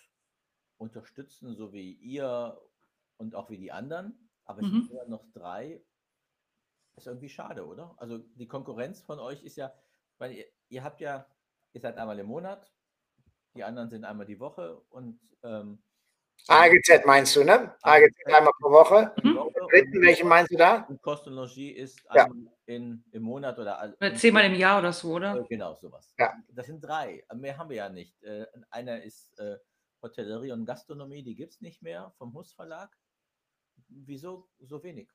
unterstützen, 0.79 1.55
so 1.55 1.73
wie 1.73 1.93
ihr 1.93 2.59
und 3.19 3.35
auch 3.35 3.51
wie 3.51 3.59
die 3.59 3.73
anderen? 3.73 4.31
Aber 4.45 4.63
es 4.63 4.67
mhm. 4.69 4.73
sind 4.73 4.91
immer 4.93 5.07
noch 5.07 5.25
drei. 5.33 5.83
Ist 6.97 7.07
irgendwie 7.07 7.29
schade, 7.29 7.67
oder? 7.67 7.95
Also 7.99 8.19
die 8.19 8.49
Konkurrenz 8.49 9.03
von 9.03 9.19
euch 9.19 9.43
ist 9.43 9.57
ja, 9.57 9.73
weil 10.19 10.33
ihr, 10.33 10.47
ihr 10.69 10.83
habt 10.83 11.01
ja, 11.01 11.27
ihr 11.73 11.81
seid 11.81 11.99
einmal 11.99 12.19
im 12.19 12.27
Monat, 12.27 12.73
die 13.55 13.65
anderen 13.65 13.91
sind 13.91 14.05
einmal 14.05 14.27
die 14.27 14.41
Woche 14.41 14.81
und 14.89 15.21
ähm, 15.43 15.83
AGZ 16.49 17.05
meinst 17.05 17.37
du, 17.37 17.45
ne? 17.45 17.75
AGZ 17.83 18.27
einmal 18.27 18.53
pro 18.61 18.71
Woche. 18.71 19.15
Mhm. 19.23 19.37
Dritten, 19.71 20.01
welche 20.03 20.25
meinst 20.25 20.53
du 20.53 20.57
da? 20.57 20.83
Und 20.89 21.01
Kost 21.03 21.27
und 21.27 21.35
Logis 21.35 21.77
ist 21.77 22.03
ja. 22.15 22.29
in, 22.67 23.03
im 23.13 23.23
Monat 23.23 23.59
oder, 23.59 23.95
oder 23.99 24.15
zehnmal 24.15 24.45
im 24.45 24.55
Jahr 24.55 24.79
oder 24.79 24.93
so, 24.93 25.15
oder? 25.15 25.45
Genau, 25.49 25.75
sowas. 25.75 26.15
Ja. 26.19 26.33
Das 26.49 26.67
sind 26.67 26.81
drei. 26.81 27.25
Mehr 27.35 27.57
haben 27.57 27.71
wir 27.71 27.77
ja 27.77 27.89
nicht. 27.89 28.23
Äh, 28.23 28.47
einer 28.71 29.03
ist 29.03 29.39
äh, 29.39 29.57
Hotellerie 30.03 30.53
und 30.53 30.67
Gastronomie, 30.67 31.23
die 31.23 31.35
gibt 31.35 31.55
es 31.55 31.61
nicht 31.61 31.83
mehr 31.83 32.13
vom 32.19 32.33
Hus 32.35 32.53
Verlag. 32.53 32.91
Wieso 33.89 34.49
so 34.61 34.83
wenig? 34.83 35.09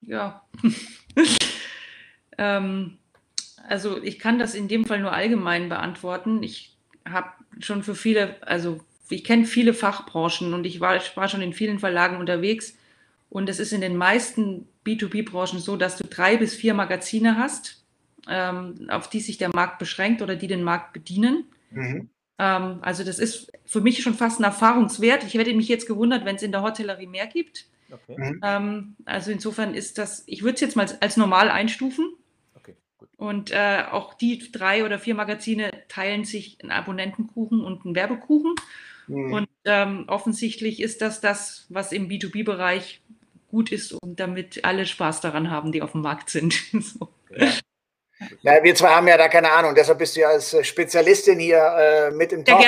Ja. 0.00 0.46
ähm, 2.38 2.98
also 3.68 4.02
ich 4.02 4.18
kann 4.18 4.38
das 4.38 4.54
in 4.54 4.68
dem 4.68 4.84
Fall 4.84 5.00
nur 5.00 5.12
allgemein 5.12 5.68
beantworten. 5.68 6.42
Ich 6.42 6.76
habe 7.06 7.30
schon 7.60 7.82
für 7.82 7.94
viele, 7.94 8.42
also 8.46 8.80
ich 9.08 9.24
kenne 9.24 9.46
viele 9.46 9.74
Fachbranchen 9.74 10.54
und 10.54 10.64
ich 10.64 10.80
war, 10.80 10.96
ich 10.96 11.16
war 11.16 11.28
schon 11.28 11.42
in 11.42 11.52
vielen 11.52 11.78
Verlagen 11.78 12.18
unterwegs. 12.18 12.76
Und 13.34 13.48
es 13.48 13.58
ist 13.58 13.72
in 13.72 13.80
den 13.80 13.96
meisten 13.96 14.68
B2B-Branchen 14.86 15.58
so, 15.58 15.76
dass 15.76 15.96
du 15.96 16.04
drei 16.04 16.36
bis 16.36 16.54
vier 16.54 16.72
Magazine 16.72 17.36
hast, 17.36 17.84
ähm, 18.28 18.86
auf 18.88 19.10
die 19.10 19.18
sich 19.18 19.38
der 19.38 19.48
Markt 19.48 19.80
beschränkt 19.80 20.22
oder 20.22 20.36
die 20.36 20.46
den 20.46 20.62
Markt 20.62 20.92
bedienen. 20.92 21.46
Mhm. 21.72 22.10
Ähm, 22.38 22.78
also 22.80 23.02
das 23.02 23.18
ist 23.18 23.50
für 23.66 23.80
mich 23.80 24.04
schon 24.04 24.14
fast 24.14 24.38
ein 24.38 24.44
Erfahrungswert. 24.44 25.24
Ich 25.24 25.34
hätte 25.34 25.52
mich 25.52 25.66
jetzt 25.66 25.88
gewundert, 25.88 26.24
wenn 26.24 26.36
es 26.36 26.44
in 26.44 26.52
der 26.52 26.62
Hotellerie 26.62 27.08
mehr 27.08 27.26
gibt. 27.26 27.66
Okay. 27.90 28.14
Mhm. 28.16 28.40
Ähm, 28.44 28.96
also 29.04 29.32
insofern 29.32 29.74
ist 29.74 29.98
das, 29.98 30.22
ich 30.26 30.44
würde 30.44 30.54
es 30.54 30.60
jetzt 30.60 30.76
mal 30.76 30.86
als 31.00 31.16
normal 31.16 31.50
einstufen. 31.50 32.14
Okay, 32.54 32.76
und 33.16 33.50
äh, 33.50 33.82
auch 33.90 34.14
die 34.14 34.52
drei 34.52 34.84
oder 34.84 35.00
vier 35.00 35.16
Magazine 35.16 35.72
teilen 35.88 36.24
sich 36.24 36.58
einen 36.62 36.70
Abonnentenkuchen 36.70 37.62
und 37.62 37.84
einen 37.84 37.96
Werbekuchen. 37.96 38.54
Mhm. 39.08 39.32
Und 39.32 39.48
ähm, 39.64 40.04
offensichtlich 40.06 40.80
ist 40.80 41.02
das 41.02 41.20
das, 41.20 41.66
was 41.68 41.90
im 41.90 42.08
B2B-Bereich 42.08 43.00
gut 43.54 43.70
ist 43.70 43.92
und 43.92 44.18
damit 44.18 44.64
alle 44.64 44.84
Spaß 44.84 45.20
daran 45.20 45.48
haben, 45.48 45.70
die 45.70 45.80
auf 45.80 45.92
dem 45.92 46.00
Markt 46.00 46.28
sind. 46.28 46.54
so. 46.72 47.08
ja. 48.42 48.62
wir 48.64 48.74
zwei 48.74 48.88
haben 48.88 49.06
ja 49.06 49.16
da 49.16 49.28
keine 49.28 49.52
Ahnung, 49.52 49.76
deshalb 49.76 49.98
bist 49.98 50.16
du 50.16 50.20
ja 50.20 50.30
als 50.30 50.56
Spezialistin 50.66 51.38
hier 51.38 51.62
äh, 51.78 52.10
mit 52.10 52.32
im 52.32 52.44
Top. 52.44 52.60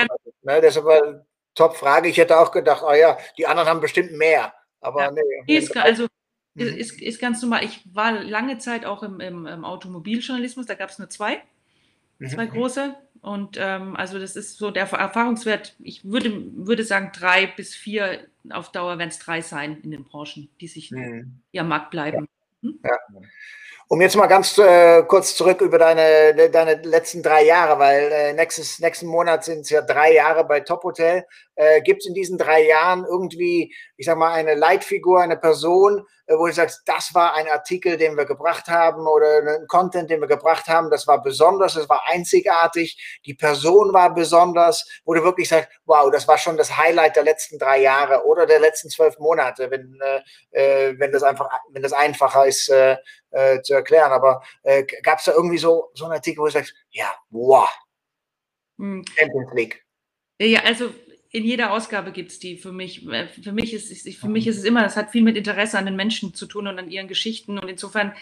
Ne, 0.42 0.60
deshalb 0.60 0.86
war 0.86 1.26
Top-Frage. 1.56 2.08
Ich 2.08 2.18
hätte 2.18 2.38
auch 2.38 2.52
gedacht, 2.52 2.84
oh 2.86 2.92
ja, 2.92 3.18
die 3.36 3.46
anderen 3.46 3.68
haben 3.68 3.80
bestimmt 3.80 4.12
mehr. 4.12 4.54
Aber 4.80 5.02
ja, 5.02 5.10
nee. 5.10 5.56
Ist, 5.58 5.76
also 5.76 6.06
mhm. 6.54 6.66
ist, 6.68 7.02
ist 7.02 7.20
ganz 7.20 7.42
normal. 7.42 7.64
Ich 7.64 7.82
war 7.92 8.12
lange 8.12 8.58
Zeit 8.58 8.84
auch 8.84 9.02
im, 9.02 9.18
im, 9.18 9.46
im 9.46 9.64
Automobiljournalismus, 9.64 10.66
da 10.66 10.74
gab 10.74 10.90
es 10.90 11.00
nur 11.00 11.10
zwei, 11.10 11.42
mhm. 12.20 12.28
zwei 12.28 12.46
große. 12.46 12.94
Und 13.22 13.56
ähm, 13.58 13.96
also 13.96 14.20
das 14.20 14.36
ist 14.36 14.56
so 14.58 14.70
der 14.70 14.88
Erfahrungswert, 14.92 15.74
ich 15.80 16.04
würde, 16.04 16.44
würde 16.54 16.84
sagen, 16.84 17.10
drei 17.12 17.48
bis 17.48 17.74
vier 17.74 18.28
auf 18.52 18.72
Dauer 18.72 18.98
werden 18.98 19.10
es 19.10 19.18
drei 19.18 19.40
sein 19.40 19.80
in 19.82 19.90
den 19.90 20.04
Branchen, 20.04 20.48
die 20.60 20.68
sich 20.68 20.90
mhm. 20.90 21.40
am 21.56 21.68
Markt 21.68 21.90
bleiben. 21.90 22.28
Hm? 22.62 22.78
Ja. 22.84 22.98
Um 23.88 24.00
jetzt 24.00 24.16
mal 24.16 24.26
ganz 24.26 24.58
äh, 24.58 25.04
kurz 25.04 25.36
zurück 25.36 25.60
über 25.60 25.78
deine, 25.78 26.50
deine 26.50 26.74
letzten 26.82 27.22
drei 27.22 27.44
Jahre, 27.44 27.78
weil 27.78 28.10
äh, 28.10 28.32
nächstes, 28.32 28.80
nächsten 28.80 29.06
Monat 29.06 29.44
sind 29.44 29.60
es 29.60 29.70
ja 29.70 29.80
drei 29.80 30.14
Jahre 30.14 30.44
bei 30.44 30.60
Top 30.60 30.82
Hotel. 30.82 31.24
Äh, 31.56 31.80
Gibt 31.82 32.02
es 32.02 32.06
in 32.06 32.14
diesen 32.14 32.38
drei 32.38 32.66
Jahren 32.66 33.04
irgendwie, 33.04 33.74
ich 33.96 34.06
sag 34.06 34.16
mal, 34.16 34.32
eine 34.32 34.54
Leitfigur, 34.54 35.20
eine 35.20 35.36
Person, 35.36 36.06
äh, 36.26 36.34
wo 36.36 36.46
du 36.46 36.52
sagst, 36.52 36.82
das 36.86 37.14
war 37.14 37.34
ein 37.34 37.48
Artikel, 37.48 37.96
den 37.96 38.16
wir 38.16 38.26
gebracht 38.26 38.68
haben 38.68 39.06
oder 39.06 39.58
ein 39.58 39.66
Content, 39.66 40.10
den 40.10 40.20
wir 40.20 40.28
gebracht 40.28 40.68
haben, 40.68 40.90
das 40.90 41.06
war 41.06 41.22
besonders, 41.22 41.74
das 41.74 41.88
war 41.88 42.02
einzigartig, 42.08 43.20
die 43.24 43.34
Person 43.34 43.92
war 43.92 44.12
besonders, 44.14 44.86
wo 45.04 45.14
du 45.14 45.22
wirklich 45.22 45.48
sagst, 45.48 45.70
wow, 45.86 46.10
das 46.10 46.28
war 46.28 46.36
schon 46.36 46.56
das 46.56 46.76
Highlight 46.76 47.16
der 47.16 47.24
letzten 47.24 47.58
drei 47.58 47.80
Jahre 47.80 48.26
oder 48.26 48.46
der 48.46 48.60
letzten 48.60 48.90
zwölf 48.90 49.18
Monate, 49.18 49.70
wenn, 49.70 49.98
äh, 50.52 50.90
äh 50.90 50.98
wenn 50.98 51.12
das 51.12 51.22
einfach, 51.22 51.48
wenn 51.70 51.82
das 51.82 51.92
einfacher 51.92 52.46
ist 52.46 52.68
äh, 52.68 52.96
äh, 53.30 53.62
zu 53.62 53.74
erklären. 53.74 54.12
Aber 54.12 54.42
äh, 54.62 54.84
gab 55.02 55.20
es 55.20 55.24
da 55.24 55.32
irgendwie 55.32 55.58
so, 55.58 55.90
so 55.94 56.04
einen 56.04 56.14
Artikel, 56.14 56.40
wo 56.40 56.46
du 56.46 56.52
sagst, 56.52 56.74
ja, 56.90 57.14
wow, 57.30 57.68
hm. 58.78 59.04
Champions 59.16 59.52
League. 59.54 59.82
Ja, 60.38 60.60
also 60.64 60.90
in 61.36 61.44
jeder 61.44 61.70
Ausgabe 61.70 62.12
gibt 62.12 62.32
es 62.32 62.38
die 62.38 62.56
für 62.56 62.72
mich. 62.72 63.06
Äh, 63.08 63.28
für 63.28 63.52
mich, 63.52 63.74
ist, 63.74 64.08
für 64.18 64.28
mich 64.28 64.46
ist 64.46 64.56
es 64.56 64.64
immer, 64.64 64.86
es 64.86 64.96
hat 64.96 65.10
viel 65.10 65.22
mit 65.22 65.36
Interesse 65.36 65.78
an 65.78 65.84
den 65.84 65.94
Menschen 65.94 66.32
zu 66.32 66.46
tun 66.46 66.66
und 66.66 66.78
an 66.78 66.90
ihren 66.90 67.08
Geschichten. 67.08 67.58
Und 67.58 67.68
insofern 67.68 68.12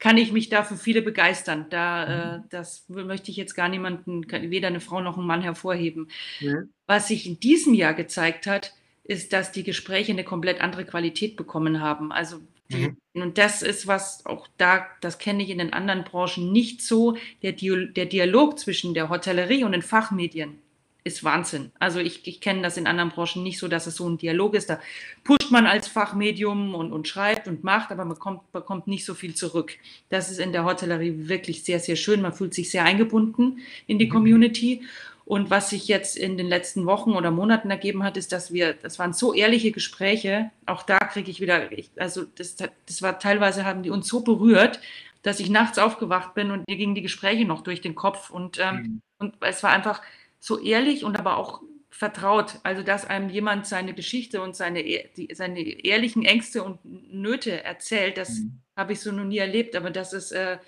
kann 0.00 0.18
ich 0.18 0.32
mich 0.32 0.48
da 0.48 0.64
für 0.64 0.76
viele 0.76 1.00
begeistern. 1.00 1.66
Da, 1.70 2.04
äh, 2.04 2.38
mhm. 2.38 2.44
das 2.50 2.84
möchte 2.88 3.30
ich 3.30 3.36
jetzt 3.36 3.54
gar 3.54 3.68
niemanden, 3.68 4.26
weder 4.28 4.68
eine 4.68 4.80
Frau 4.80 5.00
noch 5.00 5.16
einen 5.16 5.26
Mann 5.26 5.40
hervorheben. 5.40 6.08
Ja. 6.40 6.64
Was 6.88 7.08
sich 7.08 7.26
in 7.26 7.38
diesem 7.38 7.74
Jahr 7.74 7.94
gezeigt 7.94 8.48
hat, 8.48 8.74
ist, 9.04 9.32
dass 9.32 9.52
die 9.52 9.62
Gespräche 9.62 10.10
eine 10.10 10.24
komplett 10.24 10.60
andere 10.60 10.84
Qualität 10.84 11.36
bekommen 11.36 11.80
haben. 11.80 12.10
Also 12.10 12.40
die, 12.72 12.88
mhm. 12.88 12.96
und 13.22 13.38
das 13.38 13.62
ist 13.62 13.86
was 13.86 14.26
auch 14.26 14.48
da, 14.56 14.86
das 15.00 15.18
kenne 15.18 15.44
ich 15.44 15.50
in 15.50 15.58
den 15.58 15.72
anderen 15.72 16.02
Branchen 16.02 16.50
nicht 16.50 16.82
so. 16.82 17.16
Der, 17.42 17.52
der 17.52 18.06
Dialog 18.06 18.58
zwischen 18.58 18.94
der 18.94 19.10
Hotellerie 19.10 19.62
und 19.62 19.72
den 19.72 19.82
Fachmedien 19.82 20.58
ist 21.04 21.22
Wahnsinn. 21.22 21.70
Also 21.78 22.00
ich, 22.00 22.26
ich 22.26 22.40
kenne 22.40 22.62
das 22.62 22.78
in 22.78 22.86
anderen 22.86 23.10
Branchen 23.10 23.42
nicht 23.42 23.58
so, 23.58 23.68
dass 23.68 23.86
es 23.86 23.96
so 23.96 24.08
ein 24.08 24.16
Dialog 24.16 24.54
ist. 24.54 24.70
Da 24.70 24.80
pusht 25.22 25.50
man 25.50 25.66
als 25.66 25.86
Fachmedium 25.86 26.74
und, 26.74 26.92
und 26.92 27.06
schreibt 27.06 27.46
und 27.46 27.62
macht, 27.62 27.92
aber 27.92 28.06
man 28.06 28.18
kommt, 28.18 28.50
bekommt 28.52 28.86
nicht 28.86 29.04
so 29.04 29.12
viel 29.12 29.34
zurück. 29.34 29.72
Das 30.08 30.30
ist 30.30 30.40
in 30.40 30.52
der 30.52 30.64
Hotellerie 30.64 31.28
wirklich 31.28 31.62
sehr, 31.62 31.78
sehr 31.78 31.96
schön. 31.96 32.22
Man 32.22 32.32
fühlt 32.32 32.54
sich 32.54 32.70
sehr 32.70 32.84
eingebunden 32.84 33.58
in 33.86 33.98
die 33.98 34.06
mhm. 34.06 34.12
Community. 34.12 34.82
Und 35.26 35.50
was 35.50 35.70
sich 35.70 35.88
jetzt 35.88 36.16
in 36.16 36.38
den 36.38 36.48
letzten 36.48 36.86
Wochen 36.86 37.12
oder 37.12 37.30
Monaten 37.30 37.70
ergeben 37.70 38.02
hat, 38.02 38.16
ist, 38.16 38.32
dass 38.32 38.52
wir, 38.52 38.72
das 38.72 38.98
waren 38.98 39.12
so 39.12 39.34
ehrliche 39.34 39.72
Gespräche. 39.72 40.50
Auch 40.64 40.82
da 40.82 40.98
kriege 40.98 41.30
ich 41.30 41.40
wieder, 41.40 41.68
also 41.96 42.24
das, 42.34 42.56
das 42.56 43.02
war 43.02 43.18
teilweise 43.18 43.64
haben 43.64 43.82
die 43.82 43.90
uns 43.90 44.08
so 44.08 44.20
berührt, 44.20 44.80
dass 45.22 45.40
ich 45.40 45.48
nachts 45.50 45.78
aufgewacht 45.78 46.34
bin 46.34 46.50
und 46.50 46.68
mir 46.68 46.76
gingen 46.76 46.94
die 46.94 47.02
Gespräche 47.02 47.46
noch 47.46 47.62
durch 47.62 47.80
den 47.80 47.94
Kopf 47.94 48.28
und, 48.28 48.58
ähm, 48.60 48.76
mhm. 48.76 49.00
und 49.18 49.34
es 49.40 49.62
war 49.62 49.70
einfach, 49.70 50.02
so 50.44 50.60
ehrlich 50.60 51.04
und 51.04 51.18
aber 51.18 51.38
auch 51.38 51.62
vertraut. 51.88 52.56
Also, 52.64 52.82
dass 52.82 53.06
einem 53.06 53.30
jemand 53.30 53.66
seine 53.66 53.94
Geschichte 53.94 54.42
und 54.42 54.54
seine, 54.54 54.82
die, 54.82 55.30
seine 55.32 55.60
ehrlichen 55.60 56.22
Ängste 56.22 56.62
und 56.62 56.80
Nöte 56.84 57.64
erzählt, 57.64 58.18
das 58.18 58.40
mhm. 58.40 58.60
habe 58.76 58.92
ich 58.92 59.00
so 59.00 59.10
noch 59.10 59.24
nie 59.24 59.38
erlebt. 59.38 59.74
Aber 59.74 59.88
das 59.88 60.12
ist, 60.12 60.32
äh, 60.32 60.58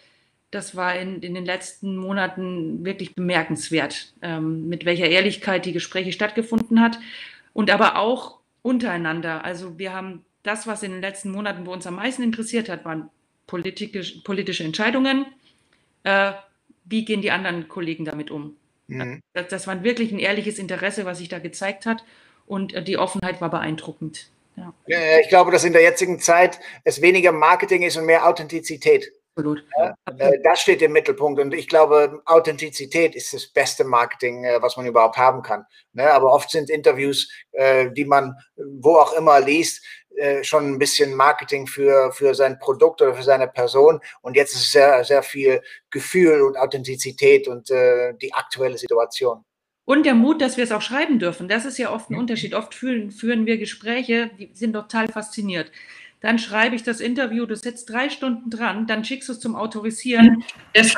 das 0.50 0.76
war 0.76 0.96
in, 0.96 1.20
in 1.20 1.34
den 1.34 1.44
letzten 1.44 1.94
Monaten 1.94 2.86
wirklich 2.86 3.14
bemerkenswert, 3.14 4.14
ähm, 4.22 4.66
mit 4.66 4.86
welcher 4.86 5.08
Ehrlichkeit 5.08 5.66
die 5.66 5.74
Gespräche 5.74 6.12
stattgefunden 6.12 6.80
hat. 6.80 6.98
Und 7.52 7.70
aber 7.70 7.98
auch 7.98 8.38
untereinander. 8.62 9.44
Also, 9.44 9.78
wir 9.78 9.92
haben 9.92 10.24
das, 10.42 10.66
was 10.66 10.82
in 10.82 10.92
den 10.92 11.02
letzten 11.02 11.30
Monaten 11.32 11.64
bei 11.64 11.72
uns 11.72 11.86
am 11.86 11.96
meisten 11.96 12.22
interessiert 12.22 12.70
hat, 12.70 12.86
waren 12.86 13.10
politische, 13.46 14.22
politische 14.22 14.64
Entscheidungen. 14.64 15.26
Äh, 16.02 16.32
wie 16.86 17.04
gehen 17.04 17.20
die 17.20 17.30
anderen 17.30 17.68
Kollegen 17.68 18.06
damit 18.06 18.30
um? 18.30 18.56
Mhm. 18.88 19.20
Das, 19.32 19.48
das, 19.48 19.66
war 19.66 19.82
wirklich 19.82 20.12
ein 20.12 20.18
ehrliches 20.18 20.58
Interesse, 20.58 21.04
was 21.04 21.18
sich 21.18 21.28
da 21.28 21.38
gezeigt 21.38 21.86
hat. 21.86 22.04
Und 22.46 22.74
äh, 22.74 22.82
die 22.82 22.98
Offenheit 22.98 23.40
war 23.40 23.50
beeindruckend. 23.50 24.30
Ja. 24.56 24.72
Ich 25.20 25.28
glaube, 25.28 25.50
dass 25.50 25.64
in 25.64 25.74
der 25.74 25.82
jetzigen 25.82 26.18
Zeit 26.18 26.60
es 26.84 27.02
weniger 27.02 27.32
Marketing 27.32 27.82
ist 27.82 27.96
und 27.96 28.06
mehr 28.06 28.26
Authentizität. 28.26 29.12
Absolut. 29.34 29.64
Äh, 29.76 30.38
das 30.42 30.60
steht 30.60 30.80
im 30.80 30.92
Mittelpunkt 30.92 31.38
und 31.38 31.52
ich 31.52 31.68
glaube, 31.68 32.22
Authentizität 32.24 33.14
ist 33.14 33.34
das 33.34 33.48
beste 33.48 33.84
Marketing, 33.84 34.44
äh, 34.44 34.62
was 34.62 34.78
man 34.78 34.86
überhaupt 34.86 35.18
haben 35.18 35.42
kann. 35.42 35.66
Ne, 35.92 36.10
aber 36.10 36.32
oft 36.32 36.50
sind 36.50 36.70
Interviews, 36.70 37.30
die 37.96 38.04
man 38.04 38.36
wo 38.56 38.96
auch 38.96 39.14
immer 39.14 39.40
liest, 39.40 39.82
schon 40.42 40.72
ein 40.72 40.78
bisschen 40.78 41.14
Marketing 41.14 41.66
für, 41.66 42.12
für 42.12 42.34
sein 42.34 42.58
Produkt 42.58 43.02
oder 43.02 43.14
für 43.14 43.22
seine 43.22 43.48
Person. 43.48 44.00
Und 44.22 44.36
jetzt 44.36 44.54
ist 44.54 44.62
es 44.62 44.72
sehr, 44.72 45.04
sehr 45.04 45.22
viel 45.22 45.60
Gefühl 45.90 46.42
und 46.42 46.56
Authentizität 46.56 47.48
und 47.48 47.68
die 47.68 48.32
aktuelle 48.32 48.78
Situation. 48.78 49.44
Und 49.84 50.04
der 50.04 50.14
Mut, 50.14 50.40
dass 50.40 50.56
wir 50.56 50.64
es 50.64 50.72
auch 50.72 50.82
schreiben 50.82 51.18
dürfen. 51.18 51.48
Das 51.48 51.64
ist 51.64 51.78
ja 51.78 51.92
oft 51.92 52.10
ein 52.10 52.14
mhm. 52.14 52.20
Unterschied. 52.20 52.54
Oft 52.54 52.74
führen, 52.74 53.10
führen 53.10 53.46
wir 53.46 53.56
Gespräche, 53.56 54.30
die 54.38 54.50
sind 54.54 54.72
total 54.72 55.08
fasziniert 55.08 55.70
dann 56.20 56.38
schreibe 56.38 56.74
ich 56.74 56.82
das 56.82 57.00
Interview, 57.00 57.46
du 57.46 57.56
sitzt 57.56 57.90
drei 57.90 58.10
Stunden 58.10 58.50
dran, 58.50 58.86
dann 58.86 59.04
schickst 59.04 59.28
du 59.28 59.32
es 59.32 59.40
zum 59.40 59.54
Autorisieren. 59.54 60.42
Das, 60.72 60.94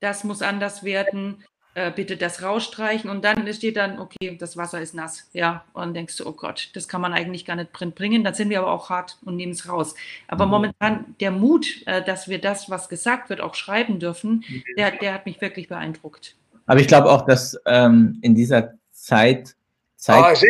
das 0.00 0.24
muss 0.24 0.42
anders 0.42 0.84
werden, 0.84 1.44
äh, 1.74 1.90
bitte 1.90 2.16
das 2.16 2.42
rausstreichen 2.42 3.10
und 3.10 3.24
dann 3.24 3.52
steht 3.52 3.76
dann, 3.76 3.98
okay, 3.98 4.36
das 4.38 4.56
Wasser 4.56 4.80
ist 4.80 4.94
nass. 4.94 5.28
Ja, 5.32 5.64
und 5.72 5.82
dann 5.82 5.94
denkst 5.94 6.16
du, 6.16 6.26
oh 6.26 6.32
Gott, 6.32 6.70
das 6.74 6.88
kann 6.88 7.00
man 7.00 7.12
eigentlich 7.12 7.44
gar 7.44 7.56
nicht 7.56 7.72
bringen. 7.72 8.24
Dann 8.24 8.34
sind 8.34 8.50
wir 8.50 8.60
aber 8.60 8.70
auch 8.70 8.90
hart 8.90 9.18
und 9.24 9.36
nehmen 9.36 9.52
es 9.52 9.68
raus. 9.68 9.94
Aber 10.28 10.46
mhm. 10.46 10.52
momentan 10.52 11.14
der 11.20 11.30
Mut, 11.30 11.82
äh, 11.86 12.02
dass 12.04 12.28
wir 12.28 12.40
das, 12.40 12.70
was 12.70 12.88
gesagt 12.88 13.28
wird, 13.28 13.40
auch 13.40 13.54
schreiben 13.54 13.98
dürfen, 13.98 14.44
mhm. 14.48 14.62
der, 14.78 14.92
der 14.92 15.14
hat 15.14 15.26
mich 15.26 15.40
wirklich 15.40 15.68
beeindruckt. 15.68 16.36
Aber 16.66 16.80
ich 16.80 16.88
glaube 16.88 17.10
auch, 17.10 17.26
dass 17.26 17.60
ähm, 17.66 18.18
in 18.22 18.34
dieser 18.34 18.74
Zeit 18.92 19.54
zeigt. 19.96 20.44
Oh, 20.44 20.48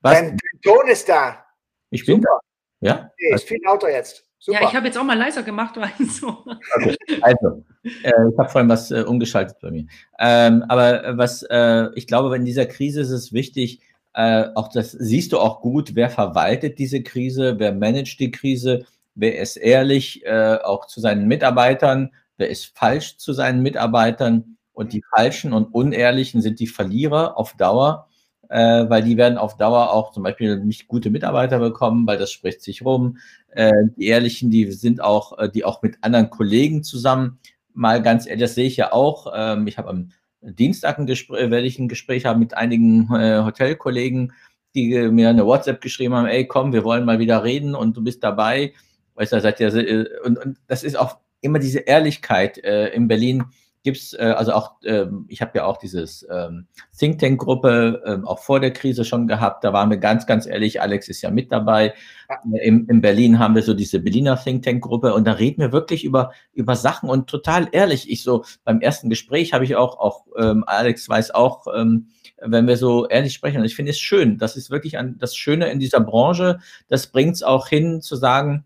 was, 0.00 0.14
dein 0.14 0.38
Ton 0.62 0.88
ist 0.88 1.08
da. 1.08 1.44
Ich 1.90 2.04
bin 2.04 2.16
Super. 2.16 2.40
da. 2.80 2.86
Ja? 2.86 3.10
Nee, 3.18 3.34
ist 3.34 3.48
viel 3.48 3.60
lauter 3.64 3.90
jetzt. 3.90 4.27
Super. 4.40 4.60
Ja, 4.60 4.68
ich 4.68 4.74
habe 4.74 4.86
jetzt 4.86 4.96
auch 4.96 5.04
mal 5.04 5.18
leiser 5.18 5.42
gemacht, 5.42 5.76
weil 5.76 5.90
so. 6.06 6.44
Okay. 6.76 6.96
Also, 7.20 7.64
äh, 7.84 8.12
ich 8.30 8.38
habe 8.38 8.48
vorhin 8.48 8.68
was 8.68 8.90
äh, 8.90 9.02
umgeschaltet 9.02 9.56
bei 9.60 9.70
mir. 9.70 9.86
Ähm, 10.18 10.64
aber 10.68 11.04
äh, 11.04 11.18
was 11.18 11.42
äh, 11.42 11.88
ich 11.94 12.06
glaube, 12.06 12.34
in 12.36 12.44
dieser 12.44 12.66
Krise 12.66 13.00
ist 13.00 13.10
es 13.10 13.32
wichtig, 13.32 13.80
äh, 14.14 14.46
auch 14.54 14.68
das 14.68 14.92
siehst 14.92 15.32
du 15.32 15.38
auch 15.38 15.60
gut, 15.60 15.94
wer 15.94 16.10
verwaltet 16.10 16.78
diese 16.78 17.02
Krise, 17.02 17.58
wer 17.58 17.72
managt 17.72 18.20
die 18.20 18.30
Krise, 18.30 18.86
wer 19.14 19.38
ist 19.38 19.56
ehrlich 19.56 20.24
äh, 20.24 20.58
auch 20.62 20.86
zu 20.86 21.00
seinen 21.00 21.26
Mitarbeitern, 21.26 22.12
wer 22.36 22.48
ist 22.48 22.76
falsch 22.76 23.16
zu 23.16 23.32
seinen 23.32 23.62
Mitarbeitern 23.62 24.56
und 24.72 24.92
die 24.92 25.02
Falschen 25.14 25.52
und 25.52 25.74
Unehrlichen 25.74 26.40
sind 26.40 26.60
die 26.60 26.68
Verlierer 26.68 27.36
auf 27.36 27.54
Dauer 27.54 28.08
äh, 28.48 28.88
weil 28.88 29.02
die 29.02 29.16
werden 29.16 29.38
auf 29.38 29.56
Dauer 29.56 29.92
auch 29.92 30.12
zum 30.12 30.22
Beispiel 30.22 30.58
nicht 30.58 30.88
gute 30.88 31.10
Mitarbeiter 31.10 31.58
bekommen, 31.58 32.06
weil 32.06 32.18
das 32.18 32.32
spricht 32.32 32.62
sich 32.62 32.84
rum. 32.84 33.18
Äh, 33.50 33.72
die 33.96 34.06
Ehrlichen, 34.06 34.50
die 34.50 34.70
sind 34.72 35.02
auch, 35.02 35.38
äh, 35.38 35.50
die 35.50 35.64
auch 35.64 35.82
mit 35.82 35.98
anderen 36.02 36.30
Kollegen 36.30 36.82
zusammen, 36.82 37.38
mal 37.74 38.02
ganz 38.02 38.26
ehrlich, 38.26 38.42
das 38.42 38.54
sehe 38.54 38.66
ich 38.66 38.76
ja 38.76 38.92
auch. 38.92 39.32
Ähm, 39.34 39.66
ich 39.66 39.78
habe 39.78 39.88
am 39.88 40.10
Dienstag 40.40 40.98
ein 40.98 41.06
Gespräch, 41.06 41.50
werde 41.50 41.66
ich 41.66 41.78
ein 41.78 41.88
Gespräch 41.88 42.24
haben 42.24 42.40
mit 42.40 42.54
einigen 42.54 43.12
äh, 43.14 43.42
Hotelkollegen, 43.44 44.32
die 44.74 45.08
mir 45.08 45.28
eine 45.28 45.46
WhatsApp 45.46 45.80
geschrieben 45.80 46.14
haben, 46.14 46.26
ey, 46.26 46.46
komm, 46.46 46.72
wir 46.72 46.84
wollen 46.84 47.04
mal 47.04 47.18
wieder 47.18 47.42
reden 47.42 47.74
und 47.74 47.96
du 47.96 48.02
bist 48.02 48.22
dabei. 48.22 48.74
Weißt 49.14 49.32
du, 49.32 49.40
seid 49.40 49.60
ihr, 49.60 49.74
äh, 49.74 50.06
und, 50.24 50.38
und 50.38 50.58
das 50.66 50.84
ist 50.84 50.98
auch 50.98 51.18
immer 51.40 51.58
diese 51.58 51.80
Ehrlichkeit 51.80 52.58
äh, 52.58 52.88
in 52.88 53.08
Berlin 53.08 53.44
gibt 53.82 53.98
es, 53.98 54.12
äh, 54.12 54.34
also 54.36 54.52
auch, 54.52 54.76
ähm, 54.84 55.26
ich 55.28 55.40
habe 55.40 55.52
ja 55.54 55.64
auch 55.64 55.76
dieses 55.76 56.26
ähm, 56.30 56.66
Think 56.96 57.18
Tank-Gruppe 57.18 58.02
ähm, 58.06 58.26
auch 58.26 58.40
vor 58.40 58.60
der 58.60 58.72
Krise 58.72 59.04
schon 59.04 59.26
gehabt. 59.26 59.64
Da 59.64 59.72
waren 59.72 59.90
wir 59.90 59.98
ganz, 59.98 60.26
ganz 60.26 60.46
ehrlich, 60.46 60.80
Alex 60.80 61.08
ist 61.08 61.22
ja 61.22 61.30
mit 61.30 61.52
dabei. 61.52 61.94
Ja. 62.28 62.58
In, 62.60 62.86
in 62.86 63.00
Berlin 63.00 63.38
haben 63.38 63.54
wir 63.54 63.62
so 63.62 63.74
diese 63.74 64.00
Berliner 64.00 64.36
Think 64.36 64.64
Tank-Gruppe 64.64 65.14
und 65.14 65.26
da 65.26 65.32
reden 65.32 65.60
wir 65.62 65.72
wirklich 65.72 66.04
über, 66.04 66.32
über 66.52 66.76
Sachen 66.76 67.08
und 67.08 67.28
total 67.28 67.68
ehrlich. 67.72 68.10
Ich 68.10 68.22
so, 68.22 68.44
beim 68.64 68.80
ersten 68.80 69.08
Gespräch 69.10 69.52
habe 69.52 69.64
ich 69.64 69.76
auch, 69.76 69.98
auch 69.98 70.26
ähm, 70.36 70.64
Alex 70.66 71.08
weiß 71.08 71.30
auch, 71.32 71.66
ähm, 71.74 72.08
wenn 72.40 72.66
wir 72.66 72.76
so 72.76 73.06
ehrlich 73.08 73.34
sprechen. 73.34 73.58
Und 73.58 73.64
ich 73.64 73.76
finde 73.76 73.90
es 73.90 73.98
schön. 73.98 74.38
Das 74.38 74.56
ist 74.56 74.70
wirklich 74.70 74.98
ein, 74.98 75.18
das 75.18 75.34
Schöne 75.36 75.70
in 75.70 75.78
dieser 75.78 76.00
Branche. 76.00 76.58
Das 76.88 77.08
bringt 77.08 77.34
es 77.34 77.42
auch 77.42 77.68
hin 77.68 78.00
zu 78.00 78.16
sagen, 78.16 78.64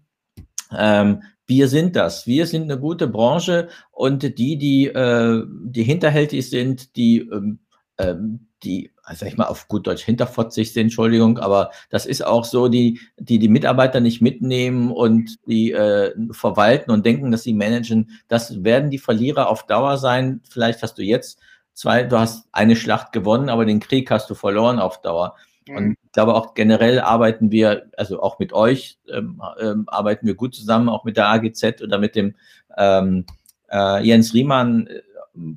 ähm, 0.77 1.23
wir 1.53 1.69
sind 1.69 1.97
das. 1.97 2.27
Wir 2.27 2.47
sind 2.47 2.63
eine 2.63 2.79
gute 2.81 3.07
Branche 3.07 3.69
und 3.91 4.23
die, 4.39 4.57
die, 4.57 4.87
äh, 4.87 5.45
die 5.65 5.83
hinterhältig 5.83 6.49
sind, 6.49 6.97
die, 6.97 7.19
ähm, 7.19 7.59
ähm, 7.99 8.47
die, 8.63 8.91
also 9.03 9.21
sag 9.21 9.29
ich 9.29 9.37
mal, 9.37 9.49
auf 9.49 9.69
gut 9.69 9.87
Deutsch 9.87 10.03
hinterfotzig 10.03 10.73
sind, 10.73 10.85
Entschuldigung, 10.85 11.39
aber 11.39 11.71
das 11.91 12.07
ist 12.07 12.25
auch 12.25 12.47
so, 12.47 12.69
die, 12.69 13.01
die 13.19 13.39
die 13.39 13.49
Mitarbeiter 13.49 14.01
nicht 14.01 14.23
mitnehmen 14.23 14.93
und 14.93 15.37
die 15.47 15.73
äh, 15.73 16.15
verwalten 16.31 16.91
und 16.91 17.05
denken, 17.05 17.31
dass 17.31 17.43
sie 17.43 17.53
managen, 17.53 18.09
das 18.29 18.65
werden 18.65 18.89
die 18.89 18.99
Verlierer 18.99 19.51
auf 19.51 19.67
Dauer 19.67 19.99
sein. 19.99 20.41
Vielleicht 20.49 20.83
hast 20.83 20.97
du 20.97 21.03
jetzt 21.03 21.39
zwei, 21.75 22.05
du 22.05 22.19
hast 22.19 22.47
eine 22.53 22.77
Schlacht 22.77 23.13
gewonnen, 23.13 23.51
aber 23.51 23.67
den 23.67 23.81
Krieg 23.81 24.11
hast 24.11 24.31
du 24.31 24.35
verloren 24.35 24.79
auf 24.79 25.03
Dauer. 25.03 25.37
Und 25.69 25.85
mhm. 25.85 25.97
ich 26.05 26.13
glaube 26.13 26.35
auch 26.35 26.55
generell 26.55 27.01
arbeiten 27.01 27.51
wir, 27.51 27.91
also 27.97 28.21
auch 28.21 28.39
mit 28.39 28.53
euch, 28.53 28.99
ähm, 29.09 29.41
ähm, 29.61 29.85
arbeiten 29.87 30.27
wir 30.27 30.35
gut 30.35 30.55
zusammen, 30.55 30.89
auch 30.89 31.05
mit 31.05 31.17
der 31.17 31.29
AGZ 31.29 31.83
oder 31.83 31.99
mit 31.99 32.17
dem 32.17 32.35
ähm, 32.77 33.27
äh, 33.71 34.05
Jens 34.05 34.35
Riemann, 34.35 34.87
äh, 34.87 35.03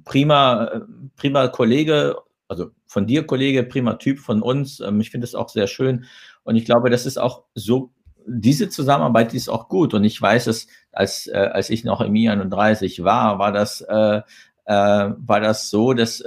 prima, 0.03 0.65
äh, 0.65 0.81
prima 1.15 1.47
Kollege, 1.47 2.17
also 2.47 2.71
von 2.85 3.07
dir 3.07 3.25
Kollege, 3.25 3.63
prima 3.63 3.95
Typ 3.95 4.19
von 4.19 4.41
uns. 4.41 4.79
Ähm, 4.79 5.01
ich 5.01 5.09
finde 5.09 5.25
es 5.25 5.35
auch 5.35 5.49
sehr 5.49 5.67
schön. 5.67 6.05
Und 6.43 6.55
ich 6.55 6.65
glaube, 6.65 6.89
das 6.89 7.05
ist 7.05 7.17
auch 7.17 7.43
so, 7.55 7.91
diese 8.27 8.69
Zusammenarbeit 8.69 9.33
die 9.33 9.37
ist 9.37 9.49
auch 9.49 9.67
gut. 9.69 9.93
Und 9.93 10.03
ich 10.03 10.21
weiß 10.21 10.47
es, 10.47 10.67
als, 10.91 11.27
äh, 11.27 11.49
als 11.51 11.69
ich 11.69 11.83
noch 11.83 12.01
im 12.01 12.13
I31 12.13 13.03
war, 13.03 13.39
war 13.39 13.51
das, 13.51 13.81
äh, 13.81 14.21
äh, 14.65 14.73
war 15.17 15.41
das 15.41 15.69
so, 15.69 15.93
dass 15.93 16.23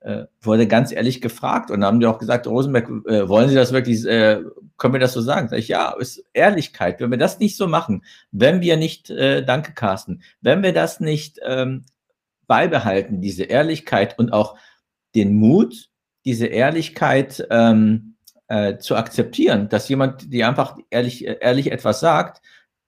äh, 0.00 0.24
wurde 0.40 0.66
ganz 0.66 0.92
ehrlich 0.92 1.20
gefragt 1.20 1.70
und 1.70 1.84
haben 1.84 2.00
die 2.00 2.06
auch 2.06 2.18
gesagt, 2.18 2.46
Rosenberg, 2.46 2.88
äh, 3.06 3.28
wollen 3.28 3.48
Sie 3.48 3.54
das 3.54 3.72
wirklich, 3.72 4.04
äh, 4.06 4.42
können 4.78 4.94
wir 4.94 5.00
das 5.00 5.12
so 5.12 5.20
sagen? 5.20 5.48
Sag 5.48 5.58
ich, 5.58 5.68
ja, 5.68 5.94
ist 5.98 6.24
Ehrlichkeit. 6.32 7.00
Wenn 7.00 7.10
wir 7.10 7.18
das 7.18 7.38
nicht 7.38 7.56
so 7.56 7.66
machen, 7.66 8.04
wenn 8.32 8.60
wir 8.62 8.76
nicht, 8.76 9.10
äh, 9.10 9.44
danke 9.44 9.72
Carsten, 9.72 10.22
wenn 10.40 10.62
wir 10.62 10.72
das 10.72 11.00
nicht 11.00 11.38
ähm, 11.44 11.84
beibehalten, 12.46 13.20
diese 13.20 13.44
Ehrlichkeit 13.44 14.18
und 14.18 14.32
auch 14.32 14.56
den 15.14 15.34
Mut, 15.34 15.88
diese 16.24 16.46
Ehrlichkeit 16.46 17.46
ähm, 17.50 18.16
äh, 18.48 18.78
zu 18.78 18.96
akzeptieren, 18.96 19.68
dass 19.68 19.88
jemand, 19.88 20.32
die 20.32 20.44
einfach 20.44 20.76
ehrlich, 20.90 21.24
ehrlich 21.26 21.70
etwas 21.72 22.00
sagt, 22.00 22.42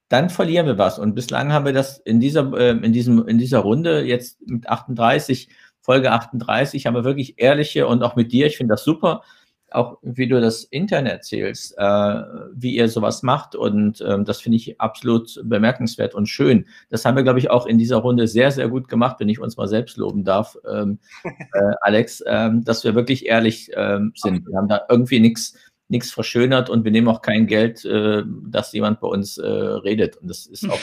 dann 0.09 0.29
verlieren 0.29 0.67
wir 0.67 0.79
was. 0.79 0.99
Und 0.99 1.15
bislang 1.15 1.53
haben 1.53 1.65
wir 1.65 1.73
das 1.73 1.99
in 1.99 2.21
dieser, 2.21 2.53
äh, 2.55 2.71
in 2.71 2.93
diesem, 2.93 3.27
in 3.29 3.39
dieser 3.39 3.61
Runde 3.61 4.03
jetzt 4.03 4.41
mit 4.47 4.69
38 4.69 5.49
Folge 5.83 6.13
38 6.13 6.87
haben 6.87 6.95
wir 6.95 7.05
wirklich 7.05 7.35
ehrliche 7.39 7.87
und 7.87 8.03
auch 8.03 8.17
mit 8.17 8.33
dir, 8.33 8.47
ich 8.47 8.57
finde 8.57 8.73
das 8.73 8.85
super, 8.85 9.23
auch 9.71 9.99
wie 10.03 10.29
du 10.29 10.41
das 10.41 10.65
intern 10.65 11.07
erzählst, 11.07 11.75
äh, 11.79 12.23
wie 12.55 12.77
ihr 12.77 12.89
sowas 12.89 13.23
macht 13.23 13.55
und 13.55 14.03
ähm, 14.07 14.25
das 14.25 14.41
finde 14.41 14.57
ich 14.57 14.81
absolut 14.81 15.41
bemerkenswert 15.45 16.15
und 16.15 16.27
schön. 16.27 16.67
Das 16.91 17.05
haben 17.05 17.17
wir, 17.17 17.23
glaube 17.23 17.39
ich, 17.39 17.51
auch 17.51 17.67
in 17.67 17.79
dieser 17.79 17.97
Runde 17.97 18.29
sehr, 18.29 18.51
sehr 18.51 18.69
gut 18.69 18.89
gemacht, 18.89 19.17
wenn 19.19 19.29
ich 19.29 19.41
uns 19.41 19.57
mal 19.57 19.69
selbst 19.69 19.97
loben 19.97 20.25
darf, 20.25 20.57
ähm, 20.71 20.99
äh, 21.25 21.75
Alex, 21.81 22.23
ähm, 22.27 22.65
dass 22.65 22.85
wir 22.85 22.95
wirklich 22.95 23.27
ehrlich 23.27 23.71
ähm, 23.75 24.13
sind. 24.15 24.47
Wir 24.47 24.57
haben 24.57 24.69
da 24.69 24.83
irgendwie 24.89 25.21
nichts 25.21 25.57
nichts 25.89 26.11
verschönert 26.11 26.71
und 26.71 26.85
wir 26.85 26.91
nehmen 26.91 27.09
auch 27.09 27.21
kein 27.21 27.47
Geld, 27.47 27.85
äh, 27.85 28.23
dass 28.47 28.73
jemand 28.73 29.01
bei 29.01 29.09
uns 29.09 29.37
äh, 29.37 29.47
redet. 29.47 30.17
Und 30.17 30.29
das 30.29 30.47
ist 30.47 30.69
auch. 30.69 30.81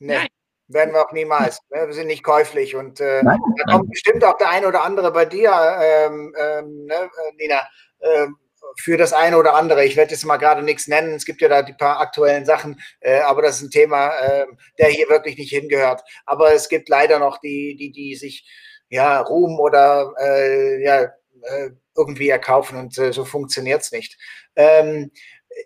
Nee. 0.00 0.26
Werden 0.68 0.92
wir 0.92 1.06
auch 1.06 1.12
niemals. 1.12 1.60
Ne? 1.70 1.86
Wir 1.86 1.94
sind 1.94 2.08
nicht 2.08 2.22
käuflich 2.22 2.76
und 2.76 3.00
äh, 3.00 3.22
nein, 3.22 3.38
da 3.56 3.72
kommt 3.72 3.90
bestimmt 3.90 4.22
auch 4.24 4.36
der 4.36 4.50
eine 4.50 4.68
oder 4.68 4.84
andere 4.84 5.10
bei 5.12 5.24
dir, 5.24 5.50
ähm, 5.80 6.34
ähm, 6.38 6.84
ne, 6.84 6.94
äh, 6.94 7.34
Nina, 7.36 7.66
ähm, 8.02 8.36
für 8.76 8.96
das 8.98 9.12
eine 9.12 9.38
oder 9.38 9.54
andere. 9.54 9.84
Ich 9.84 9.96
werde 9.96 10.12
jetzt 10.12 10.24
mal 10.26 10.36
gerade 10.36 10.62
nichts 10.62 10.86
nennen. 10.86 11.14
Es 11.14 11.24
gibt 11.24 11.40
ja 11.40 11.48
da 11.48 11.62
die 11.62 11.72
paar 11.72 12.00
aktuellen 12.00 12.44
Sachen, 12.44 12.80
äh, 13.00 13.20
aber 13.20 13.42
das 13.42 13.56
ist 13.56 13.62
ein 13.62 13.70
Thema, 13.70 14.10
äh, 14.18 14.46
der 14.78 14.88
hier 14.88 15.08
wirklich 15.08 15.38
nicht 15.38 15.50
hingehört. 15.50 16.02
Aber 16.26 16.52
es 16.52 16.68
gibt 16.68 16.88
leider 16.88 17.18
noch 17.18 17.38
die, 17.38 17.74
die, 17.76 17.90
die 17.90 18.14
sich 18.14 18.46
ja 18.90 19.20
ruhen 19.20 19.58
oder 19.58 20.12
äh, 20.20 20.82
ja 20.82 21.02
äh, 21.42 21.70
irgendwie 21.96 22.28
erkaufen 22.28 22.78
und 22.78 22.96
äh, 22.98 23.12
so 23.12 23.24
funktioniert 23.24 23.82
es 23.82 23.92
nicht. 23.92 24.18
Ähm, 24.56 25.10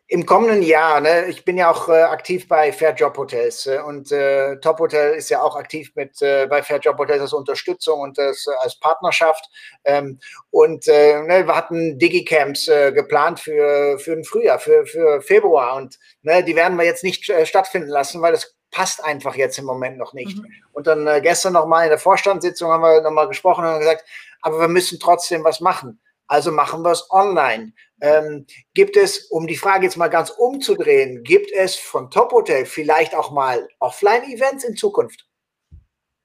im 0.08 0.26
kommenden 0.26 0.62
Jahr, 0.62 1.00
ne, 1.00 1.26
ich 1.26 1.44
bin 1.44 1.56
ja 1.56 1.70
auch 1.70 1.88
äh, 1.88 2.02
aktiv 2.02 2.48
bei 2.48 2.72
Fair 2.72 2.94
Job 2.94 3.16
Hotels 3.16 3.66
äh, 3.66 3.78
und 3.78 4.12
äh, 4.12 4.56
Top 4.60 4.78
Hotel 4.78 5.14
ist 5.14 5.30
ja 5.30 5.42
auch 5.42 5.56
aktiv 5.56 5.92
mit 5.94 6.20
äh, 6.22 6.46
bei 6.46 6.62
Fair 6.62 6.78
Job 6.78 6.98
Hotels 6.98 7.22
als 7.22 7.32
Unterstützung 7.32 8.00
und 8.00 8.18
das, 8.18 8.46
äh, 8.46 8.54
als 8.62 8.78
Partnerschaft. 8.78 9.48
Ähm, 9.84 10.18
und 10.50 10.86
äh, 10.88 11.22
ne, 11.22 11.46
wir 11.46 11.56
hatten 11.56 11.98
Digicamps 11.98 12.66
geplant 12.66 13.40
für, 13.40 13.98
für 13.98 14.14
den 14.14 14.24
Frühjahr, 14.24 14.58
für, 14.58 14.86
für 14.86 15.20
Februar 15.22 15.76
und 15.76 15.98
ne, 16.22 16.44
die 16.44 16.56
werden 16.56 16.78
wir 16.78 16.84
jetzt 16.84 17.04
nicht 17.04 17.24
stattfinden 17.44 17.88
lassen, 17.88 18.22
weil 18.22 18.32
das 18.32 18.54
passt 18.70 19.02
einfach 19.04 19.34
jetzt 19.34 19.58
im 19.58 19.64
Moment 19.64 19.98
noch 19.98 20.12
nicht. 20.12 20.38
Mhm. 20.38 20.46
Und 20.72 20.86
dann 20.86 21.22
gestern 21.22 21.52
nochmal 21.54 21.84
in 21.84 21.90
der 21.90 21.98
Vorstandssitzung 21.98 22.70
haben 22.70 22.82
wir 22.82 23.00
nochmal 23.02 23.28
gesprochen 23.28 23.64
und 23.64 23.78
gesagt, 23.78 24.04
aber 24.40 24.60
wir 24.60 24.68
müssen 24.68 24.98
trotzdem 25.00 25.44
was 25.44 25.60
machen. 25.60 26.00
also 26.32 26.50
machen 26.50 26.82
wir 26.82 26.92
es 26.92 27.10
online. 27.10 27.72
Ähm, 28.02 28.46
gibt 28.74 28.96
es, 28.96 29.26
um 29.30 29.46
die 29.46 29.56
Frage 29.56 29.84
jetzt 29.84 29.96
mal 29.96 30.08
ganz 30.08 30.30
umzudrehen, 30.30 31.22
gibt 31.22 31.52
es 31.52 31.76
von 31.76 32.10
Top 32.10 32.32
Hotel 32.32 32.66
vielleicht 32.66 33.14
auch 33.14 33.30
mal 33.30 33.68
Offline-Events 33.78 34.64
in 34.64 34.76
Zukunft? 34.76 35.24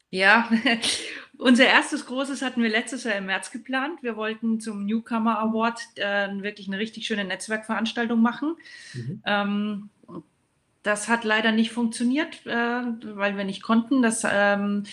Ja, 0.10 0.50
unser 1.38 1.68
erstes 1.68 2.08
großes 2.08 2.42
hatten 2.42 2.64
wir 2.64 2.70
letztes 2.70 3.04
Jahr 3.04 3.16
im 3.16 3.28
März 3.28 3.52
geplant. 3.52 4.02
Wir 4.02 4.18
wollten 4.18 4.60
zum 4.60 4.88
Newcomer 4.88 5.38
Award 5.38 5.80
äh, 5.98 6.30
wirklich 6.42 6.68
eine 6.68 6.80
richtig 6.80 7.06
schöne 7.06 7.26
Netzwerkveranstaltung 7.26 8.20
machen. 8.24 8.56
Mhm. 8.96 9.22
Ähm, 9.28 9.90
das 10.82 11.10
hat 11.10 11.26
leider 11.26 11.52
nicht 11.52 11.72
funktioniert, 11.72 12.44
äh, 12.48 12.82
weil 13.16 13.38
wir 13.38 13.44
nicht 13.44 13.62
konnten. 13.62 14.02
Das, 14.02 14.26
ähm, 14.28 14.84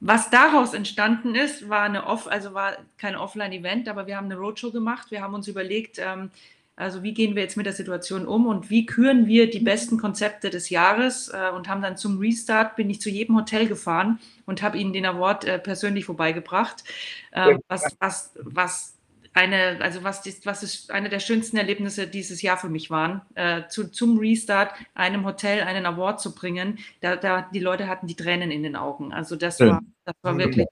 was 0.00 0.30
daraus 0.30 0.74
entstanden 0.74 1.34
ist, 1.34 1.68
war 1.68 1.82
eine 1.82 2.06
Off, 2.06 2.26
also 2.26 2.52
war 2.52 2.76
kein 2.98 3.16
Offline-Event, 3.16 3.88
aber 3.88 4.06
wir 4.06 4.16
haben 4.16 4.26
eine 4.26 4.36
Roadshow 4.36 4.70
gemacht. 4.70 5.10
Wir 5.10 5.22
haben 5.22 5.34
uns 5.34 5.48
überlegt, 5.48 5.98
ähm, 5.98 6.30
also 6.76 7.02
wie 7.04 7.14
gehen 7.14 7.36
wir 7.36 7.42
jetzt 7.42 7.56
mit 7.56 7.66
der 7.66 7.72
Situation 7.72 8.26
um 8.26 8.46
und 8.46 8.68
wie 8.68 8.84
küren 8.84 9.26
wir 9.26 9.48
die 9.48 9.60
besten 9.60 9.96
Konzepte 9.96 10.50
des 10.50 10.70
Jahres 10.70 11.28
äh, 11.28 11.50
und 11.54 11.68
haben 11.68 11.82
dann 11.82 11.96
zum 11.96 12.18
Restart 12.18 12.74
bin 12.74 12.90
ich 12.90 13.00
zu 13.00 13.10
jedem 13.10 13.36
Hotel 13.36 13.68
gefahren 13.68 14.18
und 14.44 14.60
habe 14.60 14.78
ihnen 14.78 14.92
den 14.92 15.06
Award 15.06 15.44
äh, 15.44 15.58
persönlich 15.60 16.04
vorbeigebracht, 16.04 16.82
äh, 17.30 17.58
was, 17.68 17.96
was, 18.00 18.32
was 18.42 18.94
eine, 19.34 19.78
also 19.80 20.04
was, 20.04 20.22
die, 20.22 20.34
was 20.44 20.62
ist 20.62 20.90
eine 20.90 21.08
der 21.08 21.18
schönsten 21.18 21.56
Erlebnisse 21.56 22.06
dieses 22.06 22.40
Jahr 22.40 22.56
für 22.56 22.68
mich 22.68 22.88
waren, 22.88 23.22
äh, 23.34 23.66
zu, 23.68 23.90
zum 23.90 24.18
Restart 24.18 24.72
einem 24.94 25.26
Hotel 25.26 25.62
einen 25.62 25.84
Award 25.86 26.20
zu 26.20 26.34
bringen. 26.34 26.78
Da, 27.00 27.16
da 27.16 27.42
die 27.52 27.58
Leute 27.58 27.88
hatten 27.88 28.06
die 28.06 28.14
Tränen 28.14 28.50
in 28.52 28.62
den 28.62 28.76
Augen. 28.76 29.12
Also 29.12 29.34
das 29.34 29.58
Schön. 29.58 29.70
war, 29.70 29.80
das 30.04 30.14
war 30.22 30.38
wirklich 30.38 30.66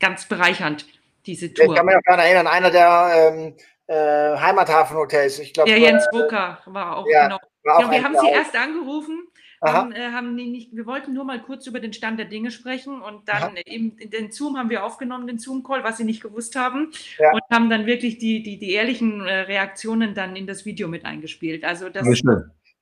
ganz 0.00 0.26
bereichernd 0.26 0.86
diese 1.26 1.52
Tour. 1.52 1.66
Ich 1.66 1.74
kann 1.74 1.84
mich 1.84 1.94
auch 1.94 2.02
daran 2.04 2.20
erinnern, 2.20 2.46
einer 2.46 2.70
der 2.70 3.32
ähm, 3.32 3.54
äh, 3.86 4.38
Heimathafenhotels. 4.38 5.38
Ich 5.38 5.52
glaube, 5.52 5.68
der 5.68 5.78
Jens 5.78 6.06
Rucker 6.12 6.58
äh, 6.66 6.74
war 6.74 6.96
auch 6.96 7.06
ja, 7.06 7.24
genau. 7.24 7.38
War 7.64 7.76
auch 7.76 7.80
genau 7.80 7.92
wir 7.92 8.02
haben 8.02 8.16
sie 8.18 8.30
erst 8.30 8.56
angerufen. 8.56 9.27
Haben, 9.60 9.92
äh, 9.92 10.12
haben 10.12 10.34
nicht, 10.34 10.74
wir 10.74 10.86
wollten 10.86 11.14
nur 11.14 11.24
mal 11.24 11.40
kurz 11.42 11.66
über 11.66 11.80
den 11.80 11.92
Stand 11.92 12.18
der 12.18 12.26
Dinge 12.26 12.50
sprechen 12.50 13.00
und 13.00 13.28
dann 13.28 13.56
im, 13.64 13.96
den 13.96 14.30
Zoom 14.30 14.56
haben 14.56 14.70
wir 14.70 14.84
aufgenommen, 14.84 15.26
den 15.26 15.38
Zoom-Call, 15.38 15.82
was 15.82 15.96
sie 15.96 16.04
nicht 16.04 16.22
gewusst 16.22 16.54
haben 16.54 16.92
ja. 17.18 17.32
und 17.32 17.42
haben 17.50 17.68
dann 17.68 17.86
wirklich 17.86 18.18
die, 18.18 18.42
die, 18.42 18.58
die 18.58 18.70
ehrlichen 18.72 19.20
äh, 19.26 19.40
Reaktionen 19.40 20.14
dann 20.14 20.36
in 20.36 20.46
das 20.46 20.64
Video 20.64 20.86
mit 20.86 21.04
eingespielt. 21.04 21.64
Also 21.64 21.88
das, 21.88 22.06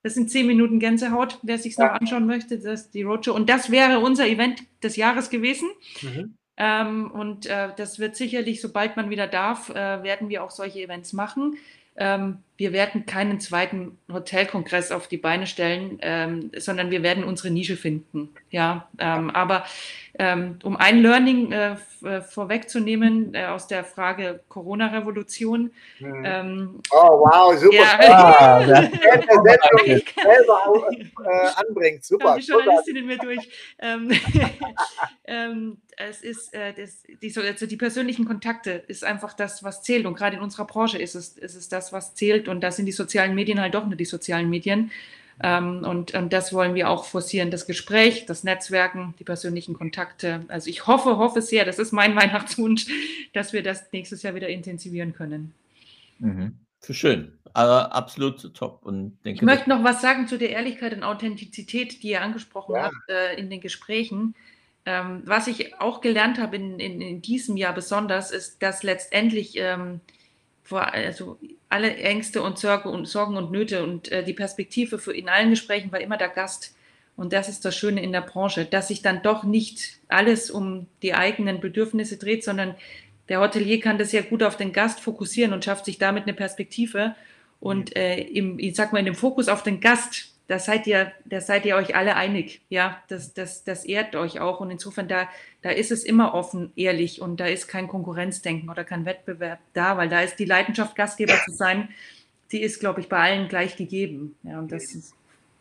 das 0.02 0.14
sind 0.14 0.30
zehn 0.30 0.46
Minuten 0.46 0.78
Gänsehaut, 0.78 1.38
wer 1.42 1.58
sich 1.58 1.76
ja. 1.76 1.86
noch 1.86 2.00
anschauen 2.00 2.26
möchte, 2.26 2.58
das 2.58 2.82
ist 2.82 2.94
die 2.94 3.02
Roadshow. 3.02 3.32
Und 3.32 3.48
das 3.48 3.70
wäre 3.70 4.00
unser 4.00 4.26
Event 4.26 4.62
des 4.82 4.96
Jahres 4.96 5.30
gewesen. 5.30 5.68
Mhm. 6.02 6.36
Ähm, 6.58 7.10
und 7.10 7.46
äh, 7.46 7.70
das 7.76 7.98
wird 7.98 8.16
sicherlich, 8.16 8.60
sobald 8.60 8.96
man 8.96 9.10
wieder 9.10 9.26
darf, 9.26 9.70
äh, 9.70 10.02
werden 10.02 10.28
wir 10.28 10.42
auch 10.42 10.50
solche 10.50 10.80
Events 10.80 11.12
machen. 11.12 11.56
Ähm, 11.96 12.38
wir 12.56 12.72
werden 12.72 13.06
keinen 13.06 13.40
zweiten 13.40 13.98
Hotelkongress 14.10 14.90
auf 14.90 15.08
die 15.08 15.18
Beine 15.18 15.46
stellen, 15.46 15.98
ähm, 16.00 16.50
sondern 16.56 16.90
wir 16.90 17.02
werden 17.02 17.24
unsere 17.24 17.50
Nische 17.50 17.76
finden. 17.76 18.30
Ja, 18.50 18.88
ähm, 18.98 19.30
aber 19.30 19.64
ähm, 20.18 20.58
um 20.62 20.76
ein 20.76 21.00
Learning 21.00 21.52
äh, 21.52 21.76
äh, 22.02 22.20
vorwegzunehmen 22.22 23.34
äh, 23.34 23.46
aus 23.46 23.66
der 23.66 23.84
Frage 23.84 24.40
Corona-Revolution. 24.48 25.70
Mhm. 25.98 26.22
Ähm, 26.24 26.80
oh, 26.90 27.20
wow, 27.20 27.56
super. 27.58 27.76
Ja, 27.76 27.98
ah, 28.00 28.60
ja. 28.60 28.82
selber 29.82 30.88
äh, 31.24 31.48
anbringt. 31.56 32.04
Super. 32.04 32.36
Die 32.38 32.44
Journalistinnen 32.44 33.06
mir 33.06 33.18
durch. 33.18 33.48
Ähm, 33.78 34.10
ähm, 35.26 35.78
es 35.96 36.22
ist 36.22 36.54
äh, 36.54 36.72
das, 36.72 37.02
die, 37.22 37.32
also 37.36 37.66
die 37.66 37.76
persönlichen 37.76 38.24
Kontakte 38.24 38.70
ist 38.88 39.04
einfach 39.04 39.34
das, 39.34 39.64
was 39.64 39.82
zählt. 39.82 40.06
Und 40.06 40.16
gerade 40.16 40.36
in 40.36 40.42
unserer 40.42 40.66
Branche 40.66 40.98
ist 40.98 41.14
es, 41.14 41.36
ist 41.36 41.56
es 41.56 41.68
das, 41.68 41.92
was 41.92 42.14
zählt. 42.14 42.48
Und 42.48 42.62
da 42.62 42.70
sind 42.70 42.86
die 42.86 42.92
sozialen 42.92 43.34
Medien 43.34 43.60
halt 43.60 43.74
doch 43.74 43.86
nur 43.86 43.96
die 43.96 44.04
sozialen 44.04 44.48
Medien. 44.48 44.90
Ähm, 45.42 45.84
und, 45.84 46.14
und 46.14 46.32
das 46.32 46.52
wollen 46.52 46.74
wir 46.74 46.88
auch 46.88 47.04
forcieren, 47.04 47.50
das 47.50 47.66
Gespräch, 47.66 48.26
das 48.26 48.42
Netzwerken, 48.44 49.14
die 49.18 49.24
persönlichen 49.24 49.74
Kontakte. 49.74 50.44
Also 50.48 50.70
ich 50.70 50.86
hoffe, 50.86 51.18
hoffe 51.18 51.42
sehr, 51.42 51.64
das 51.64 51.78
ist 51.78 51.92
mein 51.92 52.16
Weihnachtswunsch, 52.16 52.86
dass 53.32 53.52
wir 53.52 53.62
das 53.62 53.92
nächstes 53.92 54.22
Jahr 54.22 54.34
wieder 54.34 54.48
intensivieren 54.48 55.12
können. 55.12 55.52
Mhm. 56.18 56.58
Schön, 56.88 57.32
aber 57.52 57.92
absolut 57.94 58.54
top. 58.54 58.80
Und 58.84 59.18
denke, 59.24 59.40
ich 59.40 59.42
möchte 59.42 59.68
noch 59.68 59.82
was 59.82 60.00
sagen 60.00 60.28
zu 60.28 60.38
der 60.38 60.50
Ehrlichkeit 60.50 60.94
und 60.94 61.02
Authentizität, 61.02 62.02
die 62.02 62.10
ihr 62.10 62.22
angesprochen 62.22 62.76
ja. 62.76 62.84
habt 62.84 63.08
äh, 63.08 63.34
in 63.34 63.50
den 63.50 63.60
Gesprächen. 63.60 64.34
Ähm, 64.84 65.22
was 65.24 65.48
ich 65.48 65.80
auch 65.80 66.00
gelernt 66.00 66.38
habe 66.38 66.56
in, 66.56 66.78
in, 66.78 67.00
in, 67.00 67.20
diesem 67.20 67.56
Jahr 67.56 67.74
besonders, 67.74 68.30
ist, 68.30 68.62
dass 68.62 68.84
letztendlich 68.84 69.54
ähm, 69.56 70.00
vor, 70.66 70.92
also 70.92 71.38
alle 71.68 71.96
Ängste 71.96 72.42
und 72.42 72.58
Sorgen 72.58 72.90
und, 72.90 73.06
Sorgen 73.06 73.36
und 73.36 73.52
Nöte 73.52 73.84
und 73.84 74.10
äh, 74.10 74.24
die 74.24 74.32
Perspektive 74.32 74.98
für 74.98 75.14
in 75.14 75.28
allen 75.28 75.50
Gesprächen 75.50 75.92
war 75.92 76.00
immer 76.00 76.16
der 76.16 76.28
Gast. 76.28 76.74
Und 77.16 77.32
das 77.32 77.48
ist 77.48 77.64
das 77.64 77.76
Schöne 77.76 78.02
in 78.02 78.12
der 78.12 78.20
Branche, 78.20 78.64
dass 78.64 78.88
sich 78.88 79.00
dann 79.00 79.22
doch 79.22 79.44
nicht 79.44 79.98
alles 80.08 80.50
um 80.50 80.86
die 81.02 81.14
eigenen 81.14 81.60
Bedürfnisse 81.60 82.18
dreht, 82.18 82.44
sondern 82.44 82.74
der 83.28 83.40
Hotelier 83.40 83.80
kann 83.80 83.96
das 83.96 84.10
sehr 84.10 84.22
gut 84.22 84.42
auf 84.42 84.56
den 84.56 84.72
Gast 84.72 85.00
fokussieren 85.00 85.52
und 85.52 85.64
schafft 85.64 85.84
sich 85.84 85.98
damit 85.98 86.24
eine 86.24 86.34
Perspektive. 86.34 87.14
Und 87.60 87.90
mhm. 87.90 88.00
äh, 88.00 88.20
im, 88.20 88.58
ich 88.58 88.74
sag 88.74 88.92
mal, 88.92 88.98
in 88.98 89.06
dem 89.06 89.14
Fokus 89.14 89.48
auf 89.48 89.62
den 89.62 89.80
Gast 89.80 90.35
da 90.48 90.58
seid 90.58 90.86
ihr, 90.86 91.12
da 91.24 91.40
seid 91.40 91.64
ihr 91.64 91.76
euch 91.76 91.96
alle 91.96 92.14
einig. 92.16 92.62
Ja, 92.68 93.02
das, 93.08 93.34
das, 93.34 93.64
das 93.64 93.84
ehrt 93.84 94.14
euch 94.14 94.40
auch. 94.40 94.60
Und 94.60 94.70
insofern, 94.70 95.08
da, 95.08 95.28
da 95.62 95.70
ist 95.70 95.90
es 95.90 96.04
immer 96.04 96.34
offen, 96.34 96.72
ehrlich 96.76 97.20
und 97.20 97.40
da 97.40 97.46
ist 97.46 97.66
kein 97.66 97.88
Konkurrenzdenken 97.88 98.70
oder 98.70 98.84
kein 98.84 99.04
Wettbewerb 99.04 99.58
da, 99.72 99.96
weil 99.96 100.08
da 100.08 100.20
ist 100.20 100.38
die 100.38 100.44
Leidenschaft, 100.44 100.94
Gastgeber 100.94 101.34
zu 101.44 101.52
sein, 101.52 101.88
die 102.52 102.62
ist, 102.62 102.78
glaube 102.78 103.00
ich, 103.00 103.08
bei 103.08 103.18
allen 103.18 103.48
gleich 103.48 103.76
gegeben. 103.76 104.36
Ja, 104.44 104.58
und 104.58 104.70
das, 104.70 105.12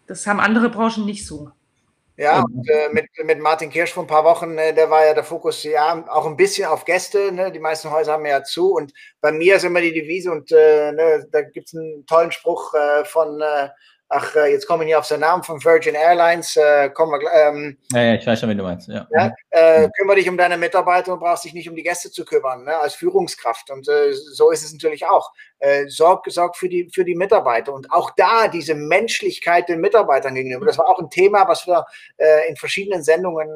das 0.06 0.28
haben 0.28 0.40
andere 0.40 0.70
Branchen 0.70 1.06
nicht 1.06 1.26
so. 1.26 1.52
Ja, 2.18 2.44
und 2.44 2.70
äh, 2.70 2.88
mit, 2.94 3.08
mit 3.26 3.40
Martin 3.40 3.70
Kirsch 3.70 3.92
vor 3.92 4.04
ein 4.04 4.08
paar 4.08 4.24
Wochen, 4.24 4.58
äh, 4.58 4.74
der 4.74 4.90
war 4.90 5.06
ja 5.06 5.14
der 5.14 5.26
Fokus 5.26 5.64
ja 5.64 6.06
auch 6.08 6.26
ein 6.26 6.38
bisschen 6.38 6.68
auf 6.68 6.86
Gäste. 6.86 7.32
Ne? 7.34 7.52
Die 7.52 7.60
meisten 7.60 7.92
Häuser 7.92 8.14
haben 8.14 8.26
ja 8.26 8.42
zu. 8.42 8.74
Und 8.74 8.94
bei 9.20 9.34
mir 9.34 9.58
ist 9.58 9.66
immer 9.66 9.82
die 9.82 9.92
Devise 9.92 10.32
und 10.32 10.50
äh, 10.52 10.94
ne, 10.94 11.28
da 11.30 11.42
gibt 11.42 11.68
es 11.68 11.76
einen 11.76 12.06
tollen 12.06 12.32
Spruch 12.32 12.74
äh, 12.74 13.04
von 13.04 13.42
äh, 13.42 13.68
ach, 14.10 14.36
äh, 14.36 14.52
jetzt 14.52 14.68
kommen 14.68 14.82
wir 14.82 14.86
nicht 14.86 14.96
auf 14.96 15.08
den 15.08 15.20
Namen 15.20 15.44
von 15.44 15.64
Virgin 15.64 15.96
Airlines, 15.96 16.56
äh, 16.56 16.90
kommen 16.90 17.20
wir, 17.20 17.32
ähm, 17.34 17.78
ja, 17.92 18.04
ja, 18.04 18.14
ich 18.16 18.26
weiß 18.26 18.40
schon, 18.40 18.50
wie 18.50 18.56
du 18.56 18.64
meinst. 18.64 18.88
Ja. 18.88 19.08
ja 19.12 19.32
äh, 19.50 19.90
kümmere 19.98 20.18
dich 20.18 20.30
um 20.30 20.38
deine 20.38 20.58
Mitarbeiter 20.58 21.14
und 21.14 21.20
brauchst 21.20 21.46
dich 21.46 21.54
nicht 21.54 21.70
um 21.70 21.76
die 21.76 21.84
Gäste 21.84 22.12
zu 22.12 22.24
kümmern, 22.24 22.64
ne, 22.66 22.78
als 22.78 22.94
Führungskraft. 22.96 23.70
Und 23.72 23.88
äh, 23.88 24.14
so 24.14 24.52
ist 24.52 24.64
es 24.64 24.74
natürlich 24.74 25.06
auch. 25.06 25.32
Äh, 25.60 25.88
sorg, 25.88 26.26
sorg 26.30 26.56
für, 26.56 26.70
die, 26.70 26.90
für 26.94 27.04
die 27.04 27.16
Mitarbeiter. 27.16 27.74
Und 27.74 27.92
auch 27.92 28.12
da 28.16 28.48
diese 28.48 28.76
Menschlichkeit 28.76 29.70
den 29.70 29.82
Mitarbeitern 29.82 30.36
gegenüber. 30.36 30.66
Das 30.66 30.78
war 30.78 30.88
auch 30.88 31.00
ein 31.00 31.10
Thema, 31.10 31.48
was 31.48 31.66
wir 31.66 31.86
äh, 32.18 32.48
in 32.48 32.56
verschiedenen 32.56 33.04
Sendungen 33.04 33.50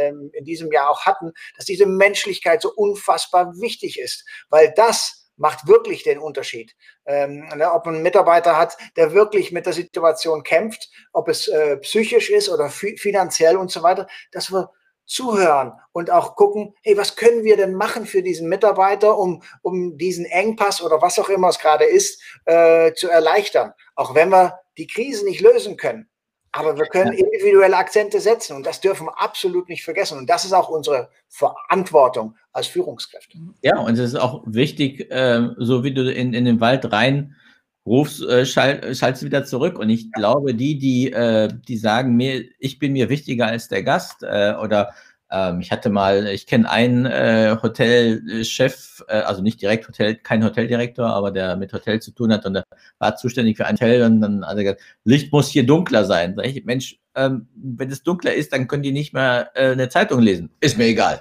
ähm, 0.00 0.30
in 0.34 0.44
diesem 0.44 0.70
Jahr 0.70 0.90
auch 0.90 1.06
hatten, 1.06 1.32
dass 1.56 1.64
diese 1.64 1.86
Menschlichkeit 1.86 2.60
so 2.60 2.72
unfassbar 2.74 3.52
wichtig 3.60 3.98
ist. 3.98 4.24
Weil 4.50 4.72
das 4.76 5.17
macht 5.38 5.66
wirklich 5.66 6.02
den 6.02 6.18
Unterschied. 6.18 6.74
Ähm, 7.06 7.48
ne, 7.56 7.72
ob 7.72 7.86
man 7.86 7.94
einen 7.94 8.02
Mitarbeiter 8.02 8.56
hat, 8.56 8.76
der 8.96 9.14
wirklich 9.14 9.52
mit 9.52 9.66
der 9.66 9.72
Situation 9.72 10.42
kämpft, 10.42 10.90
ob 11.12 11.28
es 11.28 11.48
äh, 11.48 11.78
psychisch 11.78 12.30
ist 12.30 12.48
oder 12.48 12.68
finanziell 12.68 13.56
und 13.56 13.70
so 13.70 13.82
weiter, 13.82 14.06
dass 14.32 14.52
wir 14.52 14.70
zuhören 15.08 15.72
und 15.92 16.10
auch 16.10 16.36
gucken, 16.36 16.74
hey, 16.82 16.96
was 16.96 17.16
können 17.16 17.42
wir 17.42 17.56
denn 17.56 17.74
machen 17.74 18.06
für 18.06 18.22
diesen 18.22 18.48
Mitarbeiter, 18.48 19.16
um, 19.18 19.42
um 19.62 19.96
diesen 19.96 20.26
Engpass 20.26 20.82
oder 20.82 21.00
was 21.00 21.18
auch 21.18 21.30
immer 21.30 21.48
es 21.48 21.58
gerade 21.58 21.86
ist, 21.86 22.22
äh, 22.44 22.92
zu 22.92 23.08
erleichtern. 23.08 23.72
Auch 23.96 24.14
wenn 24.14 24.28
wir 24.28 24.60
die 24.76 24.86
Krise 24.86 25.24
nicht 25.24 25.40
lösen 25.40 25.76
können. 25.76 26.10
Aber 26.58 26.76
wir 26.76 26.86
können 26.86 27.12
individuelle 27.12 27.76
Akzente 27.76 28.18
setzen 28.18 28.56
und 28.56 28.66
das 28.66 28.80
dürfen 28.80 29.06
wir 29.06 29.20
absolut 29.20 29.68
nicht 29.68 29.84
vergessen. 29.84 30.18
Und 30.18 30.28
das 30.28 30.44
ist 30.44 30.52
auch 30.52 30.68
unsere 30.68 31.08
Verantwortung 31.28 32.34
als 32.52 32.66
Führungskräfte. 32.66 33.38
Ja, 33.62 33.78
und 33.78 33.92
es 33.92 34.00
ist 34.00 34.16
auch 34.16 34.42
wichtig, 34.44 35.08
äh, 35.12 35.50
so 35.58 35.84
wie 35.84 35.94
du 35.94 36.12
in, 36.12 36.34
in 36.34 36.44
den 36.44 36.60
Wald 36.60 36.90
rein 36.90 37.36
rufst, 37.86 38.24
äh, 38.24 38.44
schall, 38.44 38.92
schaltest 38.92 39.24
wieder 39.24 39.44
zurück. 39.44 39.78
Und 39.78 39.88
ich 39.88 40.02
ja. 40.02 40.10
glaube, 40.14 40.52
die, 40.52 40.80
die, 40.80 41.12
äh, 41.12 41.48
die 41.68 41.76
sagen 41.76 42.16
mir, 42.16 42.44
ich 42.58 42.80
bin 42.80 42.92
mir 42.92 43.08
wichtiger 43.08 43.46
als 43.46 43.68
der 43.68 43.84
Gast 43.84 44.24
äh, 44.24 44.54
oder 44.60 44.90
ähm, 45.30 45.60
ich 45.60 45.70
hatte 45.70 45.90
mal, 45.90 46.26
ich 46.28 46.46
kenne 46.46 46.70
einen 46.70 47.04
äh, 47.04 47.56
Hotelchef, 47.62 49.04
äh, 49.08 49.18
also 49.20 49.42
nicht 49.42 49.60
direkt 49.60 49.86
Hotel, 49.86 50.16
kein 50.16 50.42
Hoteldirektor, 50.42 51.06
aber 51.06 51.30
der 51.30 51.56
mit 51.56 51.72
Hotel 51.72 52.00
zu 52.00 52.12
tun 52.12 52.32
hat 52.32 52.46
und 52.46 52.54
der 52.54 52.64
war 52.98 53.16
zuständig 53.16 53.56
für 53.56 53.66
ein 53.66 53.74
Hotel 53.74 54.02
und 54.04 54.20
dann 54.20 54.46
hat 54.46 54.56
er 54.56 54.64
gesagt, 54.64 54.82
Licht 55.04 55.32
muss 55.32 55.48
hier 55.48 55.66
dunkler 55.66 56.04
sein. 56.04 56.34
Sag 56.36 56.46
ich, 56.46 56.64
Mensch, 56.64 56.98
ähm, 57.14 57.48
wenn 57.54 57.90
es 57.90 58.02
dunkler 58.02 58.32
ist, 58.34 58.52
dann 58.52 58.68
können 58.68 58.82
die 58.82 58.92
nicht 58.92 59.12
mehr 59.12 59.50
äh, 59.54 59.72
eine 59.72 59.88
Zeitung 59.90 60.20
lesen. 60.20 60.50
Ist 60.60 60.78
mir 60.78 60.86
egal. 60.86 61.20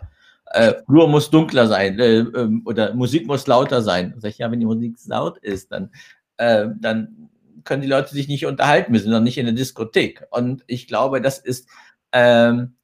Äh, 0.52 0.76
Flur 0.86 1.10
muss 1.10 1.30
dunkler 1.30 1.68
sein 1.68 2.00
äh, 2.00 2.20
ähm, 2.20 2.62
oder 2.66 2.94
Musik 2.94 3.28
muss 3.28 3.48
lauter 3.48 3.82
sein. 3.82 4.14
Sag 4.20 4.30
ich, 4.30 4.38
ja, 4.38 4.50
wenn 4.50 4.62
die 4.62 4.66
Musik 4.66 4.96
laut 5.08 5.38
ist, 5.40 5.72
dann, 5.74 5.92
äh, 6.38 6.68
dann 6.80 7.30
können 7.66 7.82
die 7.82 7.90
Leute 7.90 8.14
sich 8.14 8.30
nicht 8.30 8.46
unterhalten, 8.46 8.94
wir 8.94 9.02
sind 9.02 9.12
noch 9.12 9.20
nicht 9.20 9.38
in 9.38 9.46
der 9.46 9.56
Diskothek. 9.56 10.26
Und 10.30 10.64
ich 10.68 10.88
glaube, 10.88 11.20
das 11.22 11.40
ist 11.40 11.68
ähm, 12.14 12.77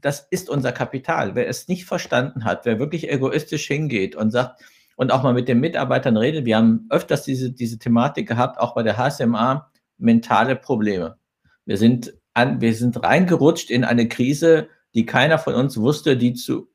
das 0.00 0.26
ist 0.30 0.48
unser 0.48 0.72
Kapital. 0.72 1.34
Wer 1.34 1.48
es 1.48 1.68
nicht 1.68 1.84
verstanden 1.84 2.44
hat, 2.44 2.64
wer 2.64 2.78
wirklich 2.78 3.10
egoistisch 3.10 3.66
hingeht 3.66 4.16
und 4.16 4.30
sagt, 4.30 4.62
und 4.98 5.12
auch 5.12 5.22
mal 5.22 5.32
mit 5.32 5.46
den 5.46 5.60
Mitarbeitern 5.60 6.16
redet. 6.16 6.44
Wir 6.44 6.56
haben 6.56 6.86
öfters 6.90 7.22
diese, 7.22 7.52
diese 7.52 7.78
Thematik 7.78 8.26
gehabt, 8.26 8.58
auch 8.58 8.74
bei 8.74 8.82
der 8.82 8.98
HSMA, 8.98 9.70
mentale 9.96 10.56
Probleme. 10.56 11.18
Wir 11.66 11.76
sind, 11.76 12.14
an, 12.34 12.60
wir 12.60 12.74
sind 12.74 13.00
reingerutscht 13.00 13.70
in 13.70 13.84
eine 13.84 14.08
Krise, 14.08 14.68
die 14.94 15.06
keiner 15.06 15.38
von 15.38 15.54
uns 15.54 15.76
wusste, 15.78 16.16
die 16.16 16.34
zu 16.34 16.68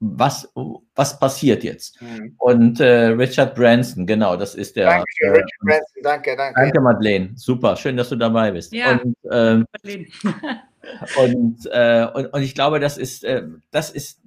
was, 0.00 0.50
was 0.94 1.18
passiert 1.18 1.62
jetzt? 1.62 2.00
Mhm. 2.00 2.34
Und 2.38 2.80
äh, 2.80 3.06
Richard 3.08 3.54
Branson, 3.54 4.06
genau, 4.06 4.36
das 4.36 4.54
ist 4.54 4.76
der. 4.76 4.86
Danke, 4.86 5.04
äh, 5.20 5.28
Richard 5.28 5.60
Branson, 5.60 6.02
danke, 6.02 6.36
danke. 6.36 6.60
Danke, 6.60 6.80
Madeleine. 6.80 7.30
Super, 7.34 7.76
schön, 7.76 7.96
dass 7.96 8.08
du 8.08 8.16
dabei 8.16 8.50
bist. 8.50 8.72
Ja, 8.72 8.98
und, 8.98 9.16
ähm, 9.30 9.66
und, 11.18 11.66
äh, 11.70 12.06
und, 12.14 12.26
und, 12.26 12.42
ich 12.42 12.54
glaube, 12.54 12.80
das 12.80 12.98
ist, 12.98 13.24
äh, 13.24 13.42
das 13.70 13.90
ist, 13.90 14.20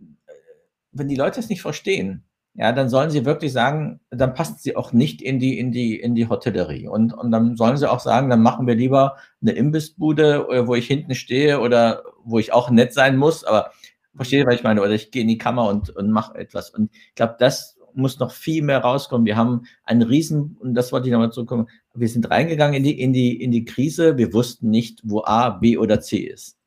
wenn 0.92 1.08
die 1.08 1.16
Leute 1.16 1.40
es 1.40 1.50
nicht 1.50 1.62
verstehen, 1.62 2.24
ja, 2.56 2.72
dann 2.72 2.90
sollen 2.90 3.10
sie 3.10 3.26
wirklich 3.26 3.54
sagen, 3.54 4.02
dann 4.10 4.34
passen 4.34 4.58
sie 4.60 4.76
auch 4.76 4.92
nicht 4.92 5.22
in 5.22 5.40
die, 5.40 5.58
in 5.58 5.72
die, 5.72 6.00
in 6.00 6.16
die 6.16 6.28
Hotellerie. 6.28 6.88
Und, 6.88 7.14
und 7.14 7.32
dann 7.32 7.56
sollen 7.56 7.78
sie 7.78 7.90
auch 7.90 8.00
sagen, 8.00 8.30
dann 8.30 8.42
machen 8.42 8.68
wir 8.68 8.76
lieber 8.76 9.18
eine 9.42 9.52
Imbissbude, 9.52 10.48
äh, 10.52 10.68
wo 10.68 10.76
ich 10.76 10.88
hinten 10.88 11.16
stehe 11.16 11.60
oder 11.60 12.04
wo 12.24 12.40
ich 12.40 12.52
auch 12.52 12.70
nett 12.70 12.94
sein 12.94 13.18
muss, 13.18 13.44
aber 13.44 13.72
Verstehe, 14.20 14.46
was 14.46 14.56
ich 14.56 14.64
meine? 14.64 14.82
Oder 14.82 14.92
ich 14.92 15.12
gehe 15.12 15.22
in 15.22 15.30
die 15.30 15.38
Kammer 15.38 15.70
und, 15.70 15.92
und 15.92 16.12
mache 16.12 16.38
etwas. 16.38 16.72
Und 16.72 16.90
ich 16.92 17.16
glaube, 17.16 17.38
das 17.40 17.79
muss 17.94 18.20
noch 18.20 18.32
viel 18.32 18.64
mehr 18.64 18.80
rauskommen. 18.80 19.26
Wir 19.26 19.38
haben 19.38 19.64
einen 19.84 20.02
Riesen, 20.02 20.58
und 20.60 20.74
das 20.74 20.92
wollte 20.92 21.08
ich 21.08 21.12
nochmal 21.12 21.32
zurückkommen, 21.32 21.68
wir 21.94 22.08
sind 22.08 22.30
reingegangen 22.30 22.76
in 22.76 22.84
die, 22.84 23.00
in, 23.02 23.14
die, 23.14 23.42
in 23.42 23.52
die 23.52 23.66
Krise, 23.66 24.18
wir 24.18 24.34
wussten 24.34 24.70
nicht, 24.70 25.02
wo 25.04 25.24
A, 25.24 25.50
B 25.50 25.78
oder 25.78 26.00
C 26.00 26.18
ist. 26.18 26.58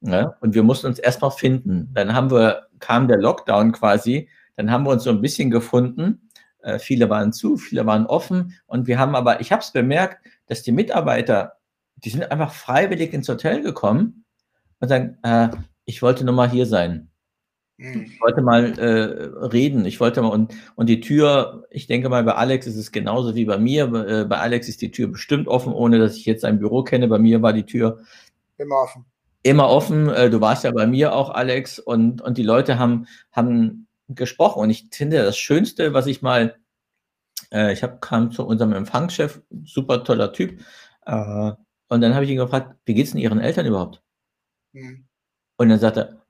Ja? 0.00 0.36
Und 0.40 0.54
wir 0.54 0.62
mussten 0.62 0.86
uns 0.86 0.98
erstmal 0.98 1.30
finden. 1.30 1.90
Dann 1.94 2.14
haben 2.14 2.30
wir, 2.30 2.66
kam 2.78 3.08
der 3.08 3.18
Lockdown 3.18 3.72
quasi, 3.72 4.28
dann 4.56 4.70
haben 4.70 4.84
wir 4.84 4.90
uns 4.90 5.04
so 5.04 5.10
ein 5.10 5.20
bisschen 5.20 5.50
gefunden. 5.50 6.28
Äh, 6.62 6.78
viele 6.78 7.08
waren 7.10 7.32
zu, 7.32 7.56
viele 7.56 7.86
waren 7.86 8.06
offen. 8.06 8.54
Und 8.66 8.86
wir 8.86 8.98
haben 8.98 9.14
aber, 9.14 9.40
ich 9.40 9.52
habe 9.52 9.62
es 9.62 9.72
bemerkt, 9.72 10.24
dass 10.46 10.62
die 10.62 10.72
Mitarbeiter, 10.72 11.54
die 11.96 12.10
sind 12.10 12.30
einfach 12.30 12.52
freiwillig 12.52 13.12
ins 13.12 13.28
Hotel 13.28 13.62
gekommen 13.62 14.24
und 14.80 14.88
sagen, 14.88 15.18
äh, 15.22 15.48
ich 15.84 16.02
wollte 16.02 16.24
nur 16.24 16.34
mal 16.34 16.50
hier 16.50 16.66
sein. 16.66 17.10
Hm. 17.78 18.04
Ich 18.04 18.20
wollte 18.20 18.40
mal 18.40 18.78
äh, 18.78 19.46
reden. 19.46 19.84
Ich 19.84 20.00
wollte 20.00 20.22
mal 20.22 20.28
und, 20.28 20.54
und 20.76 20.88
die 20.88 21.00
Tür, 21.00 21.66
ich 21.70 21.86
denke 21.86 22.08
mal, 22.08 22.22
bei 22.22 22.34
Alex 22.34 22.66
ist 22.66 22.76
es 22.76 22.92
genauso 22.92 23.34
wie 23.34 23.44
bei 23.44 23.58
mir. 23.58 23.84
Äh, 23.84 24.24
bei 24.24 24.38
Alex 24.38 24.68
ist 24.68 24.80
die 24.82 24.90
Tür 24.90 25.08
bestimmt 25.08 25.48
offen, 25.48 25.72
ohne 25.72 25.98
dass 25.98 26.16
ich 26.16 26.24
jetzt 26.24 26.42
sein 26.42 26.58
Büro 26.58 26.82
kenne. 26.82 27.08
Bei 27.08 27.18
mir 27.18 27.42
war 27.42 27.52
die 27.52 27.66
Tür 27.66 28.00
immer 28.58 28.76
offen. 28.76 29.04
Immer 29.42 29.68
offen. 29.68 30.08
Äh, 30.08 30.30
du 30.30 30.40
warst 30.40 30.64
ja 30.64 30.70
bei 30.70 30.86
mir 30.86 31.14
auch, 31.14 31.30
Alex, 31.30 31.78
und, 31.78 32.22
und 32.22 32.38
die 32.38 32.42
Leute 32.42 32.78
haben, 32.78 33.06
haben 33.32 33.88
gesprochen. 34.08 34.60
Und 34.60 34.70
ich 34.70 34.86
finde, 34.92 35.22
das 35.22 35.36
Schönste, 35.36 35.92
was 35.92 36.06
ich 36.06 36.22
mal, 36.22 36.56
äh, 37.52 37.72
ich 37.72 37.82
hab, 37.82 38.00
kam 38.00 38.30
zu 38.30 38.46
unserem 38.46 38.72
Empfangschef, 38.72 39.42
super 39.64 40.04
toller 40.04 40.32
Typ, 40.32 40.60
äh, 41.06 41.52
und 41.88 42.00
dann 42.00 42.14
habe 42.14 42.24
ich 42.24 42.30
ihn 42.30 42.38
gefragt, 42.38 42.76
wie 42.86 42.94
geht 42.94 43.06
es 43.06 43.12
denn 43.12 43.20
Ihren 43.20 43.40
Eltern 43.40 43.66
überhaupt? 43.66 44.02
Mhm. 44.72 45.06
Und 45.56 45.68
dann 45.68 45.78
sagt 45.78 45.96
er, 45.96 46.23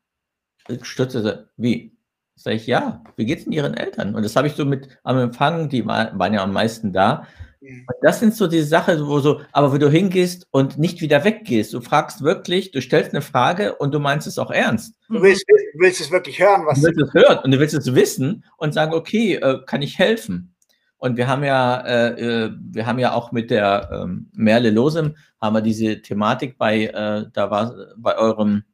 stürzte 0.82 1.22
er, 1.24 1.48
wie? 1.56 1.96
Sag 2.36 2.54
ich, 2.54 2.66
ja, 2.66 3.02
wie 3.16 3.26
geht's 3.26 3.44
denn 3.44 3.52
Ihren 3.52 3.74
Eltern? 3.74 4.14
Und 4.14 4.24
das 4.24 4.34
habe 4.34 4.48
ich 4.48 4.54
so 4.54 4.64
mit 4.64 4.88
am 5.04 5.18
Empfang, 5.18 5.68
die 5.68 5.86
waren 5.86 6.34
ja 6.34 6.42
am 6.42 6.52
meisten 6.52 6.92
da. 6.92 7.26
Und 7.60 7.96
das 8.02 8.20
sind 8.20 8.34
so 8.34 8.46
die 8.46 8.60
Sachen, 8.62 9.06
wo 9.06 9.20
so, 9.20 9.40
aber 9.52 9.72
wo 9.72 9.78
du 9.78 9.88
hingehst 9.88 10.46
und 10.50 10.76
nicht 10.76 11.00
wieder 11.00 11.24
weggehst. 11.24 11.72
Du 11.72 11.80
fragst 11.80 12.22
wirklich, 12.22 12.72
du 12.72 12.82
stellst 12.82 13.12
eine 13.12 13.22
Frage 13.22 13.76
und 13.76 13.94
du 13.94 14.00
meinst 14.00 14.26
es 14.26 14.38
auch 14.38 14.50
ernst. 14.50 14.96
Du 15.08 15.22
willst, 15.22 15.44
willst 15.78 16.00
es 16.00 16.10
wirklich 16.10 16.40
hören, 16.40 16.66
was 16.66 16.80
du 16.80 16.88
willst 16.88 17.00
es 17.00 17.14
hören 17.14 17.38
und 17.42 17.52
du 17.52 17.58
willst 17.58 17.74
es 17.74 17.94
wissen 17.94 18.44
und 18.58 18.74
sagen, 18.74 18.92
okay, 18.92 19.36
äh, 19.36 19.60
kann 19.64 19.80
ich 19.80 19.98
helfen? 19.98 20.54
Und 20.98 21.16
wir 21.16 21.28
haben 21.28 21.44
ja, 21.44 21.80
äh, 21.80 22.44
äh, 22.46 22.50
wir 22.58 22.86
haben 22.86 22.98
ja 22.98 23.12
auch 23.12 23.30
mit 23.30 23.50
der 23.50 23.90
ähm, 23.92 24.30
Merle 24.32 24.70
Losem 24.70 25.16
haben 25.40 25.54
wir 25.54 25.60
diese 25.60 26.00
Thematik 26.00 26.58
bei, 26.58 26.86
äh, 26.86 27.26
da 27.32 27.50
war 27.50 27.74
bei 27.96 28.16
eurem 28.16 28.64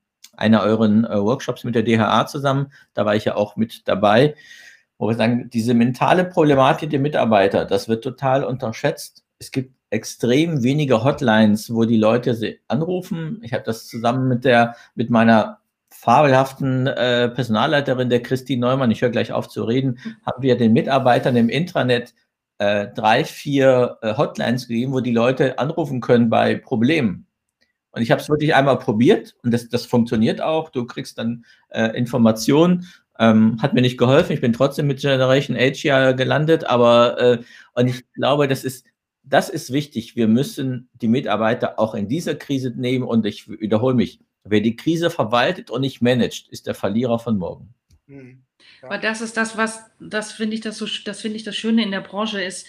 einer 0.40 0.62
euren 0.62 1.04
äh, 1.04 1.20
Workshops 1.20 1.64
mit 1.64 1.74
der 1.74 1.82
DHA 1.82 2.26
zusammen. 2.26 2.72
Da 2.94 3.04
war 3.06 3.14
ich 3.14 3.24
ja 3.26 3.36
auch 3.36 3.56
mit 3.56 3.86
dabei, 3.86 4.34
wo 4.98 5.08
wir 5.08 5.14
sagen, 5.14 5.50
diese 5.50 5.74
mentale 5.74 6.24
Problematik 6.24 6.90
der 6.90 7.00
Mitarbeiter, 7.00 7.64
das 7.64 7.88
wird 7.88 8.04
total 8.04 8.44
unterschätzt. 8.44 9.24
Es 9.38 9.50
gibt 9.50 9.74
extrem 9.90 10.62
wenige 10.62 11.04
Hotlines, 11.04 11.74
wo 11.74 11.84
die 11.84 11.96
Leute 11.96 12.34
sie 12.34 12.60
anrufen. 12.68 13.40
Ich 13.42 13.52
habe 13.52 13.64
das 13.64 13.86
zusammen 13.86 14.28
mit 14.28 14.44
der, 14.44 14.76
mit 14.94 15.10
meiner 15.10 15.60
fabelhaften 15.92 16.86
äh, 16.86 17.28
Personalleiterin, 17.28 18.08
der 18.08 18.22
Christine 18.22 18.60
Neumann, 18.60 18.90
ich 18.90 19.02
höre 19.02 19.10
gleich 19.10 19.32
auf 19.32 19.48
zu 19.48 19.64
reden, 19.64 19.98
haben 20.24 20.42
wir 20.42 20.56
den 20.56 20.72
Mitarbeitern 20.72 21.36
im 21.36 21.48
Intranet 21.48 22.14
äh, 22.58 22.88
drei, 22.94 23.24
vier 23.24 23.98
äh, 24.02 24.16
Hotlines 24.16 24.68
gegeben, 24.68 24.92
wo 24.92 25.00
die 25.00 25.12
Leute 25.12 25.58
anrufen 25.58 26.00
können 26.00 26.30
bei 26.30 26.54
Problemen. 26.54 27.26
Und 27.92 28.02
ich 28.02 28.10
habe 28.10 28.20
es 28.20 28.28
wirklich 28.28 28.54
einmal 28.54 28.78
probiert 28.78 29.36
und 29.42 29.52
das, 29.52 29.68
das 29.68 29.86
funktioniert 29.86 30.40
auch. 30.40 30.70
Du 30.70 30.86
kriegst 30.86 31.18
dann 31.18 31.44
äh, 31.70 31.96
Informationen. 31.96 32.86
Ähm, 33.18 33.60
hat 33.60 33.74
mir 33.74 33.82
nicht 33.82 33.98
geholfen. 33.98 34.32
Ich 34.32 34.40
bin 34.40 34.54
trotzdem 34.54 34.86
mit 34.86 35.00
Generation 35.00 35.56
Age 35.56 35.84
ja 35.84 36.12
gelandet, 36.12 36.64
aber 36.64 37.20
äh, 37.20 37.38
und 37.74 37.88
ich 37.88 38.02
glaube, 38.14 38.48
das 38.48 38.64
ist 38.64 38.86
das 39.22 39.48
ist 39.48 39.72
wichtig. 39.72 40.16
Wir 40.16 40.28
müssen 40.28 40.88
die 40.94 41.08
Mitarbeiter 41.08 41.78
auch 41.78 41.94
in 41.94 42.08
dieser 42.08 42.34
Krise 42.34 42.70
nehmen 42.70 43.04
und 43.04 43.26
ich 43.26 43.48
wiederhole 43.48 43.94
mich. 43.94 44.20
Wer 44.42 44.60
die 44.60 44.74
Krise 44.74 45.10
verwaltet 45.10 45.70
und 45.70 45.82
nicht 45.82 46.00
managt, 46.00 46.48
ist 46.48 46.66
der 46.66 46.74
Verlierer 46.74 47.18
von 47.18 47.36
morgen. 47.36 47.74
Hm, 48.06 48.42
ja. 48.80 48.88
Aber 48.88 48.98
das 48.98 49.20
ist 49.20 49.36
das, 49.36 49.56
was, 49.56 49.84
das 50.00 50.32
finde 50.32 50.54
ich 50.54 50.62
das 50.62 50.78
so, 50.78 50.86
das 51.04 51.20
finde 51.20 51.36
ich 51.36 51.44
das 51.44 51.56
Schöne 51.56 51.82
in 51.82 51.90
der 51.90 52.00
Branche 52.00 52.42
ist, 52.42 52.66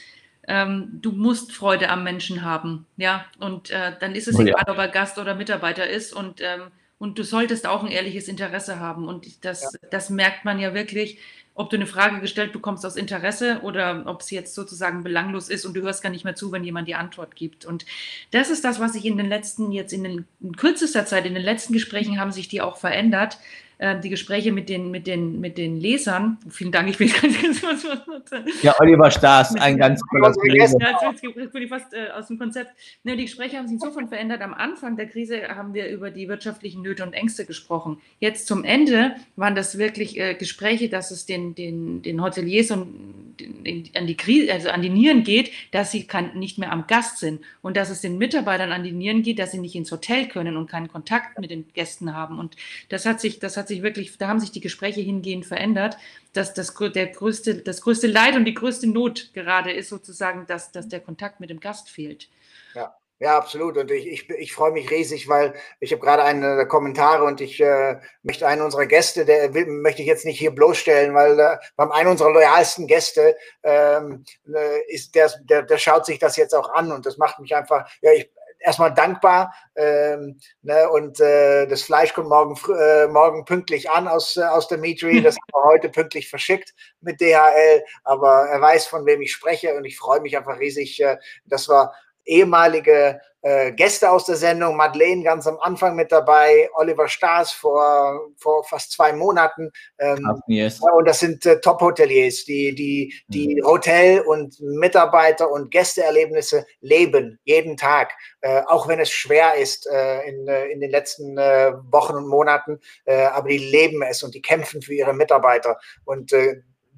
ähm, 0.47 0.99
du 1.01 1.11
musst 1.11 1.51
Freude 1.51 1.89
am 1.89 2.03
Menschen 2.03 2.43
haben. 2.43 2.85
Ja, 2.97 3.25
und 3.39 3.69
äh, 3.69 3.93
dann 3.99 4.15
ist 4.15 4.27
es 4.27 4.37
oh, 4.37 4.41
egal, 4.41 4.63
ja. 4.65 4.71
ob 4.73 4.77
er 4.77 4.87
Gast 4.87 5.17
oder 5.17 5.35
Mitarbeiter 5.35 5.87
ist 5.87 6.13
und, 6.13 6.41
ähm, 6.41 6.63
und 6.97 7.17
du 7.17 7.23
solltest 7.23 7.67
auch 7.67 7.83
ein 7.83 7.91
ehrliches 7.91 8.27
Interesse 8.27 8.79
haben. 8.79 9.07
Und 9.07 9.45
das, 9.45 9.63
ja. 9.63 9.89
das 9.89 10.09
merkt 10.09 10.45
man 10.45 10.59
ja 10.59 10.73
wirklich, 10.73 11.19
ob 11.53 11.69
du 11.69 11.75
eine 11.75 11.85
Frage 11.85 12.21
gestellt 12.21 12.53
bekommst 12.53 12.85
aus 12.85 12.95
Interesse 12.95 13.59
oder 13.61 14.03
ob 14.05 14.23
sie 14.23 14.35
jetzt 14.35 14.55
sozusagen 14.55 15.03
belanglos 15.03 15.49
ist 15.49 15.65
und 15.65 15.73
du 15.73 15.81
hörst 15.81 16.01
gar 16.01 16.09
nicht 16.09 16.23
mehr 16.23 16.35
zu, 16.35 16.51
wenn 16.51 16.63
jemand 16.63 16.87
die 16.87 16.95
Antwort 16.95 17.35
gibt. 17.35 17.65
Und 17.65 17.85
das 18.31 18.49
ist 18.49 18.63
das, 18.63 18.79
was 18.79 18.93
sich 18.93 19.05
in 19.05 19.17
den 19.17 19.27
letzten, 19.27 19.71
jetzt 19.71 19.91
in, 19.91 20.03
den, 20.03 20.25
in 20.39 20.55
kürzester 20.55 21.05
Zeit, 21.05 21.25
in 21.25 21.33
den 21.33 21.43
letzten 21.43 21.73
Gesprächen 21.73 22.19
haben 22.19 22.31
sich 22.31 22.47
die 22.47 22.61
auch 22.61 22.77
verändert. 22.77 23.37
Äh, 23.81 23.99
die 23.99 24.09
Gespräche 24.09 24.51
mit 24.51 24.69
den, 24.69 24.91
mit, 24.91 25.07
den, 25.07 25.39
mit 25.39 25.57
den 25.57 25.75
Lesern. 25.79 26.37
Vielen 26.51 26.71
Dank, 26.71 26.87
ich 26.87 26.99
bin 26.99 27.11
ganz 27.11 27.63
Ja, 28.61 28.75
Oliver 28.79 29.09
Staas, 29.09 29.55
ein 29.55 29.75
ganz 29.75 29.99
Kollege. 30.07 30.77
Ja, 30.79 31.11
jetzt 31.11 31.51
bin 31.51 31.63
ich 31.63 31.69
fast 31.69 31.91
äh, 31.91 32.09
aus 32.15 32.27
dem 32.27 32.37
Konzept. 32.37 32.69
Ne, 33.03 33.17
die 33.17 33.23
Gespräche 33.23 33.57
haben 33.57 33.67
sich 33.67 33.81
insofern 33.81 34.07
verändert. 34.07 34.43
Am 34.43 34.53
Anfang 34.53 34.97
der 34.97 35.07
Krise 35.07 35.47
haben 35.47 35.73
wir 35.73 35.89
über 35.89 36.11
die 36.11 36.29
wirtschaftlichen 36.29 36.83
Nöte 36.83 37.01
und 37.01 37.13
Ängste 37.13 37.43
gesprochen. 37.47 37.99
Jetzt 38.19 38.45
zum 38.45 38.63
Ende 38.65 39.15
waren 39.35 39.55
das 39.55 39.79
wirklich 39.79 40.19
äh, 40.19 40.35
Gespräche, 40.35 40.87
dass 40.87 41.09
es 41.09 41.25
den, 41.25 41.55
den, 41.55 42.03
den 42.03 42.21
Hoteliers 42.21 42.69
und 42.69 43.31
den, 43.39 43.89
an, 43.95 44.05
die 44.05 44.15
Krise, 44.15 44.53
also 44.53 44.69
an 44.69 44.83
die 44.83 44.89
Nieren 44.89 45.23
geht, 45.23 45.51
dass 45.71 45.91
sie 45.91 46.05
kann, 46.05 46.37
nicht 46.37 46.59
mehr 46.59 46.71
am 46.71 46.85
Gast 46.85 47.17
sind 47.17 47.41
und 47.63 47.77
dass 47.77 47.89
es 47.89 48.01
den 48.01 48.19
Mitarbeitern 48.19 48.71
an 48.71 48.83
die 48.83 48.91
Nieren 48.91 49.23
geht, 49.23 49.39
dass 49.39 49.53
sie 49.53 49.59
nicht 49.59 49.75
ins 49.75 49.91
Hotel 49.91 50.27
können 50.27 50.55
und 50.55 50.69
keinen 50.69 50.87
Kontakt 50.87 51.39
mit 51.39 51.49
den 51.49 51.65
Gästen 51.73 52.13
haben. 52.13 52.37
Und 52.37 52.55
das 52.89 53.07
hat 53.07 53.19
sich, 53.19 53.39
das 53.39 53.57
hat 53.57 53.67
sich 53.67 53.70
sich 53.71 53.81
wirklich, 53.81 54.17
da 54.17 54.27
haben 54.27 54.39
sich 54.39 54.51
die 54.51 54.61
Gespräche 54.61 55.01
hingehend 55.01 55.45
verändert, 55.45 55.97
dass 56.33 56.53
das, 56.53 56.73
der 56.73 57.07
größte, 57.07 57.55
das 57.55 57.81
größte 57.81 58.07
Leid 58.07 58.35
und 58.35 58.45
die 58.45 58.53
größte 58.53 58.87
Not 58.87 59.31
gerade 59.33 59.71
ist 59.71 59.89
sozusagen, 59.89 60.45
dass, 60.47 60.71
dass 60.71 60.87
der 60.87 60.99
Kontakt 60.99 61.39
mit 61.39 61.49
dem 61.49 61.59
Gast 61.59 61.89
fehlt. 61.89 62.29
Ja. 62.75 62.95
Ja, 63.21 63.37
absolut. 63.37 63.77
Und 63.77 63.91
ich, 63.91 64.07
ich, 64.07 64.29
ich 64.31 64.51
freue 64.51 64.71
mich 64.71 64.89
riesig, 64.89 65.29
weil 65.29 65.53
ich 65.79 65.91
habe 65.91 66.01
gerade 66.01 66.23
eine 66.23 66.65
Kommentare 66.67 67.23
und 67.23 67.39
ich 67.39 67.61
äh, 67.61 67.99
möchte 68.23 68.47
einen 68.47 68.63
unserer 68.63 68.87
Gäste, 68.87 69.25
der 69.25 69.53
will, 69.53 69.67
möchte 69.67 70.01
ich 70.01 70.07
jetzt 70.07 70.25
nicht 70.25 70.39
hier 70.39 70.49
bloßstellen, 70.49 71.13
weil 71.13 71.39
äh, 71.39 71.57
beim 71.75 71.91
einen 71.91 72.09
unserer 72.09 72.31
loyalsten 72.31 72.87
Gäste 72.87 73.37
ähm, 73.61 74.25
äh, 74.51 74.91
ist 74.91 75.13
der, 75.13 75.31
der, 75.43 75.61
der 75.61 75.77
schaut 75.77 76.07
sich 76.07 76.17
das 76.17 76.35
jetzt 76.35 76.55
auch 76.55 76.73
an 76.73 76.91
und 76.91 77.05
das 77.05 77.19
macht 77.19 77.37
mich 77.37 77.55
einfach, 77.55 77.87
ja, 78.01 78.11
ich, 78.11 78.31
erstmal 78.61 78.93
dankbar. 78.93 79.53
Ähm, 79.75 80.39
ne, 80.61 80.89
und 80.89 81.19
äh, 81.19 81.67
das 81.67 81.83
Fleisch 81.83 82.13
kommt 82.13 82.29
morgen, 82.29 82.55
äh, 82.73 83.07
morgen 83.07 83.45
pünktlich 83.45 83.89
an 83.89 84.07
aus, 84.07 84.37
äh, 84.37 84.43
aus 84.43 84.67
der 84.67 84.77
Meatery. 84.77 85.21
Das 85.31 85.35
haben 85.35 85.63
wir 85.63 85.71
heute 85.71 85.89
pünktlich 85.89 86.29
verschickt 86.29 86.73
mit 87.01 87.19
DHL. 87.19 87.83
Aber 88.03 88.47
er 88.49 88.61
weiß, 88.61 88.87
von 88.87 89.05
wem 89.05 89.21
ich 89.21 89.31
spreche 89.31 89.75
und 89.75 89.85
ich 89.85 89.97
freue 89.97 90.21
mich 90.21 90.37
einfach 90.37 90.59
riesig, 90.59 91.01
äh, 91.01 91.17
dass 91.45 91.69
wir 91.69 91.91
ehemalige 92.25 93.19
äh, 93.43 93.71
Gäste 93.71 94.11
aus 94.11 94.25
der 94.25 94.35
Sendung, 94.35 94.75
Madeleine 94.75 95.23
ganz 95.23 95.47
am 95.47 95.57
Anfang 95.59 95.95
mit 95.95 96.11
dabei, 96.11 96.69
Oliver 96.75 97.07
Staas 97.07 97.51
vor, 97.51 98.29
vor 98.37 98.63
fast 98.63 98.91
zwei 98.91 99.13
Monaten. 99.13 99.71
Ähm, 99.97 100.41
yes. 100.47 100.79
Und 100.79 101.07
das 101.07 101.19
sind 101.19 101.45
äh, 101.45 101.59
Top-Hoteliers, 101.59 102.45
die, 102.45 102.75
die, 102.75 103.13
die 103.27 103.55
mhm. 103.55 103.65
Hotel- 103.65 104.21
und 104.21 104.59
Mitarbeiter- 104.59 105.49
und 105.49 105.71
Gästeerlebnisse 105.71 106.65
leben, 106.81 107.39
jeden 107.43 107.77
Tag. 107.77 108.13
Äh, 108.41 108.61
auch 108.67 108.87
wenn 108.87 108.99
es 108.99 109.09
schwer 109.09 109.55
ist 109.55 109.87
äh, 109.87 110.21
in, 110.29 110.47
äh, 110.47 110.67
in 110.67 110.79
den 110.79 110.91
letzten 110.91 111.37
äh, 111.37 111.73
Wochen 111.91 112.15
und 112.15 112.27
Monaten, 112.27 112.79
aber 113.05 113.49
die 113.49 113.57
leben 113.57 114.01
es 114.03 114.23
und 114.23 114.35
die 114.35 114.41
kämpfen 114.41 114.81
für 114.81 114.93
ihre 114.93 115.13
Mitarbeiter. 115.13 115.77
Und 116.05 116.33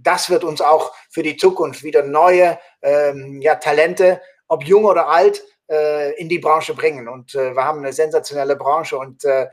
das 0.03 0.29
wird 0.29 0.43
uns 0.43 0.61
auch 0.61 0.93
für 1.09 1.23
die 1.23 1.37
Zukunft 1.37 1.83
wieder 1.83 2.03
neue 2.03 2.59
ähm, 2.81 3.41
ja, 3.41 3.55
Talente, 3.55 4.21
ob 4.53 4.63
jung 4.63 4.85
oder 4.85 5.09
alt, 5.09 5.43
äh, 5.69 6.13
in 6.19 6.29
die 6.29 6.39
Branche 6.39 6.73
bringen. 6.73 7.07
Und 7.07 7.35
äh, 7.35 7.55
wir 7.55 7.63
haben 7.63 7.79
eine 7.79 7.93
sensationelle 7.93 8.55
Branche 8.55 8.97
und 8.97 9.23
äh, 9.25 9.47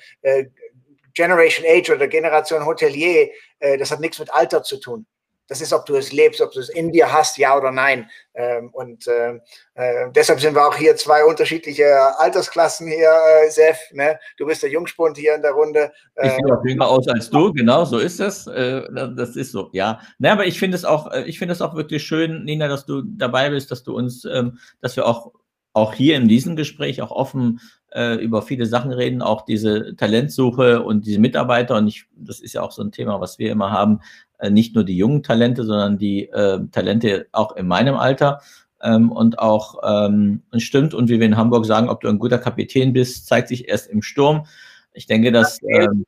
Generation 1.15 1.67
Age 1.67 1.91
oder 1.91 2.09
Generation 2.09 2.65
Hotelier, 2.65 3.31
das 3.59 3.91
hat 3.91 3.99
nichts 3.99 4.21
mit 4.21 4.33
Alter 4.33 4.63
zu 4.63 4.79
tun. 4.79 5.07
Das 5.51 5.61
ist, 5.61 5.73
ob 5.73 5.85
du 5.85 5.97
es 5.97 6.13
lebst, 6.13 6.41
ob 6.41 6.53
du 6.53 6.61
es 6.61 6.69
in 6.69 6.93
dir 6.93 7.13
hast, 7.13 7.37
ja 7.37 7.59
oder 7.59 7.73
nein. 7.73 8.09
Ähm, 8.35 8.71
und 8.73 9.09
äh, 9.09 9.35
äh, 9.75 10.11
deshalb 10.15 10.41
sind 10.41 10.55
wir 10.55 10.65
auch 10.65 10.77
hier 10.77 10.95
zwei 10.95 11.25
unterschiedliche 11.25 11.85
Altersklassen 12.21 12.87
hier, 12.87 13.11
äh, 13.11 13.51
Sef. 13.51 13.77
Ne? 13.93 14.17
Du 14.39 14.47
bist 14.47 14.63
der 14.63 14.71
Jungspund 14.71 15.19
hier 15.19 15.35
in 15.35 15.43
der 15.43 15.51
Runde. 15.51 15.91
ich 16.23 16.31
sehe 16.31 16.57
auch 16.57 16.65
jünger 16.65 16.87
aus 16.87 17.09
als 17.09 17.29
du, 17.29 17.53
genau, 17.53 17.85
so 17.85 17.99
ist 17.99 18.21
es. 18.21 18.47
Äh, 18.47 18.85
das 19.17 19.35
ist 19.35 19.51
so, 19.51 19.71
ja. 19.73 19.99
Ne, 20.21 20.31
aber 20.31 20.47
ich 20.47 20.57
finde 20.57 20.77
es 20.77 20.85
auch, 20.85 21.11
äh, 21.11 21.25
ich 21.25 21.41
finde 21.41 21.53
es 21.53 21.61
auch 21.61 21.75
wirklich 21.75 22.05
schön, 22.05 22.45
Nina, 22.45 22.69
dass 22.69 22.87
du 22.87 23.03
dabei 23.03 23.51
bist, 23.51 23.73
dass 23.73 23.83
du 23.83 23.97
uns, 23.97 24.25
ähm, 24.25 24.59
dass 24.81 24.95
wir 24.95 25.05
auch 25.05 25.33
auch 25.73 25.95
hier 25.95 26.17
in 26.17 26.29
diesem 26.29 26.57
Gespräch 26.57 27.01
auch 27.01 27.13
offen 27.13 27.61
äh, 27.93 28.15
über 28.17 28.43
viele 28.43 28.67
Sachen 28.67 28.93
reden, 28.93 29.23
auch 29.23 29.43
diese 29.43 29.95
Talentsuche 29.97 30.83
und 30.83 31.07
diese 31.07 31.21
Mitarbeiter. 31.21 31.77
Und 31.77 31.89
ich, 31.89 32.07
das 32.17 32.41
ist 32.41 32.55
ja 32.55 32.63
auch 32.63 32.73
so 32.73 32.83
ein 32.83 32.93
Thema, 32.93 33.21
was 33.21 33.39
wir 33.39 33.53
immer 33.53 33.71
haben, 33.71 34.01
äh, 34.30 34.30
nicht 34.49 34.75
nur 34.75 34.85
die 34.85 34.97
jungen 34.97 35.23
Talente, 35.23 35.65
sondern 35.65 35.99
die 35.99 36.29
äh, 36.29 36.61
Talente 36.71 37.27
auch 37.33 37.57
in 37.57 37.67
meinem 37.67 37.97
Alter. 37.97 38.41
Ähm, 38.83 39.13
und 39.13 39.39
auch 39.39 39.81
ähm, 39.85 40.43
stimmt, 40.57 40.95
und 40.95 41.11
wie 41.11 41.19
wir 41.19 41.27
in 41.27 41.37
Hamburg 41.37 41.67
sagen, 41.67 41.91
ob 41.91 42.01
du 42.01 42.09
ein 42.09 42.19
guter 42.19 42.39
Kapitän 42.39 42.95
bist, 42.95 43.27
zeigt 43.27 43.49
sich 43.49 43.69
erst 43.69 43.89
im 43.91 44.01
Sturm. 44.01 44.47
Ich 44.95 45.07
denke, 45.07 45.33
dass 45.33 45.59
ähm, 45.63 46.07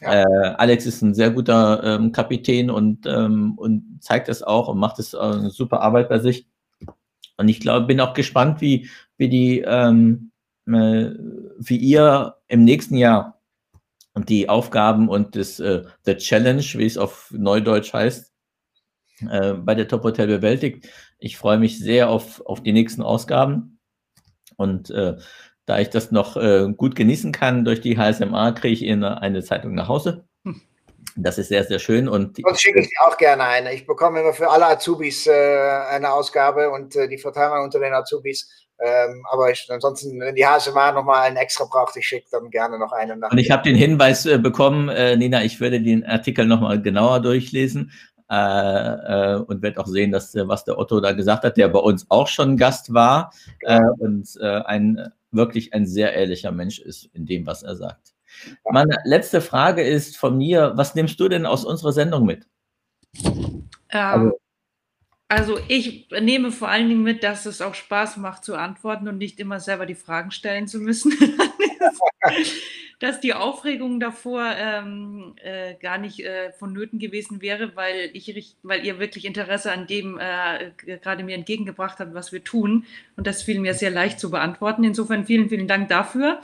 äh, 0.00 0.24
Alex 0.58 0.86
ist 0.86 1.02
ein 1.02 1.14
sehr 1.14 1.30
guter 1.30 1.82
ähm, 1.82 2.12
Kapitän 2.12 2.70
und, 2.70 3.06
ähm, 3.06 3.54
und 3.56 3.98
zeigt 4.00 4.28
es 4.28 4.42
auch 4.42 4.68
und 4.68 4.78
macht 4.78 4.98
es 4.98 5.14
äh, 5.14 5.18
eine 5.18 5.50
super 5.50 5.80
Arbeit 5.80 6.08
bei 6.08 6.18
sich. 6.18 6.46
Und 7.38 7.48
ich 7.48 7.60
glaube, 7.60 7.86
bin 7.86 8.00
auch 8.00 8.14
gespannt, 8.14 8.60
wie, 8.60 8.88
wie 9.16 9.28
die, 9.28 9.60
ähm, 9.60 10.32
äh, 10.66 11.10
wie 11.58 11.76
ihr 11.76 12.36
im 12.48 12.64
nächsten 12.64 12.96
Jahr 12.96 13.35
und 14.16 14.30
die 14.30 14.48
Aufgaben 14.48 15.10
und 15.10 15.36
das 15.36 15.60
äh, 15.60 15.82
The 16.06 16.16
Challenge, 16.16 16.62
wie 16.62 16.86
es 16.86 16.96
auf 16.96 17.30
Neudeutsch 17.32 17.92
heißt, 17.92 18.32
äh, 19.30 19.52
bei 19.52 19.74
der 19.74 19.88
Top 19.88 20.04
Hotel 20.04 20.26
bewältigt. 20.26 20.88
Ich 21.18 21.36
freue 21.36 21.58
mich 21.58 21.78
sehr 21.78 22.08
auf, 22.08 22.40
auf 22.46 22.62
die 22.62 22.72
nächsten 22.72 23.02
Ausgaben. 23.02 23.78
Und 24.56 24.88
äh, 24.88 25.16
da 25.66 25.80
ich 25.80 25.90
das 25.90 26.12
noch 26.12 26.38
äh, 26.38 26.66
gut 26.74 26.96
genießen 26.96 27.30
kann 27.30 27.66
durch 27.66 27.82
die 27.82 27.98
HSMA, 27.98 28.52
kriege 28.52 28.86
ich 28.86 28.90
eine, 28.90 29.20
eine 29.20 29.42
Zeitung 29.42 29.74
nach 29.74 29.88
Hause. 29.88 30.24
Hm. 30.44 30.62
Das 31.16 31.36
ist 31.36 31.48
sehr, 31.48 31.64
sehr 31.64 31.78
schön. 31.78 32.08
Und 32.08 32.38
Sonst 32.38 32.62
schicke 32.62 32.80
ich 32.80 32.88
dir 32.88 33.06
auch 33.06 33.18
gerne 33.18 33.44
eine. 33.44 33.74
Ich 33.74 33.86
bekomme 33.86 34.20
immer 34.20 34.32
für 34.32 34.48
alle 34.48 34.66
Azubis 34.66 35.26
äh, 35.26 35.30
eine 35.90 36.10
Ausgabe 36.10 36.70
und 36.70 36.96
äh, 36.96 37.06
die 37.06 37.18
verteilen 37.18 37.52
wir 37.52 37.62
unter 37.62 37.80
den 37.80 37.92
Azubis. 37.92 38.65
Ähm, 38.78 39.24
aber 39.30 39.50
ich, 39.50 39.66
ansonsten, 39.70 40.20
wenn 40.20 40.34
die 40.34 40.46
HSMA 40.46 40.92
nochmal 40.92 41.22
einen 41.26 41.36
extra 41.36 41.64
braucht, 41.64 41.96
ich 41.96 42.06
schicke 42.06 42.26
dann 42.30 42.50
gerne 42.50 42.78
noch 42.78 42.92
einen. 42.92 43.20
Nach 43.20 43.30
und 43.30 43.38
ich 43.38 43.50
habe 43.50 43.62
den 43.62 43.76
Hinweis 43.76 44.26
äh, 44.26 44.38
bekommen, 44.38 44.88
äh, 44.88 45.16
Nina, 45.16 45.42
ich 45.44 45.60
würde 45.60 45.80
den 45.80 46.04
Artikel 46.04 46.46
nochmal 46.46 46.80
genauer 46.80 47.20
durchlesen. 47.20 47.92
Äh, 48.28 48.34
äh, 48.34 49.36
und 49.36 49.62
werde 49.62 49.78
auch 49.78 49.86
sehen, 49.86 50.10
dass 50.10 50.34
was 50.34 50.64
der 50.64 50.78
Otto 50.78 51.00
da 51.00 51.12
gesagt 51.12 51.44
hat, 51.44 51.56
der 51.56 51.68
bei 51.68 51.78
uns 51.78 52.06
auch 52.08 52.26
schon 52.26 52.56
Gast 52.56 52.92
war 52.92 53.32
genau. 53.60 53.94
und 53.98 54.36
ein 54.40 55.12
wirklich 55.30 55.72
ein 55.72 55.86
sehr 55.86 56.12
ehrlicher 56.12 56.50
Mensch 56.50 56.80
ist 56.80 57.04
in 57.14 57.24
dem, 57.24 57.46
was 57.46 57.62
er 57.62 57.76
sagt. 57.76 58.14
Meine 58.70 58.96
letzte 59.04 59.40
Frage 59.40 59.82
ist 59.82 60.16
von 60.16 60.36
mir, 60.36 60.72
was 60.74 60.96
nimmst 60.96 61.20
du 61.20 61.28
denn 61.28 61.46
aus 61.46 61.64
unserer 61.64 61.92
Sendung 61.92 62.26
mit? 62.26 62.48
Ähm, 63.22 63.52
also, 63.92 64.40
also, 65.28 65.58
ich 65.68 66.08
nehme 66.20 66.52
vor 66.52 66.68
allen 66.68 66.88
Dingen 66.88 67.02
mit, 67.02 67.24
dass 67.24 67.46
es 67.46 67.60
auch 67.60 67.74
Spaß 67.74 68.16
macht 68.18 68.44
zu 68.44 68.54
antworten 68.54 69.08
und 69.08 69.18
nicht 69.18 69.40
immer 69.40 69.58
selber 69.60 69.86
die 69.86 69.94
Fragen 69.94 70.30
stellen 70.30 70.68
zu 70.68 70.78
müssen. 70.78 71.12
dass 72.98 73.20
die 73.20 73.34
Aufregung 73.34 74.00
davor 74.00 74.54
ähm, 74.56 75.34
äh, 75.42 75.74
gar 75.74 75.98
nicht 75.98 76.20
äh, 76.20 76.52
vonnöten 76.52 76.98
gewesen 76.98 77.42
wäre, 77.42 77.76
weil, 77.76 78.10
ich, 78.14 78.56
weil 78.62 78.86
ihr 78.86 78.98
wirklich 78.98 79.26
Interesse 79.26 79.70
an 79.70 79.86
dem 79.86 80.18
äh, 80.18 80.70
gerade 80.76 81.22
mir 81.22 81.34
entgegengebracht 81.34 81.98
habt, 81.98 82.14
was 82.14 82.32
wir 82.32 82.42
tun. 82.42 82.86
Und 83.16 83.26
das 83.26 83.42
fiel 83.42 83.60
mir 83.60 83.74
sehr 83.74 83.90
leicht 83.90 84.18
zu 84.18 84.30
beantworten. 84.30 84.82
Insofern 84.82 85.26
vielen, 85.26 85.50
vielen 85.50 85.68
Dank 85.68 85.88
dafür. 85.88 86.40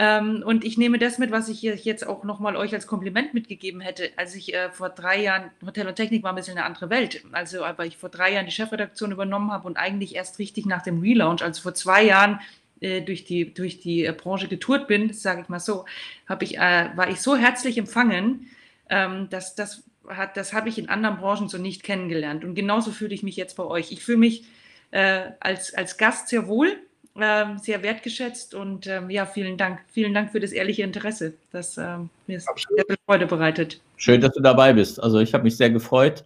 Ähm, 0.00 0.44
und 0.46 0.64
ich 0.64 0.78
nehme 0.78 0.98
das 0.98 1.18
mit, 1.18 1.32
was 1.32 1.48
ich 1.48 1.60
jetzt 1.62 2.06
auch 2.06 2.22
nochmal 2.22 2.54
euch 2.54 2.72
als 2.72 2.86
Kompliment 2.86 3.34
mitgegeben 3.34 3.80
hätte. 3.80 4.10
Als 4.16 4.36
ich 4.36 4.54
äh, 4.54 4.70
vor 4.70 4.90
drei 4.90 5.20
Jahren, 5.20 5.50
Hotel 5.66 5.88
und 5.88 5.96
Technik 5.96 6.22
war 6.22 6.32
ein 6.32 6.36
bisschen 6.36 6.56
eine 6.56 6.64
andere 6.64 6.88
Welt. 6.88 7.24
Also, 7.32 7.64
aber 7.64 7.84
ich 7.84 7.96
vor 7.96 8.08
drei 8.08 8.32
Jahren 8.32 8.46
die 8.46 8.52
Chefredaktion 8.52 9.10
übernommen 9.10 9.50
habe 9.50 9.66
und 9.66 9.76
eigentlich 9.76 10.14
erst 10.14 10.38
richtig 10.38 10.66
nach 10.66 10.82
dem 10.82 11.00
Relaunch, 11.00 11.42
also 11.42 11.60
vor 11.60 11.74
zwei 11.74 12.04
Jahren 12.04 12.38
äh, 12.80 13.02
durch 13.02 13.24
die, 13.24 13.52
durch 13.52 13.80
die 13.80 14.04
äh, 14.04 14.12
Branche 14.12 14.46
getourt 14.46 14.86
bin, 14.86 15.12
sage 15.12 15.40
ich 15.42 15.48
mal 15.48 15.58
so, 15.58 15.84
habe 16.28 16.44
ich, 16.44 16.58
äh, 16.58 16.90
war 16.94 17.10
ich 17.10 17.20
so 17.20 17.36
herzlich 17.36 17.76
empfangen, 17.76 18.48
ähm, 18.88 19.28
dass 19.30 19.54
das 19.54 19.84
das 20.32 20.54
habe 20.54 20.70
ich 20.70 20.78
in 20.78 20.88
anderen 20.88 21.18
Branchen 21.18 21.50
so 21.50 21.58
nicht 21.58 21.82
kennengelernt. 21.82 22.42
Und 22.42 22.54
genauso 22.54 22.92
fühle 22.92 23.14
ich 23.14 23.22
mich 23.22 23.36
jetzt 23.36 23.58
bei 23.58 23.64
euch. 23.64 23.92
Ich 23.92 24.02
fühle 24.02 24.16
mich 24.16 24.44
als, 24.90 25.74
als 25.74 25.98
Gast 25.98 26.28
sehr 26.28 26.48
wohl 26.48 26.78
ähm, 27.20 27.58
sehr 27.58 27.82
wertgeschätzt 27.82 28.54
und 28.54 28.86
ähm, 28.86 29.10
ja, 29.10 29.26
vielen 29.26 29.56
Dank. 29.56 29.80
Vielen 29.92 30.14
Dank 30.14 30.32
für 30.32 30.40
das 30.40 30.52
ehrliche 30.52 30.82
Interesse. 30.82 31.34
Das 31.52 31.78
ähm, 31.78 32.10
mir 32.26 32.38
ist 32.38 32.48
sehr 32.74 32.84
viel 32.86 32.96
Freude 33.06 33.26
bereitet. 33.26 33.80
Schön, 33.96 34.20
dass 34.20 34.32
du 34.32 34.40
dabei 34.40 34.72
bist. 34.72 35.02
Also 35.02 35.20
ich 35.20 35.34
habe 35.34 35.44
mich 35.44 35.56
sehr 35.56 35.70
gefreut. 35.70 36.24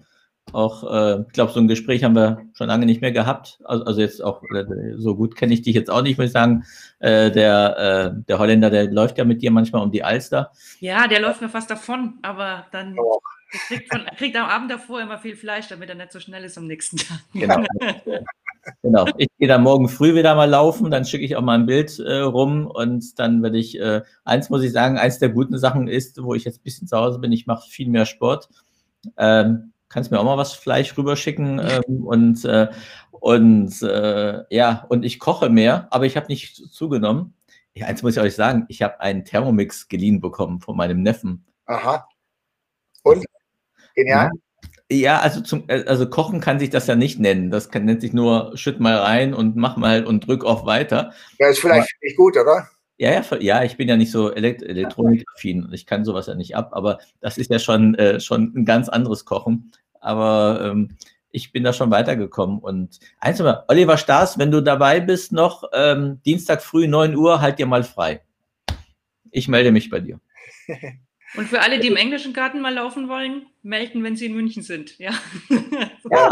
Auch, 0.53 0.83
äh, 0.93 1.23
ich 1.23 1.33
glaube, 1.33 1.53
so 1.53 1.61
ein 1.61 1.69
Gespräch 1.69 2.05
haben 2.05 2.17
wir 2.17 2.45
schon 2.55 2.67
lange 2.67 2.85
nicht 2.85 3.01
mehr 3.01 3.13
gehabt. 3.13 3.61
Also, 3.65 3.85
also 3.85 4.01
jetzt 4.01 4.23
auch, 4.23 4.43
äh, 4.43 4.65
so 4.97 5.15
gut 5.15 5.37
kenne 5.37 5.55
ich 5.55 5.63
dich 5.63 5.75
jetzt 5.75 5.89
auch 5.89 6.03
nicht, 6.03 6.19
muss 6.19 6.27
ich 6.27 6.33
sagen. 6.33 6.65
Äh, 6.99 7.31
der, 7.31 8.13
äh, 8.17 8.23
der 8.29 8.39
Holländer, 8.39 8.69
der 8.69 8.91
läuft 8.91 9.19
ja 9.19 9.25
mit 9.25 9.41
dir 9.41 9.51
manchmal 9.51 9.83
um 9.83 9.93
die 9.93 10.03
Alster. 10.03 10.51
Ja, 10.81 11.07
der 11.07 11.21
läuft 11.21 11.41
mir 11.41 11.49
fast 11.49 11.71
davon, 11.71 12.19
aber 12.23 12.67
dann 12.73 12.99
oh. 12.99 13.21
kriegt, 13.69 13.93
von, 13.93 14.05
kriegt 14.17 14.37
am 14.37 14.49
Abend 14.49 14.71
davor 14.71 15.01
immer 15.01 15.19
viel 15.19 15.37
Fleisch, 15.37 15.69
damit 15.69 15.89
er 15.89 15.95
nicht 15.95 16.13
so 16.13 16.21
schnell 16.21 16.45
ist 16.45 16.59
am 16.59 16.67
nächsten 16.67 16.97
Tag. 16.99 17.21
Genau. 17.33 17.65
Genau. 18.83 19.07
Ich 19.17 19.29
gehe 19.39 19.49
dann 19.49 19.63
morgen 19.63 19.89
früh 19.89 20.15
wieder 20.15 20.35
mal 20.35 20.49
laufen, 20.49 20.91
dann 20.91 21.05
schicke 21.05 21.25
ich 21.25 21.37
auch 21.37 21.43
mal 21.43 21.59
ein 21.59 21.67
Bild 21.67 21.99
äh, 21.99 22.19
rum 22.19 22.67
und 22.67 23.19
dann 23.19 23.43
werde 23.43 23.59
ich, 23.59 23.79
äh, 23.79 24.03
eins 24.25 24.51
muss 24.51 24.63
ich 24.63 24.73
sagen, 24.73 24.99
eins 24.99 25.19
der 25.19 25.31
guten 25.31 25.59
Sachen 25.59 25.89
ist, 25.89 26.23
wo 26.23 26.35
ich 26.35 26.45
jetzt 26.45 26.61
ein 26.61 26.65
bisschen 26.65 26.87
zu 26.87 26.97
Hause 26.97 27.19
bin, 27.19 27.33
ich 27.33 27.47
mache 27.47 27.69
viel 27.69 27.89
mehr 27.89 28.07
Sport. 28.07 28.49
Ähm, 29.17 29.73
kannst 29.89 30.11
mir 30.11 30.21
auch 30.21 30.25
mal 30.25 30.39
was 30.39 30.53
Fleisch 30.53 30.97
rüberschicken 30.97 31.61
ähm, 31.61 32.05
und, 32.05 32.45
äh, 32.45 32.69
und 33.11 33.83
äh, 33.83 34.45
ja, 34.55 34.87
und 34.89 35.05
ich 35.05 35.19
koche 35.19 35.51
mehr, 35.51 35.89
aber 35.91 36.07
ich 36.07 36.17
habe 36.17 36.29
nicht 36.29 36.57
zugenommen. 36.57 37.35
Ja, 37.75 37.87
eins 37.87 38.03
muss 38.03 38.17
ich 38.17 38.23
euch 38.23 38.35
sagen, 38.35 38.67
ich 38.69 38.83
habe 38.83 39.01
einen 39.01 39.25
Thermomix 39.25 39.89
geliehen 39.89 40.21
bekommen 40.21 40.61
von 40.61 40.77
meinem 40.77 41.03
Neffen. 41.03 41.45
Aha. 41.67 42.07
Und? 43.03 43.25
Genial. 43.95 44.27
Ja. 44.27 44.52
Ja, 44.93 45.21
also 45.21 45.41
zum, 45.41 45.65
äh, 45.69 45.85
also 45.87 46.09
kochen 46.09 46.41
kann 46.41 46.59
sich 46.59 46.71
das 46.71 46.87
ja 46.87 46.95
nicht 46.95 47.19
nennen. 47.19 47.51
Das 47.51 47.71
kann, 47.71 47.85
nennt 47.85 48.03
sich 48.03 48.13
nur 48.13 48.57
schütt 48.57 48.79
mal 48.79 48.97
rein 48.97 49.33
und 49.33 49.57
mach 49.57 49.77
mal 49.77 50.05
und 50.05 50.27
drück 50.27 50.45
auf 50.45 50.67
weiter. 50.67 51.13
Ja, 51.39 51.49
ist 51.49 51.61
vielleicht 51.61 51.89
aber, 51.95 52.03
nicht 52.03 52.17
gut, 52.17 52.37
oder? 52.37 52.69
Ja, 52.99 53.11
ja, 53.11 53.37
ja, 53.41 53.65
ich 53.65 53.77
bin 53.77 53.89
ja 53.89 53.97
nicht 53.97 54.11
so 54.11 54.33
Elekt 54.33 54.63
elektronikaffin. 54.63 55.69
Ich 55.73 55.87
kann 55.87 56.05
sowas 56.05 56.27
ja 56.27 56.35
nicht 56.35 56.57
ab, 56.57 56.71
aber 56.73 56.99
das 57.21 57.39
ist 57.39 57.51
ja 57.51 57.59
schon, 57.59 57.95
äh, 57.95 58.21
schon 58.21 58.53
ein 58.55 58.65
ganz 58.65 58.89
anderes 58.89 59.25
Kochen. 59.25 59.73
Aber 60.01 60.61
ähm, 60.63 60.97
ich 61.31 61.53
bin 61.53 61.65
da 61.65 61.73
schon 61.73 61.91
weitergekommen. 61.91 62.59
Und 62.59 63.01
eins 63.19 63.41
mal, 63.41 63.65
Oliver 63.69 63.97
Staas, 63.97 64.39
wenn 64.39 64.51
du 64.51 64.61
dabei 64.61 65.01
bist 65.01 65.33
noch, 65.33 65.65
ähm, 65.73 66.21
Dienstag 66.27 66.63
früh 66.63 66.87
9 66.87 67.17
Uhr, 67.17 67.41
halt 67.41 67.59
dir 67.59 67.67
mal 67.67 67.83
frei. 67.83 68.21
Ich 69.31 69.49
melde 69.49 69.73
mich 69.73 69.89
bei 69.89 70.01
dir. 70.01 70.21
Und 71.35 71.49
für 71.49 71.61
alle, 71.61 71.79
die 71.79 71.89
im 71.89 71.97
englischen 71.97 72.35
Garten 72.35 72.61
mal 72.61 72.75
laufen 72.75 73.09
wollen, 73.09 73.47
melden, 73.63 74.05
wenn 74.05 74.17
sie 74.17 74.27
in 74.27 74.35
München 74.35 74.63
sind. 74.63 74.99
Ja, 74.99 75.13
ja. 76.11 76.31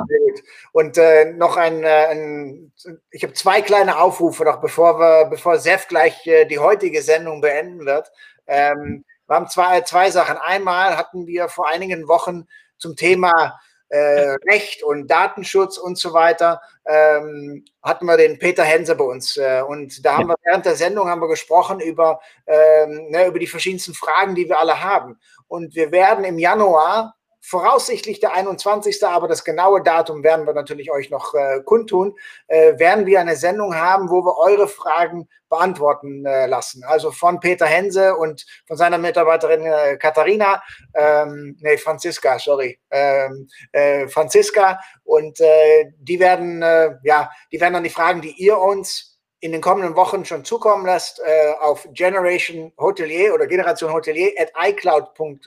Und 0.72 0.98
äh, 0.98 1.32
noch 1.32 1.56
ein, 1.56 1.82
äh, 1.82 2.06
ein 2.10 2.72
ich 3.10 3.22
habe 3.22 3.32
zwei 3.32 3.62
kleine 3.62 3.98
Aufrufe 3.98 4.44
noch, 4.44 4.60
bevor 4.60 4.98
wir, 4.98 5.24
bevor 5.30 5.58
Sef 5.58 5.88
gleich 5.88 6.26
äh, 6.26 6.44
die 6.44 6.58
heutige 6.58 7.00
Sendung 7.02 7.40
beenden 7.40 7.86
wird. 7.86 8.10
Ähm, 8.46 9.04
wir 9.26 9.36
haben 9.36 9.48
zwei, 9.48 9.80
zwei 9.82 10.10
Sachen. 10.10 10.36
Einmal 10.36 10.96
hatten 10.96 11.26
wir 11.26 11.48
vor 11.48 11.68
einigen 11.68 12.06
Wochen 12.08 12.46
zum 12.76 12.96
Thema 12.96 13.60
äh, 13.90 14.36
Recht 14.48 14.82
und 14.82 15.08
Datenschutz 15.08 15.76
und 15.76 15.98
so 15.98 16.12
weiter, 16.12 16.60
ähm, 16.86 17.64
hatten 17.82 18.06
wir 18.06 18.16
den 18.16 18.38
Peter 18.38 18.62
Hense 18.62 18.94
bei 18.94 19.04
uns. 19.04 19.36
Äh, 19.36 19.62
und 19.66 20.04
da 20.04 20.16
haben 20.16 20.28
wir 20.28 20.36
während 20.44 20.64
der 20.64 20.76
Sendung 20.76 21.08
haben 21.08 21.20
wir 21.20 21.28
gesprochen 21.28 21.80
über, 21.80 22.20
ähm, 22.46 23.08
ne, 23.10 23.26
über 23.26 23.38
die 23.38 23.46
verschiedensten 23.46 23.94
Fragen, 23.94 24.34
die 24.34 24.48
wir 24.48 24.58
alle 24.58 24.82
haben. 24.82 25.18
Und 25.48 25.74
wir 25.74 25.90
werden 25.90 26.24
im 26.24 26.38
Januar 26.38 27.16
voraussichtlich 27.40 28.20
der 28.20 28.32
21. 28.32 29.04
Aber 29.04 29.28
das 29.28 29.44
genaue 29.44 29.82
Datum 29.82 30.22
werden 30.22 30.46
wir 30.46 30.52
natürlich 30.52 30.90
euch 30.90 31.10
noch 31.10 31.34
äh, 31.34 31.60
kundtun. 31.64 32.14
Äh, 32.46 32.78
werden 32.78 33.06
wir 33.06 33.20
eine 33.20 33.36
Sendung 33.36 33.74
haben, 33.74 34.10
wo 34.10 34.24
wir 34.24 34.36
eure 34.38 34.68
Fragen 34.68 35.28
beantworten 35.48 36.24
äh, 36.24 36.46
lassen. 36.46 36.84
Also 36.84 37.10
von 37.10 37.40
Peter 37.40 37.66
Hense 37.66 38.16
und 38.16 38.46
von 38.66 38.76
seiner 38.76 38.98
Mitarbeiterin 38.98 39.66
äh, 39.66 39.96
Katharina, 39.96 40.62
ähm, 40.94 41.56
nee, 41.60 41.76
Franziska, 41.76 42.38
sorry, 42.38 42.78
ähm, 42.90 43.48
äh, 43.72 44.06
Franziska. 44.08 44.80
Und 45.02 45.40
äh, 45.40 45.90
die 45.98 46.20
werden, 46.20 46.62
äh, 46.62 46.94
ja, 47.02 47.30
die 47.50 47.60
werden 47.60 47.74
dann 47.74 47.84
die 47.84 47.90
Fragen, 47.90 48.20
die 48.20 48.32
ihr 48.32 48.58
uns 48.58 49.18
in 49.40 49.52
den 49.52 49.60
kommenden 49.62 49.96
Wochen 49.96 50.24
schon 50.24 50.44
zukommen 50.44 50.86
lasst, 50.86 51.20
äh, 51.20 51.52
auf 51.60 51.88
Generation 51.92 52.72
Hotelier 52.78 53.34
oder 53.34 53.46
Generation 53.46 53.92
Hotelier 53.92 54.32
at 54.38 54.52
iCloud.com 54.62 55.40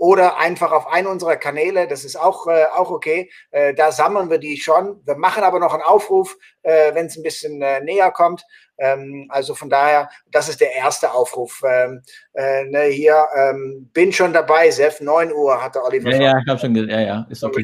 oder 0.00 0.38
einfach 0.38 0.72
auf 0.72 0.86
einen 0.86 1.06
unserer 1.06 1.36
Kanäle, 1.36 1.86
das 1.86 2.06
ist 2.06 2.16
auch, 2.16 2.46
äh, 2.46 2.64
auch 2.74 2.90
okay. 2.90 3.30
Äh, 3.50 3.74
da 3.74 3.92
sammeln 3.92 4.30
wir 4.30 4.38
die 4.38 4.56
schon. 4.56 4.98
Wir 5.04 5.14
machen 5.14 5.44
aber 5.44 5.60
noch 5.60 5.74
einen 5.74 5.82
Aufruf, 5.82 6.38
äh, 6.62 6.94
wenn 6.94 7.04
es 7.04 7.18
ein 7.18 7.22
bisschen 7.22 7.60
äh, 7.60 7.82
näher 7.82 8.10
kommt. 8.10 8.42
Ähm, 8.78 9.26
also 9.28 9.54
von 9.54 9.68
daher, 9.68 10.08
das 10.32 10.48
ist 10.48 10.62
der 10.62 10.74
erste 10.74 11.12
Aufruf. 11.12 11.60
Ähm, 11.68 12.00
äh, 12.32 12.64
ne, 12.64 12.84
hier 12.84 13.26
ähm, 13.36 13.90
bin 13.92 14.10
schon 14.10 14.32
dabei, 14.32 14.70
Sef, 14.70 15.02
9 15.02 15.34
Uhr 15.34 15.62
hatte 15.62 15.84
Oliver. 15.84 16.10
Ja, 16.12 16.22
ja, 16.22 16.38
ich 16.42 16.48
habe 16.48 16.58
schon 16.58 16.72
gesagt, 16.72 16.92
ja, 16.92 17.00
ja, 17.00 17.26
ist 17.28 17.44
okay. 17.44 17.62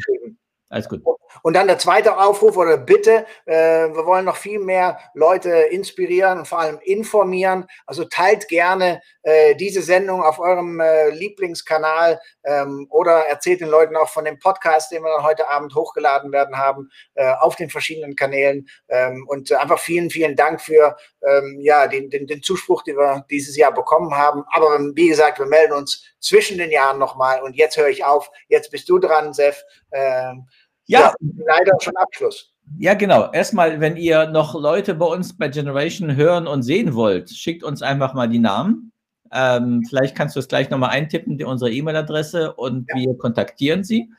Alles 0.68 0.88
gut. 0.88 1.02
Und 1.42 1.54
dann 1.54 1.68
der 1.68 1.78
zweite 1.78 2.18
Aufruf 2.18 2.56
oder 2.56 2.76
Bitte, 2.76 3.24
äh, 3.44 3.54
wir 3.54 4.04
wollen 4.04 4.24
noch 4.24 4.36
viel 4.36 4.58
mehr 4.58 4.98
Leute 5.14 5.50
inspirieren 5.50 6.38
und 6.38 6.48
vor 6.48 6.58
allem 6.58 6.80
informieren. 6.82 7.66
Also 7.86 8.04
teilt 8.04 8.48
gerne 8.48 9.00
äh, 9.22 9.54
diese 9.54 9.82
Sendung 9.82 10.22
auf 10.22 10.40
eurem 10.40 10.80
äh, 10.80 11.10
Lieblingskanal 11.10 12.20
ähm, 12.44 12.88
oder 12.90 13.26
erzählt 13.26 13.60
den 13.60 13.68
Leuten 13.68 13.96
auch 13.96 14.08
von 14.08 14.24
dem 14.24 14.40
Podcast, 14.40 14.90
den 14.90 15.02
wir 15.04 15.14
dann 15.14 15.24
heute 15.24 15.48
Abend 15.48 15.74
hochgeladen 15.74 16.32
werden 16.32 16.56
haben, 16.56 16.90
äh, 17.14 17.32
auf 17.34 17.54
den 17.54 17.70
verschiedenen 17.70 18.16
Kanälen. 18.16 18.68
Ähm, 18.88 19.24
und 19.28 19.52
einfach 19.52 19.78
vielen, 19.78 20.10
vielen 20.10 20.34
Dank 20.34 20.60
für 20.60 20.96
ähm, 21.24 21.58
ja, 21.60 21.86
den, 21.86 22.10
den, 22.10 22.26
den 22.26 22.42
Zuspruch, 22.42 22.82
den 22.82 22.96
wir 22.96 23.24
dieses 23.30 23.56
Jahr 23.56 23.72
bekommen 23.72 24.16
haben. 24.16 24.42
Aber 24.50 24.80
wie 24.94 25.08
gesagt, 25.08 25.38
wir 25.38 25.46
melden 25.46 25.74
uns 25.74 26.04
zwischen 26.20 26.58
den 26.58 26.72
Jahren 26.72 26.98
nochmal. 26.98 27.40
Und 27.42 27.56
jetzt 27.56 27.76
höre 27.76 27.88
ich 27.88 28.04
auf. 28.04 28.30
Jetzt 28.48 28.70
bist 28.70 28.88
du 28.88 28.98
dran, 28.98 29.32
Sef. 29.32 29.62
Ähm, 29.96 30.46
ja, 30.86 31.00
ja, 31.00 31.14
leider 31.20 31.72
schon 31.80 31.96
Abschluss. 31.96 32.52
Ja, 32.78 32.94
genau. 32.94 33.30
Erstmal, 33.32 33.80
wenn 33.80 33.96
ihr 33.96 34.28
noch 34.28 34.54
Leute 34.54 34.94
bei 34.94 35.06
uns 35.06 35.36
bei 35.36 35.48
Generation 35.48 36.16
hören 36.16 36.46
und 36.46 36.62
sehen 36.62 36.94
wollt, 36.94 37.30
schickt 37.30 37.62
uns 37.62 37.82
einfach 37.82 38.14
mal 38.14 38.28
die 38.28 38.38
Namen. 38.38 38.92
Ähm, 39.32 39.82
vielleicht 39.88 40.16
kannst 40.16 40.36
du 40.36 40.40
es 40.40 40.48
gleich 40.48 40.70
nochmal 40.70 40.90
eintippen, 40.90 41.38
die, 41.38 41.44
unsere 41.44 41.70
E-Mail-Adresse 41.70 42.52
und 42.54 42.86
ja. 42.90 42.96
wir 42.96 43.18
kontaktieren 43.18 43.84
sie. 43.84 44.10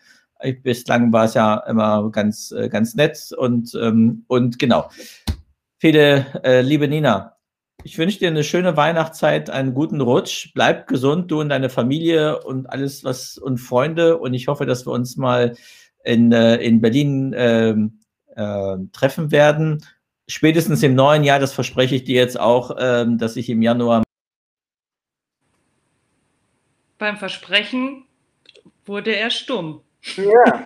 Bislang 0.64 1.12
war 1.12 1.26
es 1.26 1.34
ja 1.34 1.58
immer 1.68 2.12
ganz, 2.12 2.52
äh, 2.52 2.70
ganz 2.70 2.94
nett 2.96 3.32
und, 3.38 3.74
ähm, 3.82 4.24
und 4.28 4.60
genau. 4.60 4.90
Fede, 5.80 6.26
äh, 6.44 6.62
liebe 6.62 6.88
Nina, 6.88 7.37
ich 7.84 7.98
wünsche 7.98 8.20
dir 8.20 8.28
eine 8.28 8.44
schöne 8.44 8.76
Weihnachtszeit, 8.76 9.50
einen 9.50 9.74
guten 9.74 10.02
Rutsch. 10.02 10.52
Bleib 10.54 10.88
gesund, 10.88 11.32
du 11.32 11.40
und 11.40 11.50
deine 11.50 11.70
Familie 11.70 12.44
und 12.44 12.70
alles, 12.70 13.04
was 13.04 13.38
und 13.38 13.60
Freunde. 13.60 14.18
Und 14.18 14.34
ich 14.34 14.48
hoffe, 14.48 14.66
dass 14.66 14.86
wir 14.86 14.92
uns 14.92 15.16
mal 15.18 15.56
in, 16.04 16.32
äh, 16.32 16.58
in 16.58 16.82
Berlin 16.82 17.34
äh, 17.34 17.76
äh, 18.36 18.78
treffen 18.92 19.32
werden. 19.32 19.86
Spätestens 20.28 20.84
im 20.84 20.96
neuen 20.96 21.24
Jahr, 21.24 21.40
das 21.40 21.54
verspreche 21.54 21.96
ich 21.96 22.04
dir 22.04 22.16
jetzt 22.16 22.40
auch, 22.40 22.76
ähm, 22.80 23.18
dass 23.18 23.36
ich 23.38 23.50
im 23.50 23.62
Januar. 23.62 24.04
Beim 26.98 27.18
Versprechen 27.18 28.06
wurde 28.86 29.16
er 29.16 29.30
stumm. 29.30 29.82
Ja. 30.16 30.66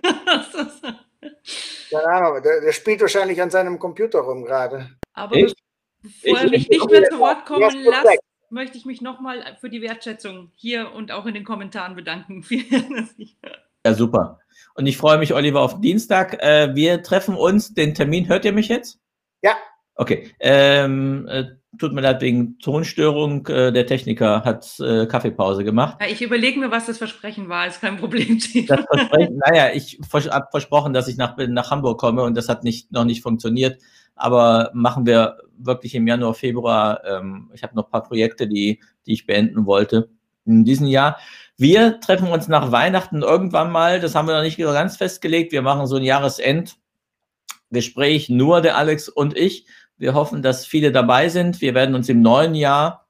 Keine 1.90 2.06
Ahnung, 2.06 2.42
der, 2.42 2.62
der, 2.62 2.72
spielt 2.72 3.00
wahrscheinlich 3.00 3.40
an 3.40 3.50
seinem 3.50 3.78
Computer 3.78 4.20
rum 4.20 4.44
gerade. 4.44 4.90
Aber 5.12 5.36
ich? 5.36 5.54
Bevor 6.02 6.38
er 6.38 6.50
mich 6.50 6.68
nicht 6.68 6.90
mehr 6.90 7.08
zu 7.10 7.18
Wort 7.18 7.46
kommen 7.46 7.84
lässt, 7.84 8.20
möchte 8.50 8.76
ich 8.76 8.84
mich 8.84 9.00
nochmal 9.00 9.56
für 9.60 9.70
die 9.70 9.80
Wertschätzung 9.80 10.50
hier 10.54 10.92
und 10.92 11.10
auch 11.10 11.26
in 11.26 11.34
den 11.34 11.44
Kommentaren 11.44 11.96
bedanken. 11.96 12.44
ja, 13.86 13.94
super. 13.94 14.40
Und 14.74 14.86
ich 14.86 14.96
freue 14.96 15.18
mich, 15.18 15.34
Oliver, 15.34 15.60
auf 15.60 15.80
Dienstag. 15.80 16.42
Äh, 16.42 16.74
wir 16.74 17.02
treffen 17.02 17.34
uns. 17.34 17.74
Den 17.74 17.94
Termin 17.94 18.28
hört 18.28 18.44
ihr 18.44 18.52
mich 18.52 18.68
jetzt? 18.68 19.00
Ja. 19.42 19.56
Okay. 19.94 20.30
Ähm, 20.40 21.26
äh, 21.28 21.44
tut 21.78 21.92
mir 21.92 22.00
leid 22.00 22.22
wegen 22.22 22.58
Tonstörung. 22.58 23.46
Äh, 23.46 23.72
der 23.72 23.86
Techniker 23.86 24.44
hat 24.44 24.78
äh, 24.80 25.06
Kaffeepause 25.06 25.64
gemacht. 25.64 25.98
Ja, 26.00 26.08
ich 26.08 26.22
überlege 26.22 26.58
mir, 26.58 26.70
was 26.70 26.86
das 26.86 26.98
Versprechen 26.98 27.48
war. 27.48 27.66
Ist 27.66 27.80
kein 27.80 27.98
Problem. 27.98 28.38
Das 28.66 28.84
Versprechen, 28.90 29.40
naja, 29.46 29.70
ich 29.74 29.98
habe 30.30 30.46
versprochen, 30.50 30.92
dass 30.92 31.08
ich 31.08 31.16
nach, 31.16 31.36
nach 31.36 31.70
Hamburg 31.70 32.00
komme 32.00 32.22
und 32.22 32.36
das 32.36 32.48
hat 32.48 32.64
nicht, 32.64 32.92
noch 32.92 33.04
nicht 33.04 33.22
funktioniert. 33.22 33.80
Aber 34.14 34.70
machen 34.74 35.06
wir 35.06 35.38
wirklich 35.56 35.94
im 35.94 36.06
Januar, 36.06 36.34
Februar. 36.34 37.02
Ähm, 37.04 37.50
ich 37.54 37.62
habe 37.62 37.74
noch 37.74 37.86
ein 37.86 37.90
paar 37.90 38.02
Projekte, 38.02 38.46
die, 38.46 38.80
die 39.06 39.12
ich 39.12 39.26
beenden 39.26 39.66
wollte 39.66 40.10
in 40.44 40.64
diesem 40.64 40.86
Jahr. 40.86 41.18
Wir 41.56 42.00
treffen 42.00 42.28
uns 42.28 42.48
nach 42.48 42.72
Weihnachten 42.72 43.22
irgendwann 43.22 43.70
mal, 43.70 44.00
das 44.00 44.14
haben 44.14 44.26
wir 44.26 44.34
noch 44.34 44.42
nicht 44.42 44.58
ganz 44.58 44.96
festgelegt. 44.96 45.52
Wir 45.52 45.62
machen 45.62 45.86
so 45.86 45.96
ein 45.96 46.02
Jahresendgespräch, 46.02 48.28
nur 48.28 48.60
der 48.60 48.76
Alex 48.76 49.08
und 49.08 49.36
ich. 49.36 49.66
Wir 49.96 50.14
hoffen, 50.14 50.42
dass 50.42 50.66
viele 50.66 50.90
dabei 50.90 51.28
sind. 51.28 51.60
Wir 51.60 51.74
werden 51.74 51.94
uns 51.94 52.08
im 52.08 52.22
neuen 52.22 52.54
Jahr 52.54 53.06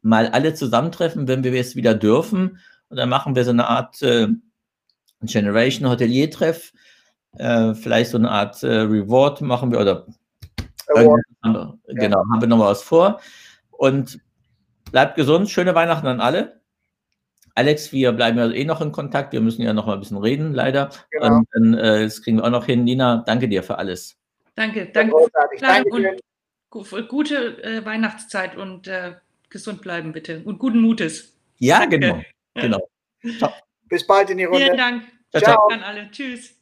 mal 0.00 0.28
alle 0.28 0.54
zusammentreffen, 0.54 1.28
wenn 1.28 1.44
wir 1.44 1.52
es 1.52 1.76
wieder 1.76 1.94
dürfen. 1.94 2.60
Und 2.88 2.96
dann 2.96 3.10
machen 3.10 3.36
wir 3.36 3.44
so 3.44 3.50
eine 3.50 3.68
Art 3.68 4.00
äh, 4.00 4.28
Generation 5.20 5.90
Hotelier-Treff. 5.90 6.72
Äh, 7.36 7.74
vielleicht 7.74 8.10
so 8.10 8.18
eine 8.18 8.30
Art 8.30 8.62
äh, 8.62 8.80
Reward 8.80 9.40
machen 9.42 9.70
wir 9.70 9.80
oder 9.80 10.06
Award. 10.88 11.22
genau, 11.86 12.24
haben 12.32 12.40
wir 12.40 12.48
noch 12.48 12.58
was 12.58 12.82
vor. 12.82 13.20
Und 13.70 14.20
bleibt 14.90 15.16
gesund, 15.16 15.50
schöne 15.50 15.74
Weihnachten 15.74 16.06
an 16.06 16.20
alle. 16.20 16.60
Alex, 17.54 17.92
wir 17.92 18.12
bleiben 18.12 18.38
ja 18.38 18.50
eh 18.50 18.64
noch 18.64 18.80
in 18.80 18.92
Kontakt. 18.92 19.32
Wir 19.32 19.40
müssen 19.40 19.62
ja 19.62 19.72
noch 19.72 19.86
mal 19.86 19.94
ein 19.94 20.00
bisschen 20.00 20.18
reden, 20.18 20.54
leider. 20.54 20.90
Genau. 21.10 21.38
Und 21.38 21.48
dann, 21.52 21.74
äh, 21.74 22.04
das 22.04 22.22
kriegen 22.22 22.38
wir 22.38 22.44
auch 22.44 22.50
noch 22.50 22.66
hin. 22.66 22.84
Nina, 22.84 23.24
danke 23.26 23.48
dir 23.48 23.62
für 23.62 23.78
alles. 23.78 24.16
Danke, 24.54 24.86
danke. 24.86 25.14
danke 25.60 26.16
und 26.70 27.08
gute 27.08 27.62
äh, 27.62 27.84
Weihnachtszeit 27.84 28.56
und 28.56 28.86
äh, 28.88 29.14
gesund 29.48 29.82
bleiben 29.82 30.12
bitte 30.12 30.42
und 30.44 30.58
guten 30.58 30.80
Mutes. 30.80 31.36
Ja, 31.58 31.80
danke. 31.80 31.98
genau. 31.98 32.22
genau. 32.54 32.88
Ciao. 33.38 33.52
Bis 33.88 34.06
bald 34.06 34.30
in 34.30 34.38
die 34.38 34.44
Runde. 34.44 34.64
Vielen 34.64 34.76
Dank. 34.76 35.02
Ciao, 35.30 35.42
ciao. 35.42 35.68
an 35.68 35.82
alle. 35.82 36.10
Tschüss. 36.10 36.57